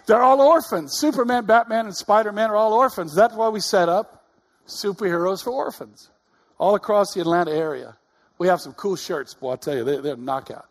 They're 0.06 0.22
all 0.22 0.40
orphans. 0.40 0.98
Superman, 0.98 1.46
Batman, 1.46 1.86
and 1.86 1.96
Spider 1.96 2.32
Man 2.32 2.50
are 2.50 2.56
all 2.56 2.72
orphans. 2.72 3.14
That's 3.14 3.34
why 3.34 3.48
we 3.48 3.60
set 3.60 3.88
up 3.88 4.26
superheroes 4.66 5.42
for 5.42 5.50
orphans 5.50 6.10
all 6.58 6.74
across 6.74 7.14
the 7.14 7.20
Atlanta 7.20 7.52
area. 7.52 7.96
We 8.38 8.48
have 8.48 8.60
some 8.60 8.72
cool 8.74 8.96
shirts, 8.96 9.34
boy, 9.34 9.50
I'll 9.50 9.56
tell 9.56 9.76
you, 9.76 9.84
they're, 9.84 10.02
they're 10.02 10.16
knockout. 10.16 10.68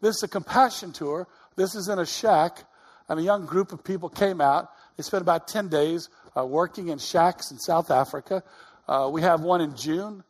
This 0.00 0.16
is 0.16 0.22
a 0.24 0.28
compassion 0.28 0.92
tour. 0.92 1.28
This 1.56 1.74
is 1.74 1.88
in 1.88 1.98
a 1.98 2.06
shack, 2.06 2.64
and 3.08 3.18
a 3.18 3.22
young 3.22 3.46
group 3.46 3.72
of 3.72 3.84
people 3.84 4.08
came 4.08 4.40
out. 4.40 4.70
They 4.96 5.02
spent 5.02 5.22
about 5.22 5.48
10 5.48 5.68
days 5.68 6.08
uh, 6.36 6.44
working 6.44 6.88
in 6.88 6.98
shacks 6.98 7.50
in 7.50 7.58
South 7.58 7.90
Africa. 7.90 8.42
Uh, 8.88 9.10
we 9.12 9.22
have 9.22 9.42
one 9.42 9.60
in 9.60 9.76
June. 9.76 10.24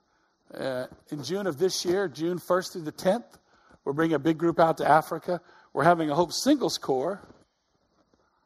Uh, 0.53 0.87
in 1.11 1.23
June 1.23 1.47
of 1.47 1.59
this 1.59 1.85
year, 1.85 2.09
June 2.09 2.39
1st 2.39 2.73
through 2.73 2.83
the 2.83 2.93
10th, 2.93 3.39
we're 3.85 3.93
bringing 3.93 4.15
a 4.15 4.19
big 4.19 4.39
group 4.39 4.59
out 4.59 4.79
to 4.79 4.89
Africa. 4.89 5.41
We're 5.73 5.85
having 5.85 6.11
a 6.11 6.15
Hope 6.15 6.33
Singles 6.33 6.77
Corps 6.77 7.21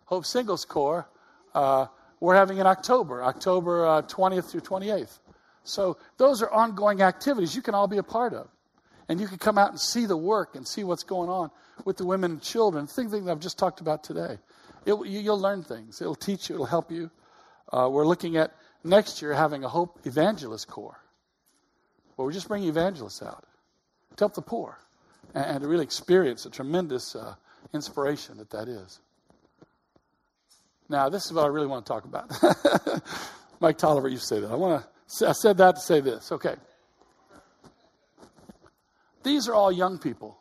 Hope 0.07 0.27
Singles 0.27 0.65
Corps, 0.65 1.09
uh, 1.55 1.87
we're 2.21 2.35
having 2.35 2.59
in 2.59 2.67
October, 2.67 3.23
October 3.25 3.87
uh, 3.87 4.03
20th 4.03 4.51
through 4.51 4.61
28th. 4.61 5.19
So 5.65 5.97
those 6.19 6.43
are 6.43 6.51
ongoing 6.51 7.03
activities 7.03 7.57
you 7.57 7.63
can 7.63 7.75
all 7.75 7.89
be 7.89 7.97
a 7.97 8.03
part 8.03 8.35
of. 8.35 8.49
And 9.09 9.21
you 9.21 9.27
can 9.27 9.39
come 9.39 9.59
out 9.59 9.71
and 9.71 9.81
see 9.81 10.07
the 10.07 10.17
work 10.17 10.57
and 10.57 10.67
see 10.67 10.85
what's 10.85 11.03
going 11.03 11.29
on 11.29 11.51
with 11.85 11.97
the 11.97 12.07
women 12.07 12.33
and 12.33 12.43
children, 12.43 12.87
things 12.87 13.13
that 13.13 13.29
I've 13.29 13.41
just 13.41 13.59
talked 13.59 13.81
about 13.81 14.05
today. 14.05 14.39
It, 14.87 14.95
you'll 15.07 15.41
learn 15.41 15.63
things. 15.63 16.01
It'll 16.01 16.15
teach 16.15 16.49
you. 16.49 16.55
It'll 16.55 16.67
help 16.67 16.91
you. 16.91 17.11
Uh, 17.73 17.89
we're 17.91 18.07
looking 18.07 18.37
at 18.37 18.55
next 18.83 19.21
year 19.21 19.33
having 19.35 19.65
a 19.65 19.69
Hope 19.69 19.99
Evangelist 20.05 20.69
Corps, 20.69 20.99
where 22.17 22.27
we're 22.27 22.33
just 22.33 22.49
bringing 22.49 22.69
evangelists 22.69 23.23
out 23.23 23.45
to 24.17 24.23
help 24.23 24.35
the 24.35 24.43
poor 24.43 24.79
and, 25.35 25.45
and 25.45 25.61
to 25.63 25.69
really 25.69 25.85
experience 25.85 26.47
a 26.47 26.51
tremendous 26.51 27.17
uh, 27.17 27.35
inspiration 27.73 28.39
that 28.39 28.51
that 28.51 28.69
is. 28.69 29.01
Now, 30.89 31.09
this 31.09 31.27
is 31.27 31.33
what 31.33 31.45
I 31.45 31.49
really 31.49 31.67
want 31.67 31.87
to 31.87 31.93
talk 31.93 32.05
about. 32.05 32.31
Mike 33.61 33.79
Tolliver 33.79 34.11
to 34.11 34.19
say 34.19 34.41
that. 34.41 34.51
I 34.51 34.55
want 34.55 34.85
to. 35.19 35.29
I 35.29 35.33
said 35.33 35.57
that 35.59 35.77
to 35.77 35.81
say 35.81 36.01
this. 36.01 36.31
Okay. 36.33 36.55
These 39.23 39.49
are 39.49 39.55
all 39.55 39.73
young 39.73 39.99
people. 39.99 40.37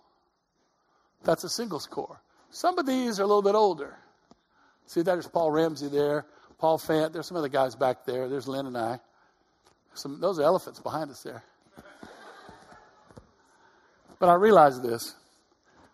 That's 1.23 1.43
a 1.45 1.49
singles 1.49 1.87
corps. 1.87 2.21
Some 2.49 2.77
of 2.77 2.85
these 2.85 3.19
are 3.19 3.23
a 3.23 3.27
little 3.27 3.41
bit 3.41 3.55
older. 3.55 3.97
See, 4.85 5.01
there's 5.01 5.27
Paul 5.27 5.51
Ramsey 5.51 5.87
there, 5.87 6.25
Paul 6.57 6.77
Fant. 6.77 7.13
There's 7.13 7.27
some 7.27 7.37
other 7.37 7.47
guys 7.47 7.75
back 7.75 8.05
there. 8.05 8.27
There's 8.27 8.47
Lynn 8.47 8.67
and 8.67 8.77
I. 8.77 8.99
Some, 9.93 10.19
those 10.19 10.39
are 10.39 10.43
elephants 10.43 10.79
behind 10.79 11.09
us 11.11 11.23
there. 11.23 11.43
But 14.19 14.29
I 14.29 14.33
realized 14.35 14.83
this. 14.83 15.15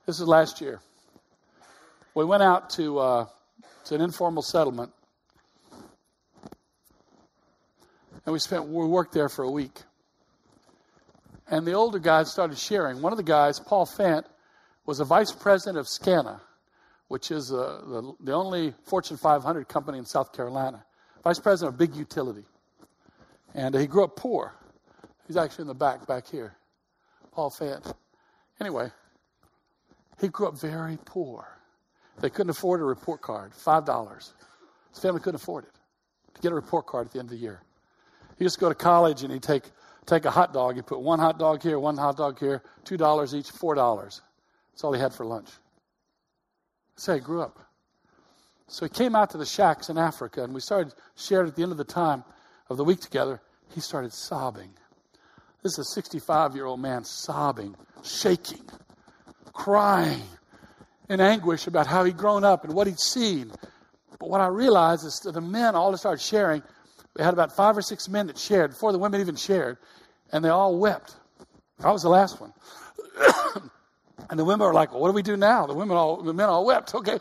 This 0.05 0.19
is 0.19 0.27
last 0.27 0.61
year. 0.61 0.79
We 2.15 2.25
went 2.25 2.43
out 2.43 2.69
to 2.71 2.99
uh, 2.99 3.25
it's 3.89 3.95
an 3.95 4.01
informal 4.01 4.43
settlement. 4.43 4.91
And 8.23 8.33
we 8.33 8.37
spent, 8.37 8.67
we 8.67 8.85
worked 8.85 9.13
there 9.15 9.27
for 9.27 9.43
a 9.43 9.49
week. 9.49 9.81
And 11.47 11.65
the 11.65 11.73
older 11.73 11.97
guys 11.97 12.31
started 12.31 12.59
sharing. 12.59 13.01
One 13.01 13.11
of 13.11 13.17
the 13.17 13.23
guys, 13.23 13.59
Paul 13.59 13.87
Fant, 13.87 14.25
was 14.85 14.99
a 14.99 15.05
vice 15.05 15.31
president 15.31 15.79
of 15.79 15.87
SCANA, 15.87 16.39
which 17.07 17.31
is 17.31 17.51
uh, 17.51 17.81
the, 17.87 18.13
the 18.19 18.31
only 18.31 18.75
Fortune 18.85 19.17
500 19.17 19.67
company 19.67 19.97
in 19.97 20.05
South 20.05 20.33
Carolina. 20.33 20.85
Vice 21.23 21.39
president 21.39 21.73
of 21.73 21.79
big 21.79 21.95
utility. 21.95 22.45
And 23.55 23.73
he 23.73 23.87
grew 23.87 24.03
up 24.03 24.15
poor. 24.15 24.53
He's 25.25 25.37
actually 25.37 25.63
in 25.63 25.67
the 25.69 25.73
back, 25.73 26.05
back 26.05 26.27
here. 26.27 26.53
Paul 27.31 27.49
Fant. 27.49 27.95
Anyway, 28.59 28.91
he 30.19 30.27
grew 30.27 30.47
up 30.47 30.57
very 30.59 30.97
poor. 31.05 31.47
They 32.19 32.29
couldn't 32.29 32.49
afford 32.49 32.81
a 32.81 32.83
report 32.83 33.21
card, 33.21 33.53
$5. 33.53 34.33
His 34.91 35.01
family 35.01 35.21
couldn't 35.21 35.35
afford 35.35 35.65
it 35.65 35.71
to 36.35 36.41
get 36.41 36.51
a 36.51 36.55
report 36.55 36.85
card 36.85 37.07
at 37.07 37.13
the 37.13 37.19
end 37.19 37.27
of 37.27 37.31
the 37.31 37.37
year. 37.37 37.61
He 38.37 38.43
used 38.43 38.55
to 38.55 38.61
go 38.61 38.69
to 38.69 38.75
college 38.75 39.23
and 39.23 39.31
he'd 39.31 39.43
take, 39.43 39.63
take 40.05 40.25
a 40.25 40.31
hot 40.31 40.53
dog. 40.53 40.75
He'd 40.75 40.85
put 40.85 40.99
one 40.99 41.19
hot 41.19 41.39
dog 41.39 41.61
here, 41.61 41.79
one 41.79 41.97
hot 41.97 42.17
dog 42.17 42.39
here, 42.39 42.61
$2 42.85 43.33
each, 43.33 43.51
$4. 43.51 44.21
That's 44.71 44.83
all 44.83 44.93
he 44.93 44.99
had 44.99 45.13
for 45.13 45.25
lunch. 45.25 45.49
So 46.95 47.13
he 47.13 47.19
grew 47.19 47.41
up. 47.41 47.59
So 48.67 48.85
he 48.85 48.89
came 48.89 49.15
out 49.15 49.31
to 49.31 49.37
the 49.37 49.45
shacks 49.45 49.89
in 49.89 49.97
Africa 49.97 50.43
and 50.43 50.53
we 50.53 50.61
started 50.61 50.93
shared 51.15 51.47
at 51.47 51.55
the 51.55 51.63
end 51.63 51.71
of 51.71 51.77
the 51.77 51.83
time 51.83 52.23
of 52.69 52.77
the 52.77 52.83
week 52.83 52.99
together. 52.99 53.41
He 53.73 53.79
started 53.81 54.13
sobbing. 54.13 54.71
This 55.61 55.73
is 55.73 55.79
a 55.79 55.83
65 55.83 56.55
year 56.55 56.65
old 56.65 56.79
man 56.79 57.03
sobbing, 57.03 57.75
shaking, 58.03 58.63
crying 59.51 60.23
in 61.09 61.19
anguish 61.19 61.67
about 61.67 61.85
how 61.85 62.05
he'd 62.05 62.17
grown 62.17 62.43
up 62.43 62.63
and 62.63 62.73
what 62.73 62.87
he'd 62.87 62.99
seen. 62.99 63.51
But 64.19 64.29
what 64.29 64.41
I 64.41 64.47
realized 64.47 65.05
is 65.05 65.19
that 65.25 65.33
the 65.33 65.41
men 65.41 65.75
all 65.75 65.95
started 65.97 66.21
sharing. 66.21 66.63
We 67.17 67.23
had 67.23 67.33
about 67.33 67.55
five 67.55 67.77
or 67.77 67.81
six 67.81 68.07
men 68.07 68.27
that 68.27 68.37
shared 68.37 68.71
before 68.71 68.91
the 68.91 68.99
women 68.99 69.19
even 69.19 69.35
shared, 69.35 69.77
and 70.31 70.45
they 70.45 70.49
all 70.49 70.77
wept. 70.77 71.15
I 71.83 71.91
was 71.91 72.03
the 72.03 72.09
last 72.09 72.39
one. 72.39 72.53
and 74.29 74.39
the 74.39 74.45
women 74.45 74.65
were 74.65 74.73
like, 74.73 74.91
well, 74.91 75.01
what 75.01 75.09
do 75.09 75.13
we 75.13 75.23
do 75.23 75.35
now? 75.35 75.65
The 75.65 75.73
women 75.73 75.97
all 75.97 76.21
the 76.21 76.33
men 76.33 76.47
all 76.47 76.65
wept. 76.65 76.95
Okay. 76.95 77.17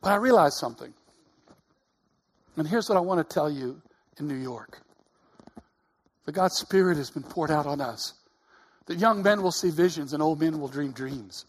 But 0.00 0.12
I 0.12 0.16
realized 0.16 0.54
something. 0.54 0.94
And 2.56 2.66
here's 2.66 2.88
what 2.88 2.96
I 2.96 3.00
want 3.00 3.26
to 3.26 3.34
tell 3.34 3.50
you 3.50 3.82
in 4.18 4.28
New 4.28 4.34
York. 4.34 4.80
The 6.28 6.32
God's 6.32 6.58
Spirit 6.58 6.98
has 6.98 7.08
been 7.08 7.22
poured 7.22 7.50
out 7.50 7.64
on 7.64 7.80
us 7.80 8.12
that 8.84 8.98
young 8.98 9.22
men 9.22 9.40
will 9.40 9.50
see 9.50 9.70
visions 9.70 10.12
and 10.12 10.22
old 10.22 10.38
men 10.38 10.60
will 10.60 10.68
dream 10.68 10.92
dreams. 10.92 11.46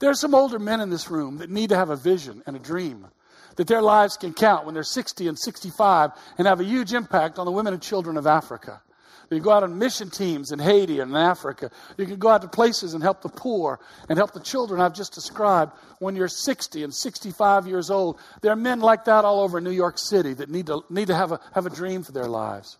There 0.00 0.10
are 0.10 0.14
some 0.14 0.34
older 0.34 0.58
men 0.58 0.80
in 0.80 0.90
this 0.90 1.08
room 1.08 1.38
that 1.38 1.48
need 1.48 1.68
to 1.68 1.76
have 1.76 1.90
a 1.90 1.96
vision 1.96 2.42
and 2.44 2.56
a 2.56 2.58
dream, 2.58 3.06
that 3.54 3.68
their 3.68 3.82
lives 3.82 4.16
can 4.16 4.34
count 4.34 4.66
when 4.66 4.74
they're 4.74 4.82
60 4.82 5.28
and 5.28 5.38
65 5.38 6.10
and 6.38 6.48
have 6.48 6.58
a 6.58 6.64
huge 6.64 6.92
impact 6.92 7.38
on 7.38 7.46
the 7.46 7.52
women 7.52 7.72
and 7.72 7.80
children 7.80 8.16
of 8.16 8.26
Africa. 8.26 8.82
You 9.30 9.38
go 9.38 9.52
out 9.52 9.62
on 9.62 9.78
mission 9.78 10.10
teams 10.10 10.50
in 10.50 10.58
Haiti 10.58 10.98
and 10.98 11.12
in 11.12 11.16
Africa. 11.16 11.70
You 11.96 12.06
can 12.06 12.16
go 12.16 12.30
out 12.30 12.42
to 12.42 12.48
places 12.48 12.94
and 12.94 13.04
help 13.04 13.22
the 13.22 13.28
poor 13.28 13.78
and 14.08 14.18
help 14.18 14.32
the 14.32 14.40
children 14.40 14.80
I've 14.80 14.92
just 14.92 15.12
described 15.14 15.70
when 16.00 16.16
you're 16.16 16.26
60 16.26 16.82
and 16.82 16.92
65 16.92 17.68
years 17.68 17.92
old. 17.92 18.18
There 18.40 18.50
are 18.50 18.56
men 18.56 18.80
like 18.80 19.04
that 19.04 19.24
all 19.24 19.42
over 19.42 19.60
New 19.60 19.70
York 19.70 19.98
City 19.98 20.34
that 20.34 20.50
need 20.50 20.66
to, 20.66 20.82
need 20.90 21.06
to 21.06 21.14
have, 21.14 21.30
a, 21.30 21.38
have 21.54 21.66
a 21.66 21.70
dream 21.70 22.02
for 22.02 22.10
their 22.10 22.26
lives. 22.26 22.76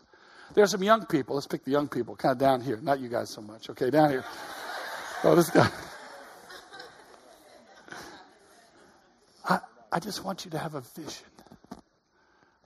There's 0.54 0.70
some 0.70 0.82
young 0.82 1.06
people. 1.06 1.34
Let's 1.34 1.46
pick 1.46 1.64
the 1.64 1.70
young 1.70 1.88
people, 1.88 2.16
kind 2.16 2.32
of 2.32 2.38
down 2.38 2.60
here. 2.60 2.78
Not 2.82 3.00
you 3.00 3.08
guys 3.08 3.30
so 3.30 3.40
much. 3.40 3.68
Okay, 3.70 3.90
down 3.90 4.10
here. 4.10 4.24
Oh, 5.24 5.34
this 5.34 5.50
guy. 5.50 5.68
I, 9.48 9.58
I 9.92 9.98
just 9.98 10.24
want 10.24 10.44
you 10.44 10.50
to 10.52 10.58
have 10.58 10.74
a 10.74 10.82
vision 10.94 11.26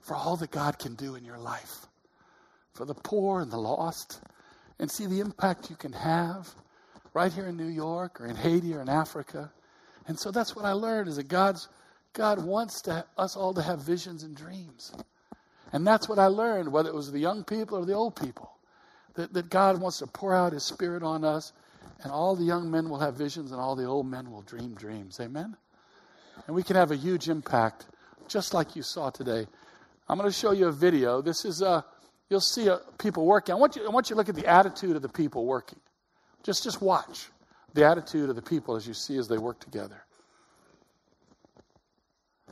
for 0.01 0.15
all 0.15 0.35
that 0.37 0.51
God 0.51 0.79
can 0.79 0.95
do 0.95 1.15
in 1.15 1.23
your 1.23 1.37
life, 1.37 1.87
for 2.73 2.85
the 2.85 2.93
poor 2.93 3.41
and 3.41 3.51
the 3.51 3.57
lost, 3.57 4.21
and 4.79 4.89
see 4.91 5.05
the 5.05 5.19
impact 5.19 5.69
you 5.69 5.75
can 5.75 5.93
have 5.93 6.49
right 7.13 7.31
here 7.31 7.47
in 7.47 7.57
New 7.57 7.67
York 7.67 8.19
or 8.19 8.25
in 8.25 8.35
Haiti 8.35 8.73
or 8.73 8.81
in 8.81 8.89
Africa. 8.89 9.51
And 10.07 10.19
so 10.19 10.31
that's 10.31 10.55
what 10.55 10.65
I 10.65 10.71
learned 10.71 11.07
is 11.07 11.17
that 11.17 11.27
God's 11.27 11.67
God 12.13 12.43
wants 12.43 12.81
to, 12.83 13.05
us 13.17 13.37
all 13.37 13.53
to 13.53 13.61
have 13.61 13.79
visions 13.79 14.23
and 14.23 14.35
dreams. 14.35 14.91
And 15.73 15.87
that's 15.87 16.09
what 16.09 16.19
I 16.19 16.27
learned, 16.27 16.71
whether 16.71 16.89
it 16.89 16.95
was 16.95 17.11
the 17.11 17.19
young 17.19 17.43
people 17.43 17.77
or 17.77 17.85
the 17.85 17.93
old 17.93 18.15
people, 18.15 18.51
that, 19.15 19.33
that 19.33 19.49
God 19.49 19.79
wants 19.79 19.99
to 19.99 20.07
pour 20.07 20.35
out 20.35 20.53
His 20.53 20.63
Spirit 20.63 21.03
on 21.03 21.23
us, 21.23 21.53
and 22.03 22.11
all 22.11 22.35
the 22.35 22.43
young 22.43 22.69
men 22.69 22.89
will 22.89 22.99
have 22.99 23.15
visions, 23.15 23.51
and 23.51 23.59
all 23.59 23.75
the 23.75 23.85
old 23.85 24.05
men 24.05 24.31
will 24.31 24.41
dream 24.41 24.73
dreams. 24.73 25.19
Amen? 25.19 25.55
And 26.47 26.55
we 26.55 26.63
can 26.63 26.75
have 26.75 26.91
a 26.91 26.95
huge 26.95 27.29
impact, 27.29 27.85
just 28.27 28.53
like 28.53 28.75
you 28.75 28.83
saw 28.83 29.09
today. 29.09 29.47
I'm 30.09 30.17
going 30.17 30.29
to 30.29 30.35
show 30.35 30.51
you 30.51 30.67
a 30.67 30.71
video. 30.71 31.21
This 31.21 31.45
is, 31.45 31.61
uh, 31.61 31.81
you'll 32.29 32.41
see 32.41 32.69
uh, 32.69 32.79
people 32.97 33.25
working. 33.25 33.53
I 33.53 33.57
want, 33.57 33.75
you, 33.75 33.85
I 33.85 33.89
want 33.89 34.09
you 34.09 34.15
to 34.15 34.17
look 34.17 34.29
at 34.29 34.35
the 34.35 34.47
attitude 34.47 34.95
of 34.95 35.01
the 35.01 35.09
people 35.09 35.45
working. 35.45 35.79
Just, 36.43 36.63
just 36.63 36.81
watch 36.81 37.29
the 37.73 37.85
attitude 37.85 38.29
of 38.29 38.35
the 38.35 38.41
people 38.41 38.75
as 38.75 38.87
you 38.87 38.93
see 38.93 39.17
as 39.17 39.27
they 39.27 39.37
work 39.37 39.59
together. 39.59 40.03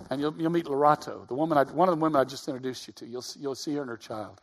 And 0.10 0.20
you'll, 0.22 0.34
you'll 0.38 0.52
meet 0.52 0.66
Lerato, 0.66 1.28
the 1.28 1.36
woman 1.36 1.58
I, 1.58 1.64
one 1.64 1.88
of 1.89 1.95
the 1.95 2.02
women 2.02 2.20
I 2.20 2.24
just 2.24 2.47
introduced 2.47 2.88
you 2.88 2.93
to. 2.93 3.06
You'll, 3.06 3.26
you'll 3.39 3.56
see 3.56 3.76
her 3.76 3.82
and 3.82 3.89
her 3.89 3.97
child. 3.97 4.41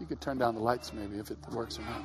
You 0.00 0.06
could 0.06 0.20
turn 0.20 0.38
down 0.38 0.54
the 0.54 0.60
lights 0.60 0.92
maybe 0.92 1.18
if 1.18 1.30
it 1.30 1.38
works 1.50 1.78
or 1.78 1.82
not. 1.82 2.02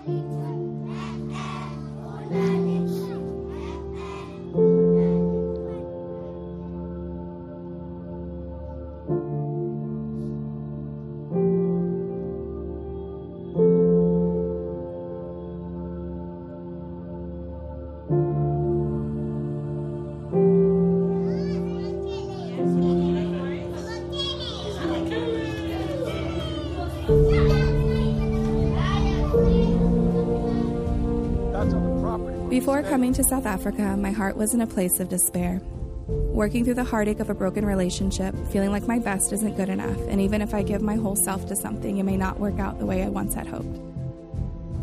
Before 32.52 32.84
coming 32.84 33.14
to 33.14 33.24
South 33.24 33.46
Africa, 33.46 33.96
my 33.96 34.12
heart 34.12 34.36
was 34.36 34.54
in 34.54 34.60
a 34.60 34.68
place 34.68 35.00
of 35.00 35.08
despair. 35.08 35.62
Working 36.10 36.66
through 36.66 36.74
the 36.74 36.84
heartache 36.84 37.22
of 37.22 37.30
a 37.30 37.34
broken 37.34 37.66
relationship, 37.66 38.36
feeling 38.52 38.72
like 38.72 38.86
my 38.90 39.00
best 39.00 39.32
isn't 39.32 39.56
good 39.56 39.70
enough, 39.70 39.98
and 40.10 40.20
even 40.20 40.42
if 40.42 40.54
I 40.54 40.62
give 40.62 40.82
my 40.82 40.96
whole 40.96 41.16
self 41.16 41.48
to 41.48 41.56
something, 41.56 41.98
it 41.98 42.04
may 42.04 42.18
not 42.18 42.42
work 42.42 42.60
out 42.60 42.78
the 42.78 42.86
way 42.86 43.04
I 43.04 43.08
once 43.08 43.34
had 43.34 43.48
hoped. 43.48 43.80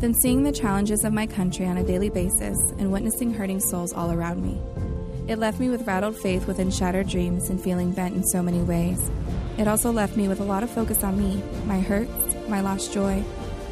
Then 0.01 0.15
seeing 0.15 0.41
the 0.41 0.51
challenges 0.51 1.03
of 1.03 1.13
my 1.13 1.27
country 1.27 1.67
on 1.67 1.77
a 1.77 1.83
daily 1.83 2.09
basis 2.09 2.57
and 2.79 2.91
witnessing 2.91 3.35
hurting 3.35 3.59
souls 3.59 3.93
all 3.93 4.11
around 4.11 4.41
me. 4.41 4.59
It 5.31 5.37
left 5.37 5.59
me 5.59 5.69
with 5.69 5.85
rattled 5.85 6.17
faith 6.17 6.47
within 6.47 6.71
shattered 6.71 7.07
dreams 7.07 7.51
and 7.51 7.61
feeling 7.61 7.91
bent 7.91 8.15
in 8.15 8.23
so 8.23 8.41
many 8.41 8.63
ways. 8.63 9.11
It 9.59 9.67
also 9.67 9.91
left 9.91 10.17
me 10.17 10.27
with 10.27 10.39
a 10.39 10.43
lot 10.43 10.63
of 10.63 10.71
focus 10.71 11.03
on 11.03 11.19
me, 11.19 11.43
my 11.67 11.79
hurts, 11.79 12.35
my 12.47 12.61
lost 12.61 12.91
joy, 12.91 13.23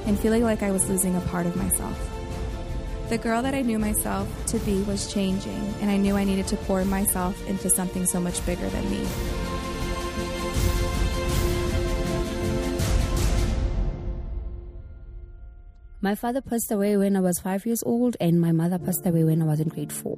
and 0.05 0.19
feeling 0.19 0.43
like 0.43 0.61
I 0.61 0.69
was 0.69 0.87
losing 0.87 1.15
a 1.15 1.21
part 1.21 1.47
of 1.47 1.55
myself. 1.55 2.16
The 3.09 3.17
girl 3.17 3.41
that 3.41 3.53
I 3.53 3.61
knew 3.61 3.79
myself 3.79 4.27
to 4.47 4.59
be 4.59 4.81
was 4.83 5.11
changing, 5.13 5.73
and 5.79 5.89
I 5.89 5.95
knew 5.95 6.17
I 6.17 6.25
needed 6.25 6.45
to 6.47 6.57
pour 6.57 6.83
myself 6.83 7.41
into 7.47 7.69
something 7.69 8.05
so 8.05 8.19
much 8.19 8.45
bigger 8.45 8.67
than 8.67 8.91
me. 8.91 9.07
My 16.01 16.15
father 16.15 16.41
passed 16.41 16.69
away 16.69 16.97
when 16.97 17.15
I 17.15 17.21
was 17.21 17.39
five 17.39 17.65
years 17.65 17.81
old, 17.85 18.17
and 18.19 18.41
my 18.41 18.51
mother 18.51 18.77
passed 18.77 19.05
away 19.05 19.23
when 19.23 19.41
I 19.41 19.45
was 19.45 19.61
in 19.61 19.69
grade 19.69 19.93
four. 19.93 20.17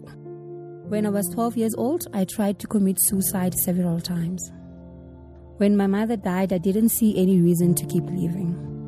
When 0.88 1.06
I 1.06 1.10
was 1.10 1.30
12 1.30 1.58
years 1.58 1.76
old, 1.78 2.08
I 2.12 2.26
tried 2.26 2.58
to 2.58 2.68
commit 2.68 2.98
suicide 3.02 3.54
several 3.66 4.00
times. 4.02 4.52
When 5.58 5.78
my 5.78 5.86
mother 5.86 6.18
died, 6.18 6.54
I 6.54 6.58
didn't 6.58 6.90
see 6.90 7.16
any 7.16 7.40
reason 7.40 7.76
to 7.76 7.86
keep 7.86 8.06
living. 8.06 8.79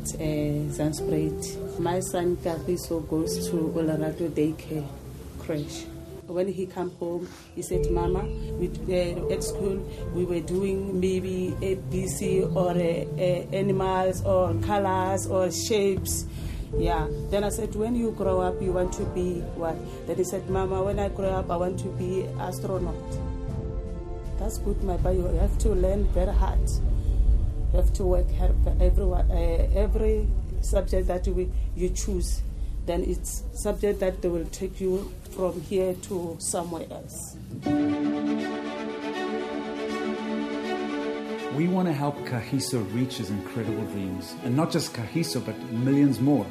At 0.00 0.14
uh, 0.14 0.72
Zandspruit. 0.72 1.78
My 1.78 2.00
son 2.00 2.36
Kagiso 2.38 3.06
goes 3.06 3.50
to 3.50 3.56
Olorado 3.76 4.30
Daycare 4.30 4.86
Creche. 5.38 5.84
When 6.26 6.48
he 6.48 6.64
come 6.64 6.90
home, 6.92 7.28
he 7.54 7.60
said, 7.60 7.90
"Mama, 7.90 8.24
we, 8.58 8.68
uh, 8.88 9.28
at 9.30 9.44
school 9.44 9.76
we 10.14 10.24
were 10.24 10.40
doing 10.40 10.98
maybe 10.98 11.54
ABC 11.60 12.48
or 12.56 12.70
uh, 12.70 13.54
animals 13.54 14.24
or 14.24 14.54
colors 14.62 15.26
or 15.26 15.50
shapes." 15.52 16.24
Yeah. 16.78 17.06
Then 17.28 17.44
I 17.44 17.50
said, 17.50 17.74
when 17.74 17.94
you 17.94 18.12
grow 18.12 18.40
up, 18.40 18.62
you 18.62 18.72
want 18.72 18.94
to 18.94 19.04
be 19.06 19.40
what? 19.54 19.76
Then 20.06 20.16
he 20.16 20.24
said, 20.24 20.48
Mama, 20.48 20.82
when 20.82 20.98
I 20.98 21.10
grow 21.10 21.28
up, 21.28 21.50
I 21.50 21.56
want 21.56 21.78
to 21.80 21.88
be 21.88 22.24
astronaut. 22.38 22.94
That's 24.38 24.56
good, 24.58 24.82
my 24.82 24.96
boy. 24.96 25.12
You 25.12 25.24
have 25.40 25.58
to 25.58 25.70
learn 25.70 26.04
very 26.14 26.32
hard. 26.32 26.60
Have 27.72 27.92
to 27.94 28.04
work 28.04 28.30
hard 28.32 28.54
for 28.64 28.76
everyone, 28.80 29.30
uh, 29.30 29.68
every 29.74 30.26
subject 30.60 31.06
that 31.06 31.26
we, 31.28 31.48
you 31.76 31.88
choose. 31.90 32.42
Then 32.86 33.04
it's 33.04 33.44
subject 33.52 34.00
that 34.00 34.22
they 34.22 34.28
will 34.28 34.46
take 34.46 34.80
you 34.80 35.12
from 35.30 35.60
here 35.60 35.94
to 35.94 36.36
somewhere 36.40 36.86
else. 36.90 37.36
We 41.54 41.68
want 41.68 41.88
to 41.88 41.92
help 41.92 42.16
Kagiso 42.26 42.82
reach 42.94 43.18
his 43.18 43.30
incredible 43.30 43.84
dreams. 43.92 44.34
And 44.44 44.56
not 44.56 44.70
just 44.70 44.94
Kagiso, 44.94 45.44
but 45.44 45.60
millions 45.72 46.20
more. 46.20 46.46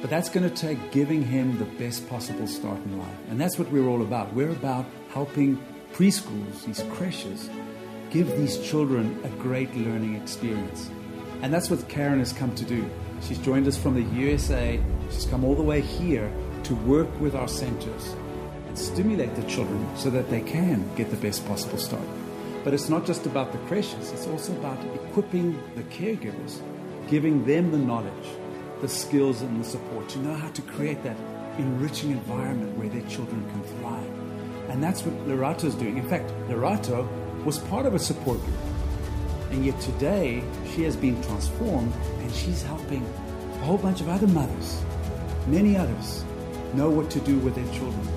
But 0.00 0.10
that's 0.10 0.28
going 0.28 0.48
to 0.48 0.54
take 0.54 0.90
giving 0.92 1.22
him 1.22 1.58
the 1.58 1.64
best 1.64 2.08
possible 2.08 2.46
start 2.46 2.78
in 2.84 2.98
life. 2.98 3.18
And 3.28 3.40
that's 3.40 3.58
what 3.58 3.70
we're 3.70 3.86
all 3.86 4.02
about. 4.02 4.32
We're 4.32 4.50
about 4.50 4.86
helping 5.10 5.62
preschools, 5.92 6.64
these 6.64 6.82
creches, 6.92 7.50
give 8.12 8.36
these 8.36 8.58
children 8.58 9.18
a 9.24 9.28
great 9.42 9.74
learning 9.74 10.14
experience. 10.16 10.90
And 11.40 11.52
that's 11.52 11.70
what 11.70 11.88
Karen 11.88 12.18
has 12.18 12.30
come 12.30 12.54
to 12.56 12.64
do. 12.64 12.88
She's 13.22 13.38
joined 13.38 13.66
us 13.66 13.76
from 13.76 13.94
the 13.94 14.02
USA. 14.20 14.78
She's 15.10 15.24
come 15.24 15.44
all 15.44 15.54
the 15.54 15.62
way 15.62 15.80
here 15.80 16.30
to 16.64 16.74
work 16.74 17.08
with 17.20 17.34
our 17.34 17.48
centers 17.48 18.14
and 18.68 18.78
stimulate 18.78 19.34
the 19.34 19.42
children 19.44 19.88
so 19.96 20.10
that 20.10 20.28
they 20.28 20.42
can 20.42 20.94
get 20.94 21.10
the 21.10 21.16
best 21.16 21.46
possible 21.46 21.78
start. 21.78 22.06
But 22.64 22.74
it's 22.74 22.90
not 22.90 23.06
just 23.06 23.24
about 23.24 23.50
the 23.50 23.58
creches, 23.66 24.12
it's 24.12 24.26
also 24.26 24.52
about 24.58 24.78
equipping 24.94 25.58
the 25.74 25.82
caregivers, 25.84 26.60
giving 27.08 27.46
them 27.46 27.70
the 27.70 27.78
knowledge, 27.78 28.28
the 28.82 28.88
skills, 28.88 29.40
and 29.40 29.58
the 29.58 29.64
support 29.64 30.10
to 30.10 30.18
know 30.18 30.34
how 30.34 30.50
to 30.50 30.62
create 30.62 31.02
that 31.02 31.16
enriching 31.58 32.10
environment 32.10 32.76
where 32.76 32.90
their 32.90 33.08
children 33.08 33.42
can 33.50 33.62
thrive. 33.78 34.68
And 34.68 34.82
that's 34.82 35.02
what 35.02 35.14
Lerato 35.26 35.64
is 35.64 35.74
doing. 35.74 35.96
In 35.96 36.08
fact, 36.08 36.28
Lerato 36.48 37.08
was 37.44 37.58
part 37.58 37.86
of 37.86 37.94
a 37.94 37.98
support 37.98 38.40
group. 38.44 38.58
And 39.50 39.66
yet 39.66 39.78
today, 39.80 40.42
she 40.74 40.82
has 40.84 40.96
been 40.96 41.22
transformed 41.22 41.92
and 42.20 42.32
she's 42.32 42.62
helping 42.62 43.04
a 43.54 43.64
whole 43.64 43.78
bunch 43.78 44.00
of 44.00 44.08
other 44.08 44.26
mothers, 44.26 44.82
many 45.46 45.76
others, 45.76 46.24
know 46.74 46.88
what 46.88 47.10
to 47.10 47.20
do 47.20 47.38
with 47.38 47.54
their 47.54 47.66
children, 47.74 48.08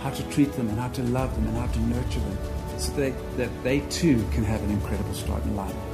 how 0.00 0.10
to 0.10 0.22
treat 0.30 0.52
them 0.54 0.68
and 0.68 0.78
how 0.78 0.88
to 0.88 1.02
love 1.04 1.34
them 1.36 1.46
and 1.46 1.56
how 1.56 1.66
to 1.66 1.80
nurture 1.80 2.20
them 2.20 2.38
so 2.78 2.92
that 2.92 2.96
they, 2.96 3.10
that 3.36 3.62
they 3.62 3.80
too 3.88 4.24
can 4.32 4.44
have 4.44 4.62
an 4.62 4.70
incredible 4.70 5.14
start 5.14 5.42
in 5.44 5.54
life. 5.54 5.91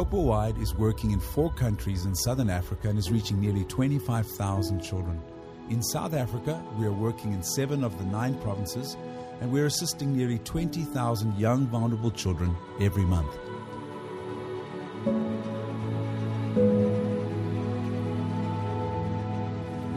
Hope 0.00 0.12
Worldwide 0.14 0.56
is 0.56 0.74
working 0.74 1.10
in 1.10 1.20
four 1.20 1.52
countries 1.52 2.06
in 2.06 2.14
southern 2.14 2.48
Africa 2.48 2.88
and 2.88 2.98
is 2.98 3.10
reaching 3.10 3.38
nearly 3.38 3.64
25,000 3.64 4.80
children. 4.80 5.20
In 5.68 5.82
South 5.82 6.14
Africa, 6.14 6.64
we 6.78 6.86
are 6.86 6.92
working 6.92 7.34
in 7.34 7.42
seven 7.42 7.84
of 7.84 7.98
the 7.98 8.06
nine 8.06 8.34
provinces 8.36 8.96
and 9.42 9.52
we're 9.52 9.66
assisting 9.66 10.16
nearly 10.16 10.38
20,000 10.38 11.38
young, 11.38 11.66
vulnerable 11.66 12.10
children 12.10 12.56
every 12.80 13.04
month. 13.04 13.28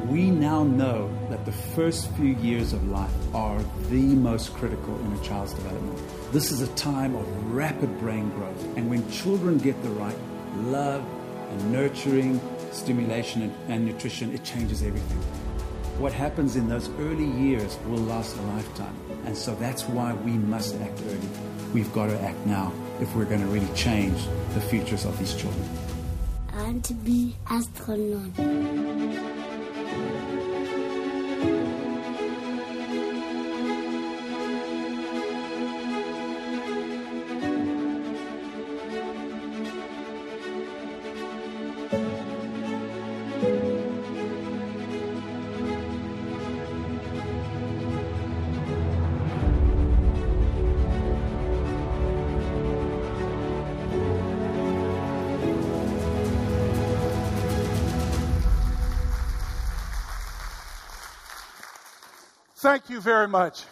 We 0.09 0.29
now 0.29 0.65
know 0.65 1.17
that 1.29 1.45
the 1.45 1.53
first 1.53 2.11
few 2.17 2.35
years 2.35 2.73
of 2.73 2.85
life 2.89 3.33
are 3.33 3.63
the 3.87 4.01
most 4.01 4.53
critical 4.53 4.99
in 4.99 5.13
a 5.13 5.23
child's 5.23 5.53
development. 5.53 6.12
This 6.33 6.51
is 6.51 6.61
a 6.61 6.67
time 6.73 7.15
of 7.15 7.53
rapid 7.53 7.99
brain 7.99 8.31
growth, 8.31 8.63
and 8.75 8.89
when 8.89 9.07
children 9.11 9.59
get 9.59 9.79
the 9.83 9.89
right 9.89 10.17
love 10.61 11.05
and 11.51 11.71
nurturing, 11.71 12.41
stimulation, 12.71 13.43
and, 13.43 13.55
and 13.67 13.85
nutrition, 13.85 14.33
it 14.33 14.43
changes 14.43 14.81
everything. 14.81 15.19
What 15.99 16.11
happens 16.11 16.55
in 16.55 16.67
those 16.67 16.89
early 16.97 17.27
years 17.27 17.77
will 17.85 17.99
last 17.99 18.35
a 18.35 18.41
lifetime, 18.41 18.97
and 19.27 19.37
so 19.37 19.53
that's 19.53 19.83
why 19.83 20.13
we 20.13 20.31
must 20.31 20.73
act 20.81 20.99
early. 21.05 21.29
We've 21.71 21.93
got 21.93 22.07
to 22.07 22.19
act 22.19 22.43
now 22.47 22.73
if 22.99 23.15
we're 23.15 23.25
going 23.25 23.41
to 23.41 23.47
really 23.53 23.71
change 23.75 24.17
the 24.55 24.61
futures 24.61 25.05
of 25.05 25.19
these 25.19 25.35
children. 25.35 25.69
I 26.51 26.63
want 26.63 26.83
to 26.85 26.95
be 26.95 27.35
astronaut. 27.47 28.72
Thank 62.63 62.89
you 62.89 63.01
very 63.01 63.27
much. 63.27 63.65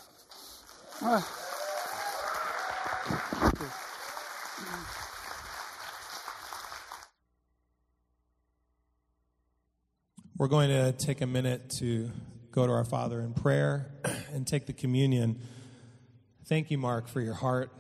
We're 10.38 10.50
going 10.50 10.68
to 10.72 10.92
take 10.92 11.22
a 11.22 11.26
minute 11.26 11.70
to 11.80 12.12
go 12.52 12.68
to 12.68 12.74
our 12.74 12.84
Father 12.84 13.22
in 13.22 13.32
prayer 13.34 13.94
and 14.34 14.46
take 14.46 14.66
the 14.66 14.74
communion. 14.74 15.39
Thank 16.48 16.70
you, 16.70 16.78
Mark, 16.78 17.08
for 17.08 17.22
your 17.22 17.36
heart 17.36 17.72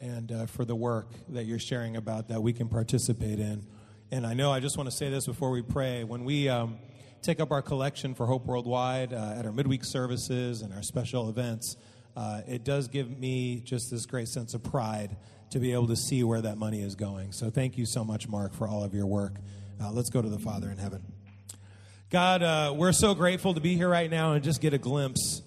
and 0.00 0.30
uh, 0.30 0.46
for 0.46 0.64
the 0.64 0.76
work 0.76 1.08
that 1.30 1.46
you're 1.46 1.58
sharing 1.58 1.96
about 1.96 2.28
that 2.28 2.40
we 2.40 2.52
can 2.52 2.68
participate 2.68 3.40
in. 3.40 3.66
And 4.12 4.24
I 4.24 4.34
know 4.34 4.52
I 4.52 4.60
just 4.60 4.76
want 4.76 4.88
to 4.88 4.96
say 4.96 5.10
this 5.10 5.26
before 5.26 5.50
we 5.50 5.62
pray. 5.62 6.04
When 6.04 6.22
we 6.22 6.48
um, 6.48 6.78
take 7.26 7.40
up 7.40 7.50
our 7.50 7.60
collection 7.60 8.14
for 8.14 8.24
Hope 8.24 8.46
Worldwide 8.46 9.12
uh, 9.12 9.34
at 9.36 9.44
our 9.44 9.50
midweek 9.50 9.84
services 9.84 10.62
and 10.62 10.72
our 10.72 10.82
special 10.82 11.28
events, 11.28 11.76
uh, 12.16 12.42
it 12.46 12.62
does 12.62 12.86
give 12.86 13.18
me 13.18 13.60
just 13.64 13.90
this 13.90 14.06
great 14.06 14.28
sense 14.28 14.54
of 14.54 14.62
pride 14.62 15.16
to 15.50 15.58
be 15.58 15.72
able 15.72 15.88
to 15.88 15.96
see 15.96 16.22
where 16.22 16.40
that 16.40 16.56
money 16.56 16.82
is 16.82 16.94
going. 16.94 17.32
So 17.32 17.50
thank 17.50 17.76
you 17.76 17.84
so 17.84 18.04
much, 18.04 18.28
Mark, 18.28 18.54
for 18.54 18.68
all 18.68 18.84
of 18.84 18.94
your 18.94 19.06
work. 19.06 19.34
Uh, 19.82 19.90
let's 19.90 20.08
go 20.08 20.22
to 20.22 20.28
the 20.28 20.38
Father 20.38 20.70
in 20.70 20.78
heaven. 20.78 21.02
God, 22.10 22.44
uh, 22.44 22.72
we're 22.76 22.92
so 22.92 23.12
grateful 23.12 23.54
to 23.54 23.60
be 23.60 23.74
here 23.74 23.88
right 23.88 24.08
now 24.08 24.34
and 24.34 24.44
just 24.44 24.60
get 24.60 24.72
a 24.72 24.78
glimpse 24.78 25.42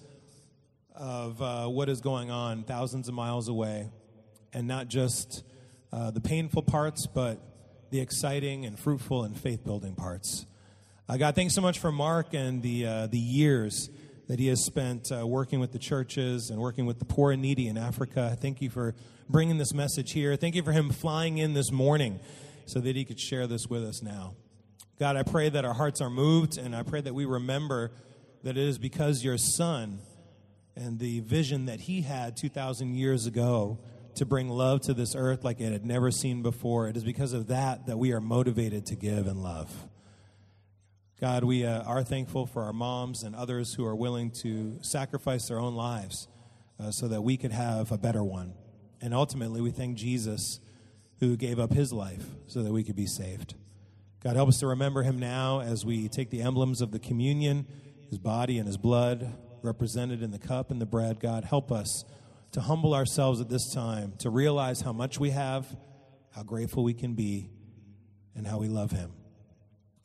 of 0.94 1.40
uh, 1.40 1.66
what 1.66 1.88
is 1.88 2.02
going 2.02 2.30
on 2.30 2.62
thousands 2.62 3.08
of 3.08 3.14
miles 3.14 3.48
away, 3.48 3.88
and 4.52 4.68
not 4.68 4.88
just 4.88 5.44
uh, 5.94 6.10
the 6.10 6.20
painful 6.20 6.62
parts, 6.62 7.06
but 7.06 7.40
the 7.90 8.00
exciting 8.00 8.66
and 8.66 8.78
fruitful 8.78 9.24
and 9.24 9.34
faith 9.34 9.64
building 9.64 9.94
parts. 9.94 10.44
Uh, 11.10 11.16
God, 11.16 11.34
thanks 11.34 11.56
so 11.56 11.60
much 11.60 11.80
for 11.80 11.90
Mark 11.90 12.34
and 12.34 12.62
the, 12.62 12.86
uh, 12.86 13.06
the 13.08 13.18
years 13.18 13.90
that 14.28 14.38
he 14.38 14.46
has 14.46 14.64
spent 14.64 15.10
uh, 15.10 15.26
working 15.26 15.58
with 15.58 15.72
the 15.72 15.78
churches 15.80 16.50
and 16.50 16.60
working 16.60 16.86
with 16.86 17.00
the 17.00 17.04
poor 17.04 17.32
and 17.32 17.42
needy 17.42 17.66
in 17.66 17.76
Africa. 17.76 18.38
Thank 18.40 18.62
you 18.62 18.70
for 18.70 18.94
bringing 19.28 19.58
this 19.58 19.74
message 19.74 20.12
here. 20.12 20.36
Thank 20.36 20.54
you 20.54 20.62
for 20.62 20.70
him 20.70 20.88
flying 20.90 21.38
in 21.38 21.52
this 21.52 21.72
morning 21.72 22.20
so 22.64 22.78
that 22.78 22.94
he 22.94 23.04
could 23.04 23.18
share 23.18 23.48
this 23.48 23.66
with 23.66 23.82
us 23.82 24.04
now. 24.04 24.36
God, 25.00 25.16
I 25.16 25.24
pray 25.24 25.48
that 25.48 25.64
our 25.64 25.74
hearts 25.74 26.00
are 26.00 26.10
moved, 26.10 26.58
and 26.58 26.76
I 26.76 26.84
pray 26.84 27.00
that 27.00 27.12
we 27.12 27.24
remember 27.24 27.90
that 28.44 28.56
it 28.56 28.68
is 28.68 28.78
because 28.78 29.24
your 29.24 29.36
son 29.36 29.98
and 30.76 31.00
the 31.00 31.18
vision 31.22 31.66
that 31.66 31.80
he 31.80 32.02
had 32.02 32.36
2,000 32.36 32.94
years 32.94 33.26
ago 33.26 33.80
to 34.14 34.24
bring 34.24 34.48
love 34.48 34.82
to 34.82 34.94
this 34.94 35.16
earth 35.16 35.42
like 35.42 35.60
it 35.60 35.72
had 35.72 35.84
never 35.84 36.12
seen 36.12 36.42
before. 36.42 36.86
It 36.86 36.96
is 36.96 37.02
because 37.02 37.32
of 37.32 37.48
that 37.48 37.86
that 37.86 37.98
we 37.98 38.12
are 38.12 38.20
motivated 38.20 38.86
to 38.86 38.94
give 38.94 39.26
and 39.26 39.42
love. 39.42 39.89
God, 41.20 41.44
we 41.44 41.66
uh, 41.66 41.82
are 41.82 42.02
thankful 42.02 42.46
for 42.46 42.62
our 42.62 42.72
moms 42.72 43.24
and 43.24 43.36
others 43.36 43.74
who 43.74 43.84
are 43.84 43.94
willing 43.94 44.30
to 44.42 44.78
sacrifice 44.80 45.48
their 45.48 45.58
own 45.58 45.74
lives 45.74 46.28
uh, 46.78 46.90
so 46.90 47.08
that 47.08 47.20
we 47.20 47.36
could 47.36 47.52
have 47.52 47.92
a 47.92 47.98
better 47.98 48.24
one. 48.24 48.54
And 49.02 49.12
ultimately, 49.12 49.60
we 49.60 49.70
thank 49.70 49.98
Jesus 49.98 50.60
who 51.18 51.36
gave 51.36 51.58
up 51.58 51.74
his 51.74 51.92
life 51.92 52.24
so 52.46 52.62
that 52.62 52.72
we 52.72 52.82
could 52.82 52.96
be 52.96 53.04
saved. 53.04 53.54
God, 54.24 54.36
help 54.36 54.48
us 54.48 54.60
to 54.60 54.66
remember 54.66 55.02
him 55.02 55.18
now 55.18 55.60
as 55.60 55.84
we 55.84 56.08
take 56.08 56.30
the 56.30 56.40
emblems 56.40 56.80
of 56.80 56.90
the 56.90 56.98
communion, 56.98 57.66
his 58.08 58.18
body 58.18 58.56
and 58.56 58.66
his 58.66 58.78
blood 58.78 59.30
represented 59.60 60.22
in 60.22 60.30
the 60.30 60.38
cup 60.38 60.70
and 60.70 60.80
the 60.80 60.86
bread. 60.86 61.20
God, 61.20 61.44
help 61.44 61.70
us 61.70 62.02
to 62.52 62.62
humble 62.62 62.94
ourselves 62.94 63.42
at 63.42 63.50
this 63.50 63.70
time, 63.74 64.14
to 64.20 64.30
realize 64.30 64.80
how 64.80 64.94
much 64.94 65.20
we 65.20 65.30
have, 65.30 65.76
how 66.34 66.44
grateful 66.44 66.82
we 66.82 66.94
can 66.94 67.12
be, 67.12 67.50
and 68.34 68.46
how 68.46 68.56
we 68.56 68.68
love 68.68 68.90
Him. 68.90 69.12